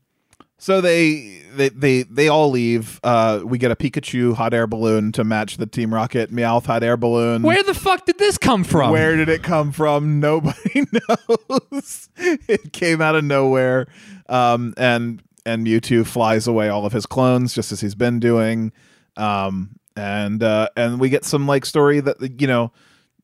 so 0.62 0.80
they 0.80 1.42
they 1.56 1.70
they 1.70 2.04
they 2.04 2.28
all 2.28 2.52
leave. 2.52 3.00
Uh, 3.04 3.42
we 3.44 3.58
get 3.58 3.72
a 3.72 3.76
Pikachu 3.76 4.36
hot 4.36 4.54
air 4.54 4.68
balloon 4.68 5.12
to 5.14 5.24
match 5.24 5.58
the 5.58 5.66
Team 5.66 5.92
Rocket 5.92 6.32
Meowth 6.32 6.68
hot 6.68 6.84
air 6.84 6.98
balloon. 6.98 7.42
Where 7.42 7.64
the 7.64 7.74
fuck 7.74 8.06
did 8.06 8.20
this 8.20 8.38
come 8.38 8.64
from? 8.64 8.92
Where 8.92 9.18
did 9.18 9.28
it 9.28 9.42
come 9.42 9.72
from? 9.72 10.20
Nobody 10.20 10.86
knows. 11.10 12.10
it 12.16 12.74
came 12.74 13.02
out 13.02 13.16
of 13.16 13.24
nowhere. 13.24 13.88
Um, 14.30 14.76
and 14.78 15.24
and 15.48 15.66
Mewtwo 15.66 16.06
flies 16.06 16.46
away 16.46 16.70
all 16.70 16.86
of 16.86 16.94
his 16.94 17.08
clones 17.08 17.56
just 17.56 17.72
as 17.72 17.82
he's 17.82 17.96
been 17.96 18.20
doing. 18.20 18.72
Um, 19.18 19.72
and 19.96 20.44
uh, 20.44 20.70
and 20.78 21.00
we 21.00 21.10
get 21.10 21.26
some 21.26 21.48
like 21.48 21.66
story 21.66 22.02
that 22.02 22.40
you 22.40 22.46
know 22.46 22.72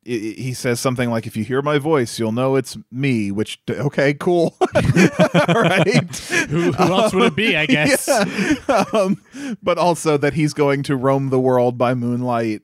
he 0.08 0.54
says 0.54 0.80
something 0.80 1.10
like, 1.10 1.28
"If 1.28 1.36
you 1.36 1.44
hear 1.44 1.62
my 1.62 1.80
voice, 1.80 2.18
you'll 2.18 2.32
know 2.32 2.56
it's 2.56 2.78
me." 2.92 3.30
Which 3.30 3.60
okay, 3.70 4.14
cool, 4.14 4.56
right? 4.74 6.16
Who, 6.50 6.72
who 6.72 6.94
else 6.94 7.14
would 7.14 7.24
it 7.26 7.36
be, 7.36 7.58
I 7.58 7.66
guess? 7.68 8.08
Yeah. 8.08 8.86
um, 8.94 9.22
but 9.62 9.78
also 9.78 10.16
that 10.18 10.34
he's 10.34 10.54
going 10.54 10.84
to 10.84 10.96
roam 10.96 11.30
the 11.30 11.40
world 11.40 11.78
by 11.78 11.94
moonlight 11.94 12.62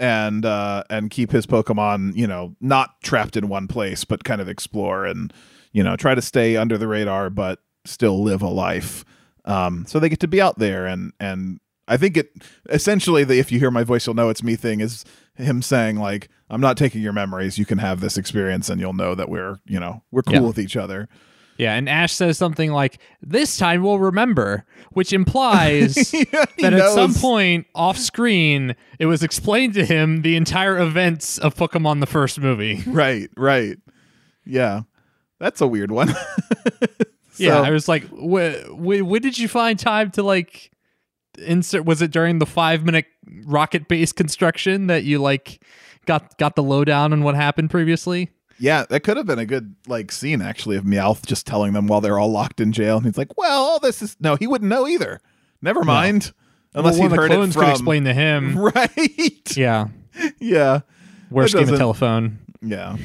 and 0.00 0.44
uh, 0.44 0.82
and 0.90 1.10
keep 1.10 1.30
his 1.30 1.46
Pokemon, 1.46 2.16
you 2.16 2.26
know, 2.26 2.56
not 2.60 3.00
trapped 3.02 3.36
in 3.36 3.48
one 3.48 3.68
place, 3.68 4.04
but 4.04 4.24
kind 4.24 4.40
of 4.40 4.48
explore 4.48 5.06
and 5.06 5.32
you 5.72 5.84
know 5.84 5.94
try 5.94 6.16
to 6.16 6.22
stay 6.22 6.56
under 6.56 6.76
the 6.76 6.88
radar, 6.88 7.30
but 7.30 7.60
still 7.84 8.22
live 8.22 8.42
a 8.42 8.48
life. 8.48 9.04
Um, 9.44 9.84
so 9.86 10.00
they 10.00 10.08
get 10.08 10.20
to 10.20 10.28
be 10.28 10.40
out 10.40 10.58
there, 10.58 10.86
and 10.86 11.12
and 11.20 11.60
I 11.86 11.96
think 11.96 12.16
it 12.16 12.32
essentially 12.68 13.22
the 13.22 13.38
if 13.38 13.52
you 13.52 13.60
hear 13.60 13.70
my 13.70 13.84
voice, 13.84 14.06
you'll 14.06 14.16
know 14.16 14.28
it's 14.28 14.42
me 14.42 14.56
thing 14.56 14.80
is 14.80 15.04
him 15.40 15.62
saying 15.62 15.96
like 15.96 16.28
I'm 16.48 16.60
not 16.60 16.76
taking 16.76 17.00
your 17.02 17.12
memories. 17.12 17.58
You 17.58 17.64
can 17.64 17.78
have 17.78 18.00
this 18.00 18.16
experience, 18.18 18.68
and 18.68 18.80
you'll 18.80 18.92
know 18.92 19.14
that 19.14 19.28
we're 19.28 19.58
you 19.66 19.78
know 19.80 20.02
we're 20.10 20.22
cool 20.22 20.34
Yeah. 20.34 20.40
with 20.40 20.58
each 20.58 20.76
other. 20.76 21.08
Yeah, 21.58 21.74
and 21.74 21.90
Ash 21.90 22.12
says 22.14 22.38
something 22.38 22.72
like, 22.72 22.98
"This 23.20 23.58
time 23.58 23.82
we'll 23.82 23.98
remember," 23.98 24.64
which 24.92 25.12
implies 25.12 26.10
Yeah, 26.14 26.44
that 26.58 26.72
at 26.72 26.90
some 26.92 27.12
point 27.12 27.66
off 27.74 27.98
screen 27.98 28.74
it 28.98 29.04
was 29.06 29.22
explained 29.22 29.74
to 29.74 29.84
him 29.84 30.22
the 30.22 30.36
entire 30.36 30.78
events 30.78 31.36
of 31.36 31.54
Pokemon 31.54 32.00
the 32.00 32.06
first 32.06 32.40
movie. 32.40 32.82
Right, 32.86 33.28
right. 33.36 33.76
Yeah. 34.46 34.82
That's 35.38 35.60
a 35.60 35.66
weird 35.66 35.90
one. 35.90 36.14
yeah, 37.36 37.60
I 37.60 37.70
was 37.70 37.88
like, 37.88 38.04
wh- 38.08 38.66
wh- 38.68 39.06
when 39.06 39.22
did 39.22 39.38
you 39.38 39.48
find 39.48 39.78
time 39.78 40.10
to 40.12 40.22
like 40.22 40.69
insert? 41.40 41.84
Was 41.84 42.02
it 42.02 42.10
during 42.10 42.38
the 42.38 42.46
five 42.46 42.84
minute 42.84 43.06
rocket 43.44 43.88
base 43.88 44.12
construction 44.12 44.86
that 44.88 45.04
you 45.04 45.18
like 45.18 45.62
got 46.06 46.36
got 46.38 46.56
the 46.56 46.62
lowdown 46.62 47.12
on 47.12 47.22
what 47.22 47.34
happened 47.34 47.70
previously? 47.70 48.30
yeah, 48.60 48.84
that 48.90 49.00
could 49.00 49.16
have 49.16 49.26
been 49.26 49.38
a 49.38 49.46
good 49.46 49.74
like 49.88 50.12
scene 50.12 50.42
actually 50.42 50.76
of 50.76 50.84
Meowth 50.84 51.24
just 51.24 51.46
telling 51.46 51.72
them 51.72 51.86
while 51.86 52.02
they're 52.02 52.18
all 52.18 52.30
locked 52.30 52.60
in 52.60 52.72
jail. 52.72 52.98
And 52.98 53.06
he's 53.06 53.16
like, 53.16 53.36
Well, 53.38 53.62
all 53.62 53.78
this 53.80 54.02
is 54.02 54.16
no, 54.20 54.36
he 54.36 54.46
wouldn't 54.46 54.68
know 54.68 54.86
either. 54.86 55.20
Never 55.62 55.82
mind. 55.82 56.32
Unless 56.74 56.98
well, 56.98 57.08
he'd 57.08 57.16
of 57.16 57.22
the 57.22 57.28
clones 57.28 57.56
it 57.56 57.58
from 57.58 57.64
could 57.64 57.70
explain 57.72 58.04
to 58.04 58.14
him. 58.14 58.56
Right. 58.58 59.56
yeah, 59.56 59.88
yeah. 60.38 60.80
worst 61.30 61.54
game 61.54 61.68
of 61.68 61.78
telephone. 61.78 62.38
Yeah. 62.60 62.96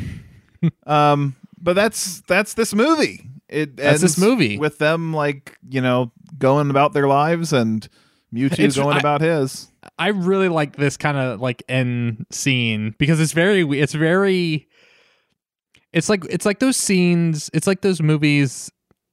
um, 0.85 1.35
but 1.57 1.73
that's 1.73 2.21
that's 2.21 2.53
this 2.53 2.73
movie. 2.73 3.29
It 3.47 3.77
That's 3.77 4.01
this 4.01 4.17
movie. 4.17 4.57
with 4.57 4.79
them 4.79 5.13
like 5.13 5.57
you 5.69 5.79
know 5.79 6.11
going 6.37 6.69
about 6.69 6.93
their 6.93 7.07
lives 7.07 7.53
and 7.53 7.87
Mewtwo 8.35 8.51
It's- 8.53 8.75
going 8.75 8.95
I- 8.97 8.99
about 8.99 9.21
his. 9.21 9.71
I 9.97 10.09
really 10.09 10.49
like 10.49 10.75
this 10.75 10.97
kind 10.97 11.17
of 11.17 11.39
like 11.39 11.63
end 11.69 12.25
scene 12.31 12.93
because 12.97 13.19
it's 13.19 13.31
very 13.33 13.61
it's 13.79 13.93
very 13.93 14.67
it's 15.93 16.09
like 16.09 16.25
it's 16.29 16.45
like 16.45 16.59
those 16.59 16.75
scenes 16.77 17.49
it's 17.53 17.67
like 17.67 17.81
those 17.81 18.01
movies 18.01 18.71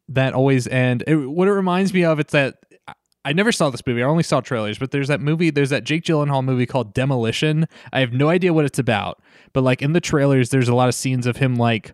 that 0.08 0.32
always 0.34 0.66
end 0.66 1.04
it, 1.06 1.16
what 1.16 1.46
it 1.48 1.52
reminds 1.52 1.92
me 1.94 2.04
of 2.04 2.18
it's 2.18 2.32
that 2.32 2.56
I- 2.88 2.94
I 3.26 3.32
never 3.32 3.52
saw 3.52 3.70
this 3.70 3.86
movie 3.86 4.02
I 4.02 4.06
only 4.06 4.22
saw 4.24 4.40
trailers 4.40 4.78
but 4.78 4.90
there's 4.90 5.08
that 5.08 5.20
movie 5.20 5.50
there's 5.50 5.70
that 5.70 5.84
Jake 5.84 6.04
Gyllenhaal 6.04 6.42
movie 6.44 6.66
called 6.66 6.94
Demolition 6.94 7.66
I 7.92 8.00
have 8.00 8.12
no 8.12 8.28
idea 8.30 8.52
what 8.52 8.64
it's 8.64 8.78
about 8.78 9.22
but 9.52 9.62
like 9.62 9.82
in 9.82 9.92
the 9.92 10.00
trailers 10.00 10.50
there's 10.50 10.68
a 10.68 10.74
lot 10.74 10.88
of 10.88 10.94
scenes 10.94 11.26
of 11.26 11.36
him 11.36 11.54
like 11.56 11.92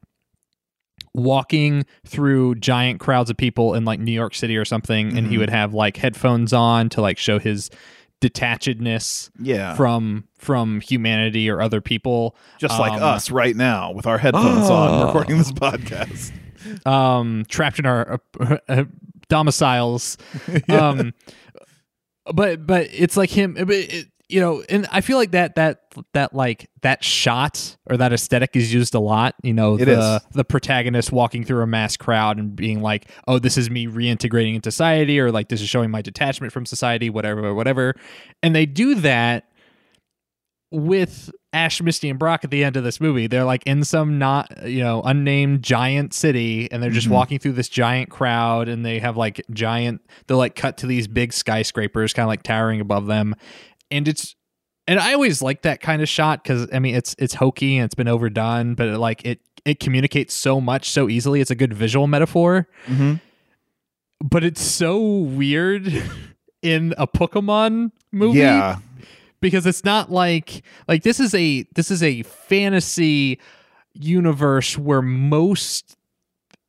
walking 1.18 1.84
through 2.06 2.54
giant 2.54 3.00
crowds 3.00 3.28
of 3.30 3.36
people 3.36 3.74
in 3.74 3.84
like 3.84 4.00
New 4.00 4.12
York 4.12 4.34
City 4.34 4.56
or 4.56 4.64
something 4.64 5.16
and 5.18 5.26
he 5.26 5.36
Mhm. 5.36 5.40
would 5.40 5.50
have 5.50 5.74
like 5.74 5.96
headphones 5.98 6.52
on 6.52 6.88
to 6.90 7.00
like 7.02 7.18
show 7.18 7.38
his 7.38 7.70
detachedness 8.20 9.30
Yeah. 9.40 9.74
from 9.74 10.24
from 10.38 10.80
humanity 10.80 11.50
or 11.50 11.60
other 11.60 11.80
people 11.80 12.36
just 12.58 12.78
like 12.78 12.92
um, 12.92 13.02
us 13.02 13.30
right 13.30 13.54
now 13.56 13.92
with 13.92 14.06
our 14.06 14.18
headphones 14.18 14.68
on 14.70 14.90
Oh. 15.02 15.06
recording 15.06 15.38
this 15.38 15.52
podcast. 15.52 16.32
um 16.86 17.44
trapped 17.48 17.78
in 17.78 17.86
our 17.86 18.20
uh, 18.40 18.56
uh, 18.68 18.84
domiciles 19.28 20.16
um 20.68 21.12
but 22.34 22.66
but 22.66 22.88
it's 22.92 23.16
like 23.16 23.30
him 23.30 23.54
but 23.54 23.70
it, 23.70 24.06
you 24.28 24.40
know 24.40 24.62
and 24.68 24.86
i 24.92 25.00
feel 25.00 25.16
like 25.16 25.30
that 25.30 25.54
that 25.54 25.82
that 26.12 26.34
like 26.34 26.68
that 26.82 27.02
shot 27.02 27.76
or 27.86 27.96
that 27.96 28.12
aesthetic 28.12 28.54
is 28.54 28.72
used 28.72 28.94
a 28.94 29.00
lot 29.00 29.34
you 29.42 29.54
know 29.54 29.76
It 29.76 29.86
the 29.86 30.16
is. 30.16 30.22
the 30.34 30.44
protagonist 30.44 31.12
walking 31.12 31.44
through 31.44 31.62
a 31.62 31.66
mass 31.66 31.96
crowd 31.96 32.38
and 32.38 32.54
being 32.54 32.82
like 32.82 33.10
oh 33.26 33.38
this 33.38 33.56
is 33.56 33.70
me 33.70 33.86
reintegrating 33.86 34.54
into 34.54 34.70
society 34.70 35.18
or 35.18 35.32
like 35.32 35.48
this 35.48 35.60
is 35.62 35.68
showing 35.68 35.90
my 35.90 36.02
detachment 36.02 36.52
from 36.52 36.66
society 36.66 37.08
whatever 37.10 37.54
whatever 37.54 37.94
and 38.42 38.54
they 38.54 38.66
do 38.66 38.94
that 38.96 39.44
with 40.70 41.30
Ash, 41.54 41.80
Misty, 41.80 42.10
and 42.10 42.18
Brock 42.18 42.44
at 42.44 42.50
the 42.50 42.62
end 42.62 42.76
of 42.76 42.84
this 42.84 43.00
movie. 43.00 43.26
They're 43.26 43.44
like 43.44 43.62
in 43.64 43.84
some 43.84 44.18
not, 44.18 44.68
you 44.68 44.82
know, 44.82 45.00
unnamed 45.02 45.62
giant 45.62 46.12
city 46.12 46.70
and 46.70 46.82
they're 46.82 46.90
just 46.90 47.06
Mhm. 47.08 47.12
walking 47.12 47.38
through 47.38 47.52
this 47.52 47.70
giant 47.70 48.10
crowd 48.10 48.68
and 48.68 48.84
they 48.84 48.98
have 48.98 49.16
like 49.16 49.40
giant, 49.50 50.02
they're 50.26 50.36
like 50.36 50.54
cut 50.56 50.76
to 50.78 50.86
these 50.86 51.08
big 51.08 51.32
skyscrapers 51.32 52.12
kind 52.12 52.24
of 52.24 52.28
like 52.28 52.42
towering 52.42 52.82
above 52.82 53.06
them. 53.06 53.34
And 53.90 54.06
it's, 54.08 54.34
and 54.86 54.98
I 54.98 55.12
always 55.14 55.42
like 55.42 55.62
that 55.62 55.80
kind 55.80 56.02
of 56.02 56.08
shot 56.08 56.42
because 56.42 56.68
I 56.72 56.78
mean, 56.78 56.94
it's, 56.94 57.14
it's 57.18 57.34
hokey 57.34 57.76
and 57.78 57.84
it's 57.86 57.94
been 57.94 58.08
overdone, 58.08 58.74
but 58.74 58.88
it, 58.88 58.98
like 58.98 59.24
it, 59.24 59.40
it 59.64 59.80
communicates 59.80 60.34
so 60.34 60.60
much 60.60 60.90
so 60.90 61.08
easily. 61.08 61.40
It's 61.40 61.50
a 61.50 61.54
good 61.54 61.74
visual 61.74 62.06
metaphor, 62.06 62.68
Mm-hmm. 62.86 63.14
but 64.26 64.44
it's 64.44 64.62
so 64.62 65.00
weird 65.00 65.86
in 66.62 66.94
a 66.98 67.06
Pokemon 67.06 67.92
movie 68.12 68.38
Yeah. 68.40 68.78
because 69.40 69.66
it's 69.66 69.84
not 69.84 70.10
like 70.10 70.62
like 70.88 71.02
this 71.02 71.20
is 71.20 71.34
a 71.34 71.64
this 71.74 71.90
is 71.90 72.02
a 72.02 72.22
fantasy 72.22 73.38
universe 73.94 74.76
where 74.78 75.02
most 75.02 75.96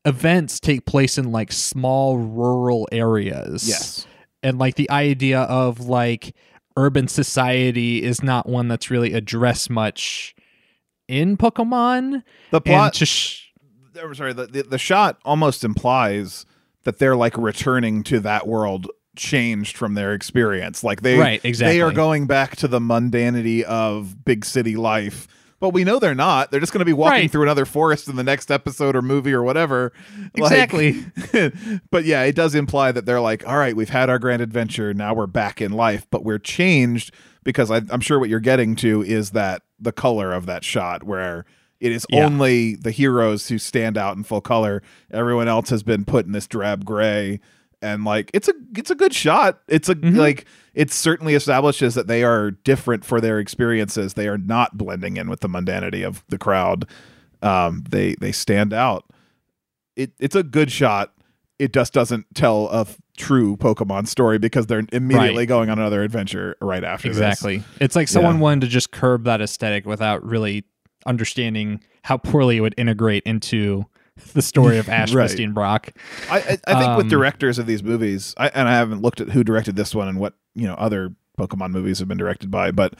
events 0.06 0.60
take 0.60 0.86
place 0.86 1.18
in 1.18 1.32
like 1.32 1.52
small 1.52 2.18
rural 2.18 2.88
areas 2.92 3.68
Yes. 3.68 4.08
and 4.44 4.58
like 4.58 4.76
the 4.76 4.90
idea 4.90 5.42
of 5.42 5.82
like 5.82 6.36
urban 6.80 7.08
society 7.08 8.04
is 8.04 8.24
not 8.24 8.48
one 8.48 8.68
that's 8.68 8.90
really 8.90 9.14
addressed 9.14 9.70
much 9.70 10.34
in 11.08 11.36
pokemon 11.38 12.24
The 12.52 12.62
plot. 12.62 12.96
sh- 12.96 13.48
I'm 14.02 14.16
sorry. 14.16 14.32
The, 14.34 14.46
the 14.48 14.62
the 14.64 14.78
shot 14.78 15.20
almost 15.26 15.64
implies 15.64 16.46
that 16.84 17.00
they're 17.00 17.16
like 17.18 17.38
returning 17.38 18.04
to 18.04 18.20
that 18.22 18.48
world 18.48 18.88
changed 19.18 19.76
from 19.76 19.96
their 19.96 20.14
experience. 20.14 20.84
Like 20.84 21.02
they 21.02 21.18
Right, 21.18 21.42
exactly. 21.44 21.76
they 21.78 21.82
are 21.82 21.92
going 21.92 22.26
back 22.26 22.56
to 22.58 22.68
the 22.70 22.80
mundanity 22.80 23.64
of 23.64 24.24
big 24.24 24.46
city 24.46 24.76
life. 24.78 25.28
But 25.60 25.72
we 25.72 25.84
know 25.84 26.00
they're 26.00 26.16
not. 26.16 26.52
They're 26.52 26.60
just 26.62 26.72
going 26.72 26.80
to 26.80 26.86
be 26.86 26.94
walking 26.94 27.12
Right. 27.22 27.32
through 27.32 27.44
another 27.44 27.66
forest 27.66 28.08
in 28.08 28.16
the 28.16 28.24
next 28.24 28.50
episode 28.50 28.96
or 28.96 29.02
movie 29.02 29.34
or 29.34 29.44
whatever. 29.44 29.92
Like- 30.38 30.52
Exactly. 30.52 31.06
but 31.92 32.06
yeah, 32.06 32.24
it 32.24 32.36
does 32.36 32.56
imply 32.56 32.92
that 32.92 33.06
they're 33.06 33.20
like, 33.22 33.46
all 33.48 33.58
right, 33.58 33.76
we've 33.76 33.90
had 33.90 34.10
our 34.10 34.20
grand 34.20 34.42
adventure. 34.42 34.94
Now 34.94 35.14
we're 35.14 35.28
back 35.28 35.62
in 35.62 35.72
life, 35.74 36.08
but 36.12 36.24
we're 36.24 36.40
changed 36.40 37.14
because 37.44 37.70
I, 37.72 37.82
I'm 37.90 38.02
sure 38.02 38.20
what 38.20 38.30
you're 38.30 38.40
getting 38.40 38.76
to 38.78 39.02
is 39.04 39.32
that 39.32 39.64
the 39.80 39.92
color 39.92 40.32
of 40.34 40.46
that 40.46 40.64
shot 40.64 41.04
where 41.04 41.46
it 41.80 41.92
is 41.92 42.06
Yeah. 42.10 42.26
only 42.26 42.76
the 42.76 42.92
heroes 42.92 43.48
who 43.50 43.58
stand 43.58 43.98
out 43.98 44.16
in 44.18 44.24
full 44.24 44.42
color. 44.42 44.82
Everyone 45.12 45.48
else 45.48 45.70
has 45.70 45.84
been 45.84 46.04
put 46.06 46.26
in 46.26 46.32
this 46.34 46.48
drab 46.48 46.84
gray. 46.86 47.40
And 47.82 48.04
like 48.04 48.30
it's 48.34 48.50
a 48.50 48.54
it's 48.78 48.92
a 48.92 48.96
good 48.96 49.14
shot. 49.14 49.62
It's 49.70 49.88
a 49.88 49.96
Mhm. 49.96 50.18
like 50.18 50.46
it 50.74 50.92
certainly 50.92 51.34
establishes 51.36 51.96
that 51.96 52.08
they 52.08 52.24
are 52.24 52.52
different 52.52 53.04
for 53.06 53.20
their 53.22 53.40
experiences. 53.40 54.14
They 54.14 54.28
are 54.28 54.38
not 54.38 54.78
blending 54.78 55.18
in 55.18 55.30
with 55.30 55.40
the 55.42 55.50
mundanity 55.50 56.06
of 56.06 56.24
the 56.30 56.38
crowd. 56.38 56.86
Um, 57.42 57.84
they 57.90 58.16
they 58.16 58.32
stand 58.32 58.74
out. 58.74 59.06
It 59.96 60.12
it's 60.20 60.36
a 60.36 60.44
good 60.44 60.72
shot. 60.72 61.14
It 61.58 61.74
just 61.74 61.92
doesn't 61.94 62.26
tell 62.36 62.68
a 62.70 62.82
f- 62.82 62.98
true 63.18 63.58
Pokemon 63.58 64.08
story 64.08 64.38
because 64.40 64.68
they're 64.68 64.84
immediately 64.94 65.40
Right. 65.42 65.48
going 65.48 65.70
on 65.70 65.78
another 65.80 66.04
adventure 66.04 66.56
right 66.62 66.84
after 66.86 67.10
this. 67.10 67.18
exactly 67.18 67.64
it's 67.82 67.94
like 67.98 68.08
someone 68.08 68.36
Yeah. 68.36 68.42
wanted 68.42 68.62
to 68.62 68.68
just 68.68 68.92
curb 68.92 69.26
that 69.26 69.42
aesthetic 69.42 69.86
without 69.86 70.24
really 70.26 70.64
understanding 71.06 71.82
how 72.04 72.16
poorly 72.16 72.58
it 72.58 72.62
would 72.62 72.76
integrate 72.78 73.24
into 73.26 73.86
the 74.34 74.42
story 74.42 74.78
of 74.78 74.90
Ash, 74.90 75.14
Right. 75.14 75.24
Misty, 75.24 75.44
and 75.44 75.54
Brock. 75.54 75.92
I, 76.30 76.38
I, 76.40 76.58
I 76.68 76.80
think 76.80 76.98
with 76.98 77.06
Um, 77.06 77.10
directors 77.10 77.58
of 77.60 77.66
these 77.66 77.84
movies, 77.84 78.34
I, 78.38 78.48
and 78.50 78.68
I 78.68 78.74
haven't 78.74 79.02
looked 79.02 79.22
at 79.22 79.30
who 79.30 79.44
directed 79.44 79.76
this 79.76 79.94
one 79.96 80.08
and 80.08 80.20
what 80.20 80.34
you 80.56 80.68
know 80.68 80.76
other 80.76 81.14
Pokemon 81.38 81.72
movies 81.72 82.00
have 82.00 82.08
been 82.08 82.18
directed 82.18 82.52
by, 82.52 82.72
but 82.72 82.96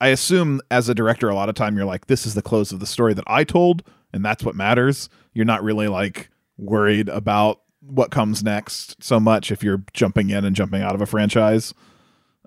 I 0.00 0.08
assume 0.08 0.60
as 0.70 0.88
a 0.88 0.94
director, 0.94 1.28
a 1.28 1.34
lot 1.34 1.48
of 1.48 1.54
time 1.54 1.76
you're 1.76 1.84
like, 1.86 2.06
this 2.06 2.26
is 2.26 2.34
the 2.34 2.42
close 2.42 2.72
of 2.72 2.80
the 2.80 2.86
story 2.86 3.14
that 3.14 3.24
I 3.26 3.44
told, 3.44 3.82
and 4.12 4.24
that's 4.24 4.44
what 4.44 4.54
matters. 4.56 5.08
You're 5.32 5.44
not 5.44 5.62
really 5.62 5.88
like 5.88 6.28
worried 6.58 7.08
about 7.08 7.60
what 7.80 8.10
comes 8.10 8.42
next 8.44 9.02
so 9.02 9.18
much 9.18 9.50
if 9.50 9.62
you're 9.64 9.82
jumping 9.92 10.30
in 10.30 10.44
and 10.44 10.54
jumping 10.54 10.82
out 10.82 10.94
of 10.94 11.00
a 11.00 11.06
franchise. 11.06 11.72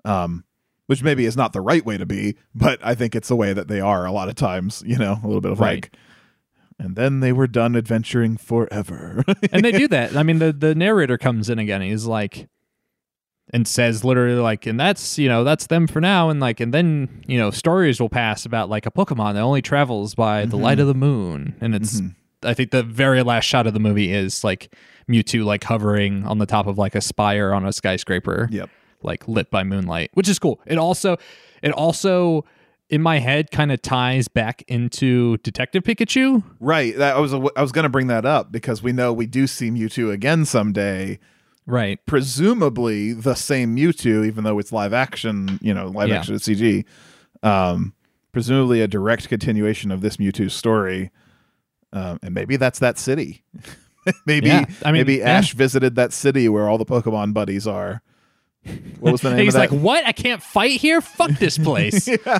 Um, 0.04 0.44
which 0.86 1.02
maybe 1.02 1.24
is 1.24 1.36
not 1.36 1.52
the 1.52 1.60
right 1.60 1.84
way 1.84 1.98
to 1.98 2.06
be, 2.06 2.36
but 2.54 2.78
I 2.80 2.94
think 2.94 3.16
it's 3.16 3.26
the 3.26 3.34
way 3.34 3.52
that 3.52 3.66
they 3.66 3.80
are 3.80 4.06
a 4.06 4.12
lot 4.12 4.28
of 4.28 4.36
times, 4.36 4.84
you 4.86 4.96
know, 4.96 5.18
a 5.20 5.26
little 5.26 5.40
bit 5.40 5.50
of 5.50 5.58
Right. 5.58 5.82
like 5.82 5.96
and 6.78 6.96
then 6.96 7.20
they 7.20 7.32
were 7.32 7.46
done 7.46 7.76
adventuring 7.76 8.36
forever. 8.36 9.24
and 9.52 9.64
they 9.64 9.72
do 9.72 9.88
that. 9.88 10.16
I 10.16 10.22
mean, 10.22 10.38
the 10.38 10.52
the 10.52 10.74
narrator 10.74 11.18
comes 11.18 11.48
in 11.48 11.58
again. 11.58 11.82
He's 11.82 12.06
like, 12.06 12.48
and 13.50 13.66
says 13.66 14.04
literally 14.04 14.38
like, 14.38 14.66
and 14.66 14.78
that's 14.78 15.18
you 15.18 15.28
know 15.28 15.44
that's 15.44 15.68
them 15.68 15.86
for 15.86 16.00
now, 16.00 16.28
and 16.30 16.40
like, 16.40 16.60
and 16.60 16.74
then 16.74 17.24
you 17.26 17.38
know 17.38 17.50
stories 17.50 18.00
will 18.00 18.08
pass 18.08 18.44
about 18.44 18.68
like 18.68 18.86
a 18.86 18.90
Pokemon 18.90 19.34
that 19.34 19.40
only 19.40 19.62
travels 19.62 20.14
by 20.14 20.44
the 20.46 20.56
light 20.56 20.78
of 20.78 20.88
mm-hmm. 20.88 21.00
the 21.00 21.06
moon, 21.06 21.56
and 21.60 21.74
it's. 21.74 22.00
Mm-hmm. 22.00 22.08
I 22.42 22.52
think 22.52 22.70
the 22.70 22.82
very 22.82 23.22
last 23.22 23.44
shot 23.44 23.66
of 23.66 23.72
the 23.72 23.80
movie 23.80 24.12
is 24.12 24.44
like 24.44 24.72
Mewtwo 25.10 25.44
like 25.44 25.64
hovering 25.64 26.24
on 26.26 26.38
the 26.38 26.46
top 26.46 26.66
of 26.66 26.78
like 26.78 26.94
a 26.94 27.00
spire 27.00 27.52
on 27.52 27.64
a 27.64 27.72
skyscraper, 27.72 28.46
yep. 28.52 28.68
like 29.02 29.26
lit 29.26 29.50
by 29.50 29.64
moonlight, 29.64 30.10
which 30.12 30.28
is 30.28 30.38
cool. 30.38 30.60
It 30.66 30.76
also, 30.76 31.16
it 31.62 31.72
also 31.72 32.44
in 32.88 33.02
my 33.02 33.18
head 33.18 33.50
kind 33.50 33.72
of 33.72 33.82
ties 33.82 34.28
back 34.28 34.62
into 34.68 35.36
Detective 35.38 35.82
Pikachu. 35.82 36.42
Right. 36.60 36.96
That 36.96 37.16
I 37.16 37.18
was 37.20 37.34
I 37.34 37.62
was 37.62 37.72
going 37.72 37.82
to 37.84 37.88
bring 37.88 38.06
that 38.08 38.24
up 38.24 38.52
because 38.52 38.82
we 38.82 38.92
know 38.92 39.12
we 39.12 39.26
do 39.26 39.46
see 39.46 39.70
Mewtwo 39.70 40.12
again 40.12 40.44
someday. 40.44 41.18
Right. 41.66 41.98
Presumably 42.06 43.12
the 43.12 43.34
same 43.34 43.74
Mewtwo, 43.76 44.24
even 44.26 44.44
though 44.44 44.58
it's 44.58 44.72
live 44.72 44.92
action. 44.92 45.58
You 45.60 45.74
know, 45.74 45.88
live 45.88 46.08
Yeah. 46.08 46.18
action 46.18 46.36
CG. 46.36 46.84
Um, 47.42 47.92
presumably 48.32 48.80
a 48.82 48.86
direct 48.88 49.28
continuation 49.28 49.90
of 49.90 50.00
this 50.00 50.18
Mewtwo 50.18 50.50
story. 50.50 51.10
Um, 51.92 52.18
and 52.22 52.34
maybe 52.34 52.56
that's 52.56 52.78
that 52.80 52.98
city. 52.98 53.42
maybe 54.26 54.48
Yeah, 54.48 54.66
I 54.84 54.92
mean, 54.92 55.00
maybe 55.00 55.16
yeah. 55.16 55.30
Ash 55.30 55.54
visited 55.54 55.96
that 55.96 56.12
city 56.12 56.48
where 56.48 56.68
all 56.68 56.78
the 56.78 56.84
Pokemon 56.86 57.34
buddies 57.34 57.66
are. 57.66 58.02
What 59.00 59.12
was 59.12 59.20
the 59.22 59.28
name 59.30 59.38
And 59.38 59.44
he's 59.44 59.54
like, 59.56 59.70
"What? 59.70 60.04
I 60.04 60.12
can't 60.12 60.42
fight 60.42 60.80
here. 60.80 61.00
Fuck 61.00 61.30
this 61.38 61.56
place." 61.58 62.06
yeah. 62.26 62.38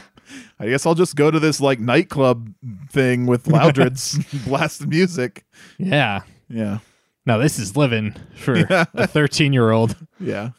I 0.58 0.68
guess 0.68 0.86
I'll 0.86 0.94
just 0.94 1.16
go 1.16 1.30
to 1.30 1.38
this 1.40 1.60
like 1.60 1.80
nightclub 1.80 2.52
thing 2.90 3.26
with 3.26 3.46
Loudred's 3.46 4.18
blasted 4.46 4.88
music. 4.88 5.44
yeah. 5.78 6.20
Yeah. 6.48 6.78
Now 7.26 7.38
this 7.38 7.58
is 7.58 7.76
living 7.76 8.14
for 8.36 8.56
Yeah. 8.70 8.84
a 8.94 9.06
13 9.06 9.52
year 9.52 9.70
old. 9.70 9.96
Yeah. 10.20 10.50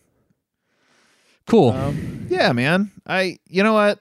Cool. 1.45 1.70
Um, 1.72 2.28
yeah, 2.30 2.51
man. 2.51 2.91
I 3.05 3.39
you 3.47 3.63
know 3.63 3.74
what? 3.74 3.99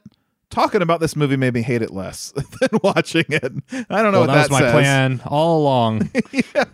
Talking 0.50 0.82
about 0.82 1.00
this 1.00 1.14
movie 1.16 1.36
made 1.36 1.54
me 1.54 1.62
hate 1.62 1.82
it 1.82 1.90
less 1.90 2.32
than 2.60 2.80
watching 2.82 3.24
it. 3.28 3.52
I 3.90 4.02
don't 4.02 4.12
know 4.12 4.20
well, 4.20 4.26
what 4.26 4.26
that 4.28 4.48
was 4.48 4.50
my 4.50 4.60
says. 4.60 4.72
plan 4.72 5.20
all 5.26 5.60
along. 5.62 6.10
yeah. 6.32 6.64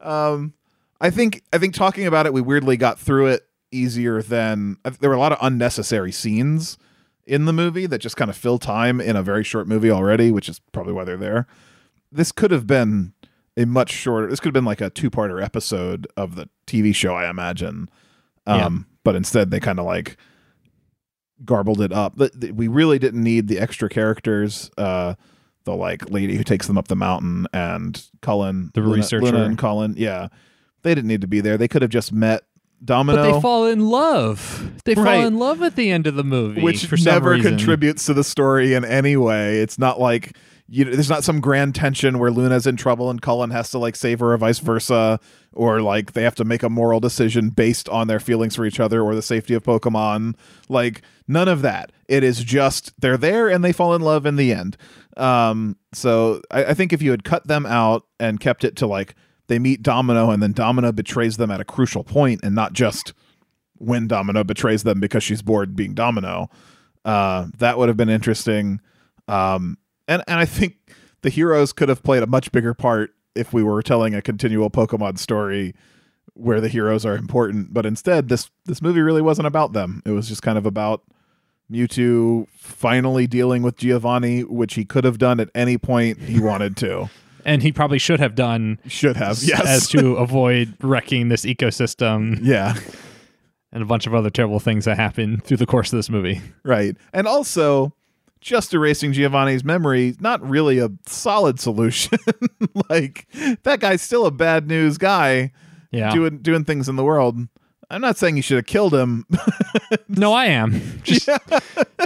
Um, 0.00 0.52
I 1.00 1.10
think 1.10 1.42
I 1.52 1.58
think 1.58 1.74
talking 1.74 2.06
about 2.06 2.26
it, 2.26 2.32
we 2.32 2.40
weirdly 2.40 2.76
got 2.76 2.98
through 2.98 3.26
it 3.28 3.46
easier 3.70 4.22
than 4.22 4.76
I- 4.84 4.90
there 4.90 5.10
were 5.10 5.16
a 5.16 5.20
lot 5.20 5.32
of 5.32 5.38
unnecessary 5.40 6.12
scenes 6.12 6.78
in 7.26 7.44
the 7.44 7.52
movie 7.52 7.86
that 7.86 7.98
just 7.98 8.16
kind 8.16 8.30
of 8.30 8.36
fill 8.36 8.58
time 8.58 9.00
in 9.00 9.16
a 9.16 9.22
very 9.22 9.44
short 9.44 9.66
movie 9.66 9.90
already, 9.90 10.30
which 10.30 10.48
is 10.48 10.60
probably 10.72 10.92
why 10.92 11.04
they're 11.04 11.16
there. 11.16 11.46
This 12.12 12.32
could 12.32 12.50
have 12.50 12.66
been 12.66 13.12
a 13.56 13.64
much 13.66 13.90
shorter. 13.90 14.28
This 14.28 14.40
could 14.40 14.48
have 14.48 14.54
been 14.54 14.64
like 14.64 14.80
a 14.80 14.90
two-parter 14.90 15.42
episode 15.42 16.06
of 16.16 16.36
the 16.36 16.48
TV 16.66 16.94
show, 16.94 17.14
I 17.14 17.28
imagine. 17.28 17.88
Um, 18.46 18.86
but 19.04 19.14
instead 19.14 19.50
they 19.50 19.60
kind 19.60 19.78
of 19.78 19.86
like 19.86 20.16
garbled 21.44 21.80
it 21.80 21.92
up. 21.92 22.18
We 22.52 22.68
really 22.68 22.98
didn't 22.98 23.22
need 23.22 23.48
the 23.48 23.58
extra 23.58 23.88
characters. 23.88 24.70
Uh, 24.76 25.14
the 25.64 25.74
like 25.74 26.10
lady 26.10 26.36
who 26.36 26.44
takes 26.44 26.66
them 26.66 26.76
up 26.76 26.88
the 26.88 26.96
mountain 26.96 27.46
and 27.52 28.02
Cullen, 28.20 28.70
The 28.74 28.80
Luna, 28.80 28.96
researcher. 28.96 29.24
Luna 29.24 29.44
and 29.44 29.58
Cullen. 29.58 29.94
Yeah, 29.96 30.28
they 30.82 30.94
didn't 30.94 31.08
need 31.08 31.22
to 31.22 31.26
be 31.26 31.40
there. 31.40 31.56
They 31.56 31.68
could 31.68 31.82
have 31.82 31.90
just 31.90 32.12
met 32.12 32.44
Domino, 32.84 33.16
But 33.16 33.32
they 33.32 33.40
fall 33.40 33.66
in 33.66 33.86
love. 33.86 34.72
They 34.84 34.94
fall 34.94 35.06
in 35.06 35.38
love 35.38 35.62
at 35.62 35.76
the 35.76 35.90
end 35.90 36.06
of 36.06 36.14
the 36.16 36.24
movie, 36.24 36.60
which 36.60 36.86
for 36.86 36.96
some 36.96 37.12
never 37.14 37.40
contributes 37.40 38.06
to 38.06 38.14
the 38.14 38.24
story 38.24 38.74
in 38.74 38.84
any 38.84 39.16
way. 39.16 39.60
It's 39.60 39.78
not 39.78 39.98
like 39.98 40.36
you. 40.68 40.84
know, 40.84 40.90
There's 40.90 41.08
not 41.08 41.24
some 41.24 41.40
grand 41.40 41.74
tension 41.74 42.18
where 42.18 42.30
Luna's 42.30 42.66
in 42.66 42.76
trouble 42.76 43.10
and 43.10 43.22
Cullen 43.22 43.50
has 43.50 43.70
to 43.70 43.78
like 43.78 43.96
save 43.96 44.20
her, 44.20 44.32
or 44.34 44.36
vice 44.36 44.58
versa, 44.58 45.18
or 45.52 45.80
like 45.80 46.12
they 46.12 46.22
have 46.22 46.34
to 46.36 46.44
make 46.44 46.62
a 46.62 46.68
moral 46.68 47.00
decision 47.00 47.48
based 47.50 47.88
on 47.88 48.06
their 48.08 48.20
feelings 48.20 48.56
for 48.56 48.66
each 48.66 48.80
other 48.80 49.02
or 49.02 49.14
the 49.14 49.22
safety 49.22 49.54
of 49.54 49.62
Pokemon. 49.62 50.34
Like 50.68 51.02
none 51.26 51.48
of 51.48 51.62
that. 51.62 51.90
It 52.06 52.22
is 52.22 52.44
just 52.44 52.92
they're 53.00 53.16
there 53.16 53.48
and 53.48 53.64
they 53.64 53.72
fall 53.72 53.94
in 53.94 54.02
love 54.02 54.26
in 54.26 54.36
the 54.36 54.52
end. 54.52 54.76
Um, 55.16 55.76
so 55.92 56.42
I, 56.50 56.66
I 56.66 56.74
think 56.74 56.92
if 56.92 57.00
you 57.00 57.12
had 57.12 57.24
cut 57.24 57.46
them 57.46 57.64
out 57.64 58.04
and 58.20 58.40
kept 58.40 58.64
it 58.64 58.76
to 58.76 58.86
like 58.86 59.14
they 59.46 59.58
meet 59.58 59.82
Domino 59.82 60.30
and 60.30 60.42
then 60.42 60.52
Domino 60.52 60.92
betrays 60.92 61.36
them 61.36 61.50
at 61.50 61.60
a 61.60 61.64
crucial 61.64 62.04
point 62.04 62.40
and 62.42 62.54
not 62.54 62.72
just 62.72 63.12
when 63.78 64.06
Domino 64.06 64.44
betrays 64.44 64.82
them 64.82 65.00
because 65.00 65.22
she's 65.22 65.42
bored 65.42 65.76
being 65.76 65.94
Domino. 65.94 66.48
Uh, 67.04 67.48
that 67.58 67.78
would 67.78 67.88
have 67.88 67.96
been 67.96 68.08
interesting. 68.08 68.80
Um, 69.28 69.78
and 70.08 70.22
and 70.26 70.38
I 70.38 70.44
think 70.44 70.76
the 71.22 71.30
heroes 71.30 71.72
could 71.72 71.88
have 71.88 72.02
played 72.02 72.22
a 72.22 72.26
much 72.26 72.52
bigger 72.52 72.74
part 72.74 73.14
if 73.34 73.52
we 73.52 73.62
were 73.62 73.82
telling 73.82 74.14
a 74.14 74.22
continual 74.22 74.70
Pokemon 74.70 75.18
story 75.18 75.74
where 76.34 76.60
the 76.60 76.68
heroes 76.68 77.04
are 77.06 77.16
important. 77.16 77.72
But 77.72 77.86
instead, 77.86 78.28
this 78.28 78.50
this 78.64 78.80
movie 78.82 79.00
really 79.00 79.22
wasn't 79.22 79.46
about 79.46 79.72
them. 79.72 80.02
It 80.04 80.10
was 80.10 80.28
just 80.28 80.42
kind 80.42 80.58
of 80.58 80.66
about 80.66 81.02
Mewtwo 81.70 82.46
finally 82.50 83.26
dealing 83.26 83.62
with 83.62 83.76
Giovanni, 83.76 84.44
which 84.44 84.74
he 84.74 84.84
could 84.84 85.04
have 85.04 85.18
done 85.18 85.40
at 85.40 85.50
any 85.54 85.78
point 85.78 86.20
he 86.20 86.40
wanted 86.40 86.76
to. 86.78 87.08
And 87.44 87.62
he 87.62 87.72
probably 87.72 87.98
should 87.98 88.20
have 88.20 88.34
done 88.34 88.78
Should 88.86 89.16
have, 89.16 89.42
yes. 89.42 89.64
as 89.66 89.88
to 89.88 90.14
avoid 90.16 90.74
wrecking 90.82 91.28
this 91.28 91.44
ecosystem 91.44 92.38
yeah. 92.42 92.74
and 93.72 93.82
a 93.82 93.86
bunch 93.86 94.06
of 94.06 94.14
other 94.14 94.30
terrible 94.30 94.60
things 94.60 94.84
that 94.86 94.96
happen 94.96 95.40
through 95.40 95.58
the 95.58 95.66
course 95.66 95.92
of 95.92 95.98
this 95.98 96.08
movie. 96.10 96.40
Right. 96.62 96.96
And 97.12 97.26
also, 97.26 97.94
just 98.40 98.74
erasing 98.74 99.12
Giovanni's 99.12 99.64
memory, 99.64 100.14
not 100.20 100.46
really 100.48 100.78
a 100.78 100.90
solid 101.06 101.58
solution. 101.60 102.18
like, 102.90 103.26
that 103.62 103.80
guy's 103.80 104.02
still 104.02 104.26
a 104.26 104.30
bad 104.30 104.66
news 104.68 104.98
guy 104.98 105.52
Yeah. 105.90 106.12
doing 106.12 106.38
doing 106.38 106.64
things 106.64 106.88
in 106.88 106.96
the 106.96 107.04
world. 107.04 107.38
I'm 107.90 108.00
not 108.00 108.16
saying 108.16 108.36
you 108.36 108.42
should 108.42 108.56
have 108.56 108.66
killed 108.66 108.94
him. 108.94 109.26
No, 110.08 110.32
I 110.32 110.46
am. 110.46 111.00
Just 111.02 111.28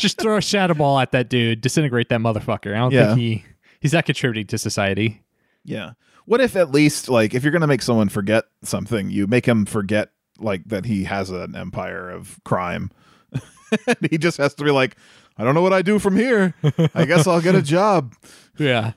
just 0.00 0.18
throw 0.20 0.36
a 0.36 0.42
shadow 0.42 0.74
ball 0.74 0.98
at 0.98 1.12
that 1.12 1.28
dude, 1.28 1.60
disintegrate 1.60 2.08
that 2.08 2.20
motherfucker. 2.20 2.74
I 2.74 2.78
don't 2.78 2.92
Yeah. 2.92 3.08
think 3.08 3.18
he 3.18 3.44
he's 3.80 3.92
not 3.92 4.04
contributing 4.06 4.46
to 4.48 4.58
society. 4.58 5.22
Yeah. 5.64 5.92
What 6.24 6.40
if 6.40 6.56
at 6.56 6.70
least 6.70 7.08
like 7.08 7.34
if 7.34 7.42
you're 7.42 7.52
going 7.52 7.62
to 7.62 7.66
make 7.66 7.82
someone 7.82 8.08
forget 8.08 8.44
something, 8.62 9.10
you 9.10 9.26
make 9.26 9.46
him 9.46 9.64
forget 9.64 10.10
like 10.38 10.62
that 10.66 10.84
he 10.84 11.04
has 11.04 11.30
an 11.30 11.56
empire 11.56 12.10
of 12.10 12.38
crime. 12.44 12.90
he 14.10 14.18
just 14.18 14.36
has 14.38 14.54
to 14.54 14.64
be 14.64 14.70
like, 14.70 14.96
I 15.36 15.44
don't 15.44 15.54
know 15.54 15.62
what 15.62 15.72
I 15.72 15.82
do 15.82 15.98
from 15.98 16.16
here. 16.16 16.54
I 16.94 17.04
guess 17.04 17.26
I'll 17.26 17.40
get 17.40 17.54
a 17.54 17.62
job. 17.76 18.14
Yeah. 18.58 18.92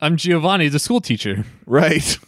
I'm 0.00 0.16
Giovanni, 0.16 0.68
the 0.68 0.78
school 0.78 1.00
teacher. 1.00 1.44
Right. 1.66 2.18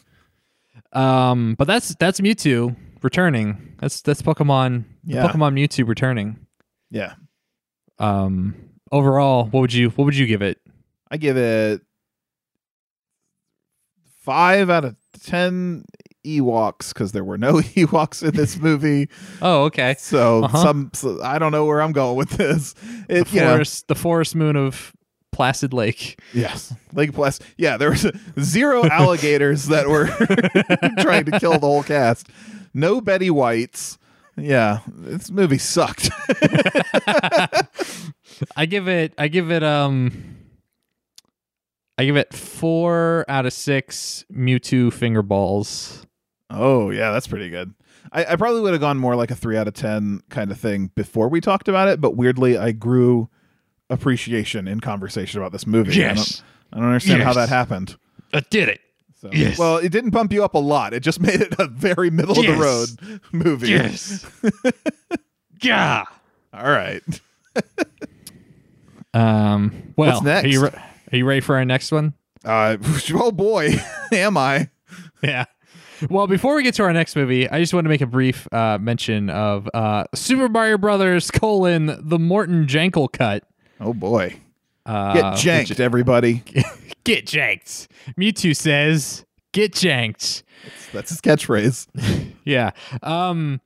Um, 0.92 1.54
but 1.58 1.66
that's 1.66 1.94
that's 1.96 2.20
Mewtwo 2.20 2.74
returning. 3.02 3.76
That's 3.80 4.00
that's 4.00 4.22
Pokemon 4.22 4.84
Yeah. 5.04 5.26
Pokemon 5.26 5.52
Mewtwo 5.54 5.86
returning. 5.86 6.46
Yeah. 6.90 7.14
Um 7.98 8.54
overall, 8.90 9.44
what 9.44 9.60
would 9.60 9.72
you 9.72 9.90
what 9.90 10.04
would 10.04 10.16
you 10.16 10.26
give 10.26 10.42
it? 10.42 10.58
I 11.10 11.16
give 11.16 11.36
it 11.36 11.82
five 14.28 14.68
out 14.70 14.84
of 14.84 14.96
ten 15.24 15.84
Ewoks 16.26 16.92
because 16.92 17.12
there 17.12 17.24
were 17.24 17.38
no 17.38 17.54
Ewoks 17.76 18.22
in 18.22 18.34
this 18.34 18.58
movie. 18.58 19.08
Oh, 19.42 19.64
okay. 19.64 19.94
So 19.98 20.44
Uh-huh. 20.44 20.62
some, 20.62 20.90
so 20.92 21.22
I 21.22 21.38
don't 21.38 21.52
know 21.52 21.64
where 21.64 21.80
I'm 21.80 21.92
going 21.92 22.16
with 22.16 22.30
this. 22.30 22.74
The 23.08 23.20
It, 23.20 23.32
you 23.32 23.40
know, 23.40 23.52
forest 23.54 23.88
the 23.88 23.94
forest 23.94 24.34
moon 24.36 24.56
of 24.56 24.92
Placid 25.32 25.72
Lake. 25.72 26.18
yes, 26.34 26.74
Lake 26.92 27.12
Plus. 27.14 27.38
Yeah, 27.56 27.76
there 27.78 27.90
was 27.90 28.06
zero 28.40 28.84
alligators 28.84 29.66
that 29.68 29.88
were 29.88 30.06
trying 31.02 31.24
to 31.26 31.38
kill 31.40 31.52
the 31.52 31.60
whole 31.66 31.82
cast. 31.84 32.28
No 32.74 33.00
Betty 33.00 33.30
Whites. 33.30 33.98
Yeah, 34.36 34.80
this 34.88 35.30
movie 35.30 35.58
sucked. 35.58 36.10
I 38.56 38.66
give 38.66 38.88
it 38.88 39.12
I 39.18 39.28
give 39.28 39.50
it 39.50 39.62
um 39.62 40.37
I 41.98 42.04
give 42.04 42.16
it 42.16 42.32
four 42.32 43.24
out 43.28 43.44
of 43.44 43.52
six 43.52 44.24
Mewtwo 44.32 44.92
finger 44.92 45.22
balls. 45.22 46.06
Oh 46.48 46.90
yeah, 46.90 47.10
that's 47.10 47.26
pretty 47.26 47.50
good. 47.50 47.74
I, 48.12 48.24
I 48.24 48.36
probably 48.36 48.60
would 48.62 48.72
have 48.72 48.80
gone 48.80 48.96
more 48.96 49.16
like 49.16 49.30
a 49.30 49.34
three 49.34 49.56
out 49.56 49.68
of 49.68 49.74
ten 49.74 50.22
kind 50.30 50.50
of 50.50 50.58
thing 50.58 50.90
before 50.94 51.28
we 51.28 51.40
talked 51.40 51.68
about 51.68 51.88
it, 51.88 52.00
but 52.00 52.16
weirdly, 52.16 52.56
I 52.56 52.72
grew 52.72 53.28
appreciation 53.90 54.68
in 54.68 54.80
conversation 54.80 55.40
about 55.40 55.52
this 55.52 55.66
movie. 55.66 56.04
I 56.04 56.14
don't, 56.14 56.42
I 56.72 56.76
don't 56.76 56.86
understand 56.86 57.22
how 57.22 57.32
that 57.34 57.48
happened. 57.48 57.96
I 58.32 58.40
did 58.48 58.68
it. 58.68 58.80
So, 59.20 59.30
Yes. 59.32 59.58
Well, 59.58 59.78
it 59.78 59.90
didn't 59.90 60.10
bump 60.10 60.32
you 60.32 60.44
up 60.44 60.54
a 60.54 60.58
lot. 60.58 60.94
It 60.94 61.00
just 61.00 61.20
made 61.20 61.40
it 61.40 61.54
a 61.58 61.66
very 61.66 62.10
middle 62.10 62.38
of 62.38 62.46
the 62.46 62.52
road 62.54 63.20
movie. 63.32 63.70
Yes. 63.70 64.24
yeah. 65.60 66.04
All 66.52 66.70
right. 66.70 67.02
Um 69.14 69.94
well 69.96 70.20
What's 70.20 70.22
next? 70.22 70.70
Are 71.12 71.16
you, 71.16 71.24
re- 71.24 71.28
are 71.32 71.34
you 71.34 71.36
ready 71.36 71.40
for 71.40 71.56
our 71.56 71.64
next 71.64 71.92
one? 71.92 72.14
Uh, 72.44 72.76
oh 73.14 73.32
boy, 73.32 73.70
am 74.12 74.36
I? 74.36 74.68
Yeah. 75.22 75.44
Well, 76.08 76.28
before 76.28 76.54
we 76.54 76.62
get 76.62 76.74
to 76.74 76.84
our 76.84 76.92
next 76.92 77.16
movie, 77.16 77.50
I 77.50 77.58
just 77.58 77.74
want 77.74 77.84
to 77.84 77.88
make 77.88 78.00
a 78.00 78.06
brief 78.06 78.46
uh, 78.52 78.78
mention 78.80 79.30
of 79.30 79.68
uh, 79.74 80.04
Super 80.14 80.48
Mario 80.48 80.78
Brothers: 80.78 81.30
colon 81.32 81.96
the 82.00 82.18
Morton 82.18 82.66
Jankel 82.66 83.10
cut. 83.12 83.42
Oh 83.80 83.92
boy, 83.94 84.36
Uh, 84.86 85.14
get 85.14 85.36
janked, 85.38 85.70
which- 85.70 85.80
everybody. 85.80 86.42
get 87.04 87.26
janked. 87.26 87.88
Mewtwo 88.18 88.54
says, 88.54 89.24
"Get 89.52 89.72
janked." 89.72 90.44
That's 90.92 91.10
his 91.10 91.20
catchphrase. 91.20 91.88
Yeah. 92.44 92.70
Um. 93.02 93.60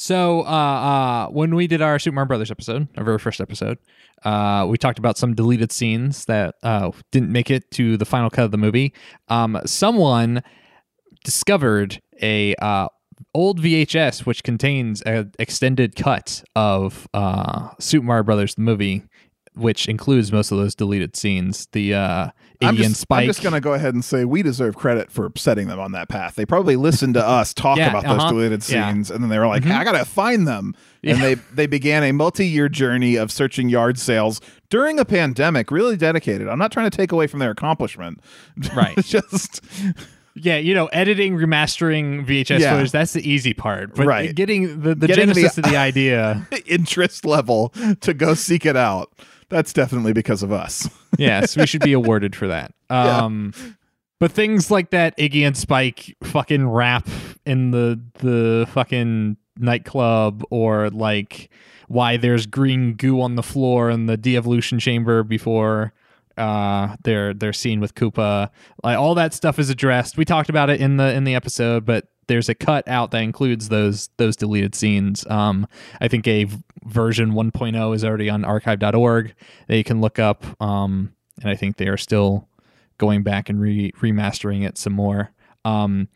So, 0.00 0.40
uh, 0.44 0.44
uh, 0.44 1.26
when 1.28 1.54
we 1.54 1.66
did 1.66 1.82
our 1.82 1.98
Super 1.98 2.14
Mario 2.14 2.28
Brothers 2.28 2.50
episode, 2.50 2.88
our 2.96 3.04
very 3.04 3.18
first 3.18 3.38
episode, 3.38 3.76
uh, 4.24 4.66
we 4.66 4.78
talked 4.78 4.98
about 4.98 5.18
some 5.18 5.34
deleted 5.34 5.70
scenes 5.70 6.24
that 6.24 6.54
uh, 6.62 6.90
didn't 7.10 7.30
make 7.30 7.50
it 7.50 7.70
to 7.72 7.98
the 7.98 8.06
final 8.06 8.30
cut 8.30 8.46
of 8.46 8.50
the 8.50 8.56
movie. 8.56 8.94
Um, 9.28 9.60
someone 9.66 10.42
discovered 11.22 12.00
a 12.22 12.54
uh, 12.62 12.88
old 13.34 13.60
VHS 13.60 14.24
which 14.24 14.42
contains 14.42 15.02
an 15.02 15.32
extended 15.38 15.96
cut 15.96 16.44
of 16.56 17.06
uh, 17.12 17.68
Super 17.78 18.06
Mario 18.06 18.22
Brothers 18.22 18.54
the 18.54 18.62
movie, 18.62 19.02
which 19.54 19.88
includes 19.88 20.30
most 20.32 20.52
of 20.52 20.58
those 20.58 20.74
deleted 20.74 21.16
scenes. 21.16 21.66
The 21.72 21.94
uh, 21.94 22.30
I'm 22.62 22.74
Iggy 22.76 22.84
and 22.84 22.88
just, 22.90 23.00
Spike. 23.00 23.20
I'm 23.22 23.26
just 23.26 23.42
gonna 23.42 23.60
go 23.60 23.72
ahead 23.74 23.94
and 23.94 24.04
say 24.04 24.24
we 24.24 24.42
deserve 24.42 24.76
credit 24.76 25.10
for 25.10 25.30
setting 25.36 25.66
them 25.68 25.80
on 25.80 25.92
that 25.92 26.08
path. 26.08 26.34
They 26.36 26.46
probably 26.46 26.76
listened 26.76 27.14
to 27.14 27.26
us 27.26 27.52
talk 27.54 27.78
Yeah, 27.78 27.90
about 27.90 28.04
uh-huh. 28.04 28.14
those 28.22 28.30
deleted 28.32 28.68
Yeah. 28.68 28.90
scenes, 28.92 29.10
and 29.10 29.22
then 29.22 29.28
they 29.30 29.38
were 29.38 29.46
like, 29.48 29.62
Mhm. 29.64 29.72
"I 29.72 29.84
gotta 29.84 30.04
find 30.04 30.46
them." 30.46 30.74
And 31.02 31.20
they 31.22 31.34
they 31.54 31.66
began 31.66 32.02
a 32.04 32.12
multi-year 32.12 32.68
journey 32.68 33.16
of 33.16 33.32
searching 33.32 33.68
yard 33.68 33.98
sales 33.98 34.40
during 34.68 34.98
a 34.98 35.04
pandemic. 35.04 35.70
Really 35.70 35.96
dedicated. 35.96 36.46
I'm 36.48 36.58
not 36.58 36.70
trying 36.72 36.88
to 36.90 36.96
take 36.96 37.10
away 37.12 37.26
from 37.26 37.40
their 37.40 37.50
accomplishment. 37.50 38.20
Right. 38.76 38.96
It's 38.98 39.08
just 39.10 39.62
Yeah, 40.36 40.58
you 40.58 40.74
know, 40.74 40.86
editing, 40.86 41.36
remastering 41.36 42.24
VHS 42.24 42.60
Yeah. 42.60 42.76
footage, 42.76 42.92
that's 42.92 43.12
the 43.14 43.28
easy 43.28 43.52
part. 43.52 43.96
But 43.96 44.06
Right. 44.06 44.32
getting 44.34 44.80
the, 44.80 44.94
the 44.94 45.06
Getting 45.08 45.26
the- 45.28 45.34
genesis 45.34 45.58
of 45.58 45.64
the 45.64 45.76
idea. 45.76 46.46
interest 46.66 47.24
level 47.24 47.74
to 48.02 48.14
go 48.14 48.34
seek 48.34 48.64
it 48.64 48.76
out. 48.76 49.10
That's 49.50 49.72
definitely 49.72 50.12
because 50.12 50.42
of 50.42 50.52
us. 50.52 50.88
yes, 51.18 51.56
we 51.56 51.66
should 51.66 51.82
be 51.82 51.92
awarded 51.92 52.34
for 52.34 52.48
that. 52.48 52.72
Yeah. 52.90 53.18
Um 53.24 53.52
but 54.18 54.32
things 54.32 54.70
like 54.70 54.90
that 54.90 55.16
Iggy 55.16 55.46
and 55.46 55.56
Spike 55.56 56.16
fucking 56.24 56.68
rap 56.68 57.08
in 57.46 57.70
the 57.70 58.00
the 58.14 58.66
fucking 58.72 59.36
nightclub 59.56 60.42
or 60.50 60.90
like 60.90 61.50
why 61.88 62.16
there's 62.16 62.46
green 62.46 62.94
goo 62.94 63.20
on 63.20 63.36
the 63.36 63.42
floor 63.42 63.90
in 63.90 64.06
the 64.06 64.16
de-evolution 64.16 64.78
chamber 64.80 65.22
before 65.22 65.92
uh 66.36 66.96
their 67.04 67.32
their 67.32 67.52
scene 67.52 67.78
with 67.80 67.94
Koopa. 67.94 68.50
Like 68.82 68.98
all 68.98 69.14
that 69.14 69.34
stuff 69.34 69.58
is 69.58 69.70
addressed. 69.70 70.16
We 70.16 70.24
talked 70.24 70.48
about 70.50 70.68
it 70.68 70.80
in 70.80 70.96
the 70.96 71.12
in 71.14 71.22
the 71.24 71.34
episode, 71.36 71.84
but 71.84 72.08
there's 72.30 72.48
a 72.48 72.54
cut 72.54 72.88
out 72.88 73.10
that 73.10 73.18
includes 73.22 73.68
those 73.68 74.08
those 74.16 74.36
deleted 74.36 74.74
scenes. 74.74 75.26
Um 75.26 75.66
I 76.00 76.08
think 76.08 76.26
a 76.26 76.44
v- 76.44 76.56
version 76.84 77.32
1.0 77.32 77.94
is 77.94 78.04
already 78.04 78.30
on 78.30 78.44
archive.org 78.44 79.34
that 79.68 79.76
you 79.76 79.84
can 79.84 80.00
look 80.00 80.18
up 80.18 80.44
um 80.62 81.12
and 81.42 81.50
I 81.50 81.56
think 81.56 81.76
they 81.76 81.88
are 81.88 81.96
still 81.96 82.48
going 82.98 83.22
back 83.22 83.48
and 83.48 83.60
re- 83.60 83.92
remastering 84.00 84.66
it 84.66 84.76
some 84.78 84.92
more. 84.92 85.30
Um, 85.64 86.08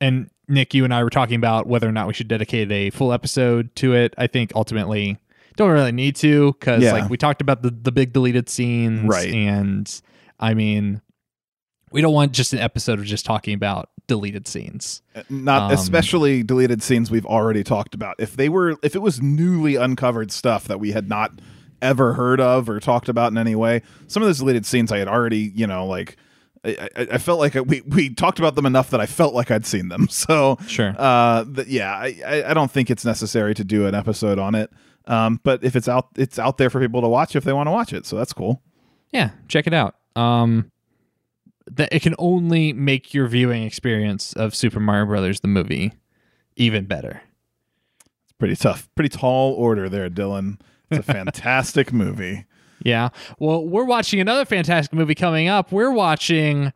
and 0.00 0.28
Nick, 0.46 0.74
you 0.74 0.84
and 0.84 0.92
I 0.92 1.02
were 1.02 1.08
talking 1.10 1.36
about 1.36 1.66
whether 1.66 1.88
or 1.88 1.92
not 1.92 2.06
we 2.06 2.12
should 2.14 2.28
dedicate 2.28 2.70
a 2.70 2.90
full 2.90 3.12
episode 3.14 3.74
to 3.76 3.94
it. 3.94 4.14
I 4.18 4.26
think 4.26 4.52
ultimately 4.54 5.18
don't 5.56 5.70
really 5.70 5.90
need 5.92 6.16
to 6.16 6.52
because 6.52 6.82
Yeah. 6.82 6.92
like 6.92 7.10
we 7.10 7.16
talked 7.16 7.40
about 7.40 7.62
the 7.62 7.70
the 7.70 7.90
big 7.92 8.12
deleted 8.12 8.48
scenes, 8.48 9.08
Right. 9.08 9.32
And 9.32 10.00
I 10.38 10.52
mean, 10.54 11.00
we 11.92 12.00
don't 12.00 12.12
want 12.12 12.32
just 12.32 12.52
an 12.52 12.58
episode 12.58 12.98
of 12.98 13.04
just 13.04 13.24
talking 13.24 13.54
about 13.54 13.90
deleted 14.06 14.46
scenes. 14.48 15.02
Not 15.28 15.62
Um, 15.62 15.70
especially 15.72 16.42
deleted 16.42 16.82
scenes 16.82 17.10
we've 17.10 17.26
already 17.26 17.62
talked 17.64 17.94
about. 17.94 18.16
If 18.18 18.36
they 18.36 18.48
were 18.48 18.76
if 18.82 18.94
it 18.94 19.00
was 19.02 19.20
newly 19.22 19.76
uncovered 19.76 20.30
stuff 20.32 20.64
that 20.68 20.80
we 20.80 20.92
had 20.92 21.08
not 21.08 21.32
ever 21.80 22.14
heard 22.14 22.40
of 22.40 22.68
or 22.68 22.80
talked 22.80 23.08
about 23.08 23.30
in 23.32 23.38
any 23.38 23.54
way, 23.54 23.82
some 24.08 24.22
of 24.22 24.28
those 24.28 24.38
deleted 24.38 24.66
scenes 24.66 24.90
I 24.90 24.98
had 24.98 25.08
already, 25.08 25.52
you 25.54 25.66
know, 25.66 25.86
like 25.86 26.16
I, 26.64 26.88
I, 26.96 27.06
I 27.12 27.18
felt 27.18 27.38
like 27.38 27.54
we, 27.54 27.82
we 27.82 28.12
talked 28.12 28.38
about 28.40 28.56
them 28.56 28.66
enough 28.66 28.90
that 28.90 29.00
I 29.00 29.06
felt 29.06 29.32
like 29.32 29.50
I'd 29.50 29.64
seen 29.64 29.88
them. 29.88 30.08
So 30.10 30.58
Sure. 30.66 30.92
uh, 30.98 31.44
th- 31.44 31.68
yeah, 31.68 31.92
I, 31.94 32.20
I- 32.26 32.50
I 32.50 32.54
don't 32.54 32.70
think 32.70 32.90
it's 32.90 33.04
necessary 33.04 33.54
to 33.54 33.62
do 33.64 33.86
an 33.86 33.94
episode 33.94 34.38
on 34.40 34.54
it. 34.56 34.70
Um, 35.06 35.40
but 35.44 35.62
if 35.64 35.76
it's 35.76 35.88
out, 35.88 36.08
it's 36.16 36.38
out 36.38 36.58
there 36.58 36.68
for 36.68 36.80
people 36.80 37.00
to 37.00 37.08
watch 37.08 37.36
if 37.36 37.44
they 37.44 37.52
want 37.52 37.68
to 37.68 37.70
watch 37.70 37.92
it. 37.92 38.04
So 38.06 38.16
that's 38.16 38.32
cool. 38.32 38.60
yeah, 39.12 39.30
check 39.46 39.66
it 39.66 39.72
out. 39.72 39.94
Um, 40.16 40.70
that 41.76 41.88
it 41.92 42.02
can 42.02 42.14
only 42.18 42.72
make 42.72 43.12
your 43.14 43.26
viewing 43.28 43.62
experience 43.64 44.32
of 44.34 44.54
Super 44.54 44.80
Mario 44.80 45.06
Brothers 45.06 45.40
the 45.40 45.48
movie 45.48 45.92
even 46.56 46.86
better. 46.86 47.22
It's 48.24 48.32
pretty 48.38 48.56
tough, 48.56 48.88
pretty 48.94 49.10
tall 49.16 49.52
order 49.54 49.88
there, 49.88 50.08
Dylan. 50.10 50.60
It's 50.90 51.00
a 51.08 51.12
fantastic 51.12 51.92
movie. 51.92 52.46
Yeah. 52.82 53.08
Well, 53.38 53.64
we're 53.66 53.84
watching 53.84 54.20
another 54.20 54.44
fantastic 54.44 54.92
movie 54.94 55.14
coming 55.14 55.48
up. 55.48 55.72
We're 55.72 55.90
watching 55.92 56.72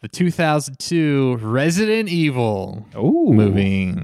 the 0.00 0.08
2002 0.08 1.36
Resident 1.40 2.08
Evil 2.08 2.86
Oh, 2.94 3.32
movie. 3.32 3.94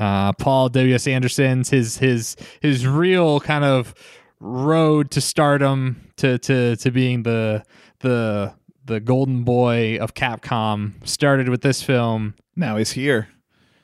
Uh, 0.00 0.32
Paul 0.32 0.68
W. 0.70 0.94
S. 0.94 1.06
Anderson's 1.06 1.70
his 1.70 1.98
his 1.98 2.34
his 2.60 2.86
real 2.86 3.38
kind 3.40 3.64
of 3.64 3.94
road 4.40 5.10
to 5.12 5.20
stardom 5.20 6.08
to 6.16 6.38
to 6.38 6.74
to 6.76 6.90
being 6.90 7.22
the 7.22 7.62
the 8.00 8.52
the 8.84 9.00
golden 9.00 9.44
boy 9.44 9.98
of 10.00 10.14
Capcom 10.14 11.06
started 11.06 11.48
with 11.48 11.62
this 11.62 11.82
film. 11.82 12.34
Now 12.56 12.76
he's 12.76 12.92
here. 12.92 13.28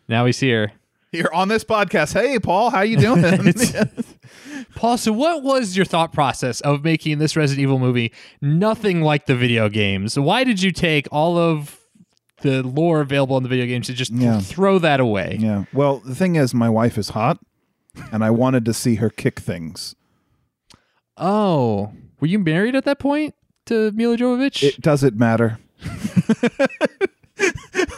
Now 0.08 0.26
he's 0.26 0.40
here. 0.40 0.72
Here 1.12 1.30
on 1.32 1.48
this 1.48 1.64
podcast. 1.64 2.12
Hey, 2.12 2.38
Paul, 2.38 2.70
how 2.70 2.82
you 2.82 2.98
doing? 2.98 3.22
Paul, 4.74 4.98
so 4.98 5.12
what 5.12 5.42
was 5.42 5.74
your 5.76 5.86
thought 5.86 6.12
process 6.12 6.60
of 6.60 6.84
making 6.84 7.18
this 7.18 7.34
Resident 7.36 7.62
Evil 7.62 7.78
movie 7.78 8.12
nothing 8.42 9.00
like 9.00 9.24
the 9.26 9.34
video 9.34 9.68
games? 9.70 10.18
Why 10.18 10.44
did 10.44 10.62
you 10.62 10.70
take 10.70 11.08
all 11.10 11.38
of 11.38 11.78
the 12.42 12.62
lore 12.62 13.00
available 13.00 13.36
in 13.38 13.42
the 13.42 13.48
video 13.48 13.64
games 13.66 13.86
to 13.86 13.94
just 13.94 14.12
Yeah. 14.12 14.40
throw 14.40 14.78
that 14.80 15.00
away? 15.00 15.38
yeah. 15.40 15.64
Well, 15.72 16.00
the 16.00 16.14
thing 16.14 16.36
is, 16.36 16.52
my 16.52 16.68
wife 16.68 16.98
is 16.98 17.10
hot, 17.10 17.38
and 18.12 18.22
I 18.22 18.30
wanted 18.30 18.64
to 18.66 18.74
see 18.74 18.96
her 18.96 19.08
kick 19.10 19.40
things. 19.40 19.94
Oh, 21.16 21.92
were 22.20 22.26
you 22.28 22.38
married 22.38 22.76
at 22.76 22.84
that 22.84 22.98
point 22.98 23.34
to 23.68 23.92
Milla 23.92 24.16
Jovovich? 24.16 24.62
It 24.62 24.80
doesn't 24.80 25.16
matter. 25.16 25.58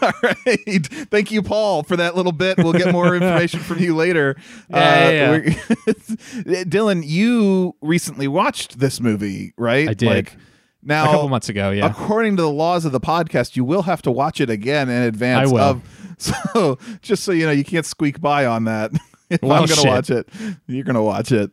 All 0.02 0.12
right. 0.22 0.86
Thank 1.10 1.30
you, 1.30 1.42
Paul, 1.42 1.82
for 1.82 1.96
that 1.96 2.16
little 2.16 2.32
bit. 2.32 2.58
We'll 2.58 2.72
get 2.72 2.92
more 2.92 3.14
information 3.14 3.60
from 3.60 3.78
you 3.78 3.94
later. 3.96 4.36
Uh, 4.72 4.76
Yeah, 4.76 5.36
yeah, 5.44 5.52
Dylan, 6.64 7.02
you 7.04 7.74
recently 7.80 8.28
watched 8.28 8.78
this 8.78 9.00
movie, 9.00 9.52
right? 9.56 9.88
I 9.88 9.94
did. 9.94 10.06
Like, 10.06 10.36
now, 10.82 11.04
a 11.04 11.12
couple 11.12 11.28
months 11.28 11.48
ago, 11.48 11.70
yeah. 11.70 11.86
according 11.86 12.36
to 12.36 12.42
the 12.42 12.50
laws 12.50 12.84
of 12.84 12.92
the 12.92 13.00
podcast, 13.00 13.56
you 13.56 13.64
will 13.64 13.82
have 13.82 14.00
to 14.02 14.10
watch 14.10 14.40
it 14.40 14.48
again 14.48 14.88
in 14.88 15.02
advance 15.02 15.50
I 15.50 15.52
will. 15.52 15.62
of. 15.62 15.82
So, 16.20 16.78
just 17.00 17.24
so 17.24 17.32
you 17.32 17.46
know, 17.46 17.52
you 17.52 17.64
can't 17.64 17.86
squeak 17.86 18.20
by 18.20 18.44
on 18.46 18.64
that. 18.64 18.92
if 19.30 19.42
Well, 19.42 19.52
I'm 19.52 19.66
going 19.66 19.80
to 19.80 19.88
watch 19.88 20.10
it, 20.10 20.28
you're 20.66 20.84
going 20.84 20.94
to 20.94 21.02
watch 21.02 21.32
it. 21.32 21.50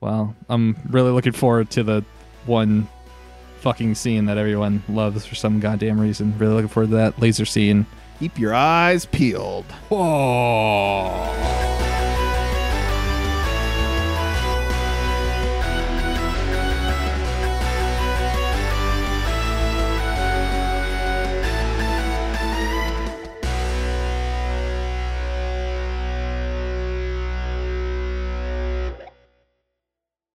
Well, 0.00 0.36
I'm 0.48 0.76
really 0.90 1.10
looking 1.10 1.32
forward 1.32 1.70
to 1.70 1.82
the 1.82 2.04
one 2.44 2.88
fucking 3.66 3.96
scene 3.96 4.26
that 4.26 4.38
everyone 4.38 4.80
loves 4.88 5.26
for 5.26 5.34
some 5.34 5.58
goddamn 5.58 5.98
reason. 5.98 6.32
Really 6.38 6.54
looking 6.54 6.68
forward 6.68 6.90
to 6.90 6.96
that 6.98 7.18
laser 7.18 7.44
scene. 7.44 7.84
Keep 8.20 8.38
your 8.38 8.54
eyes 8.54 9.06
peeled. 9.06 9.64
Whoa. 9.88 11.85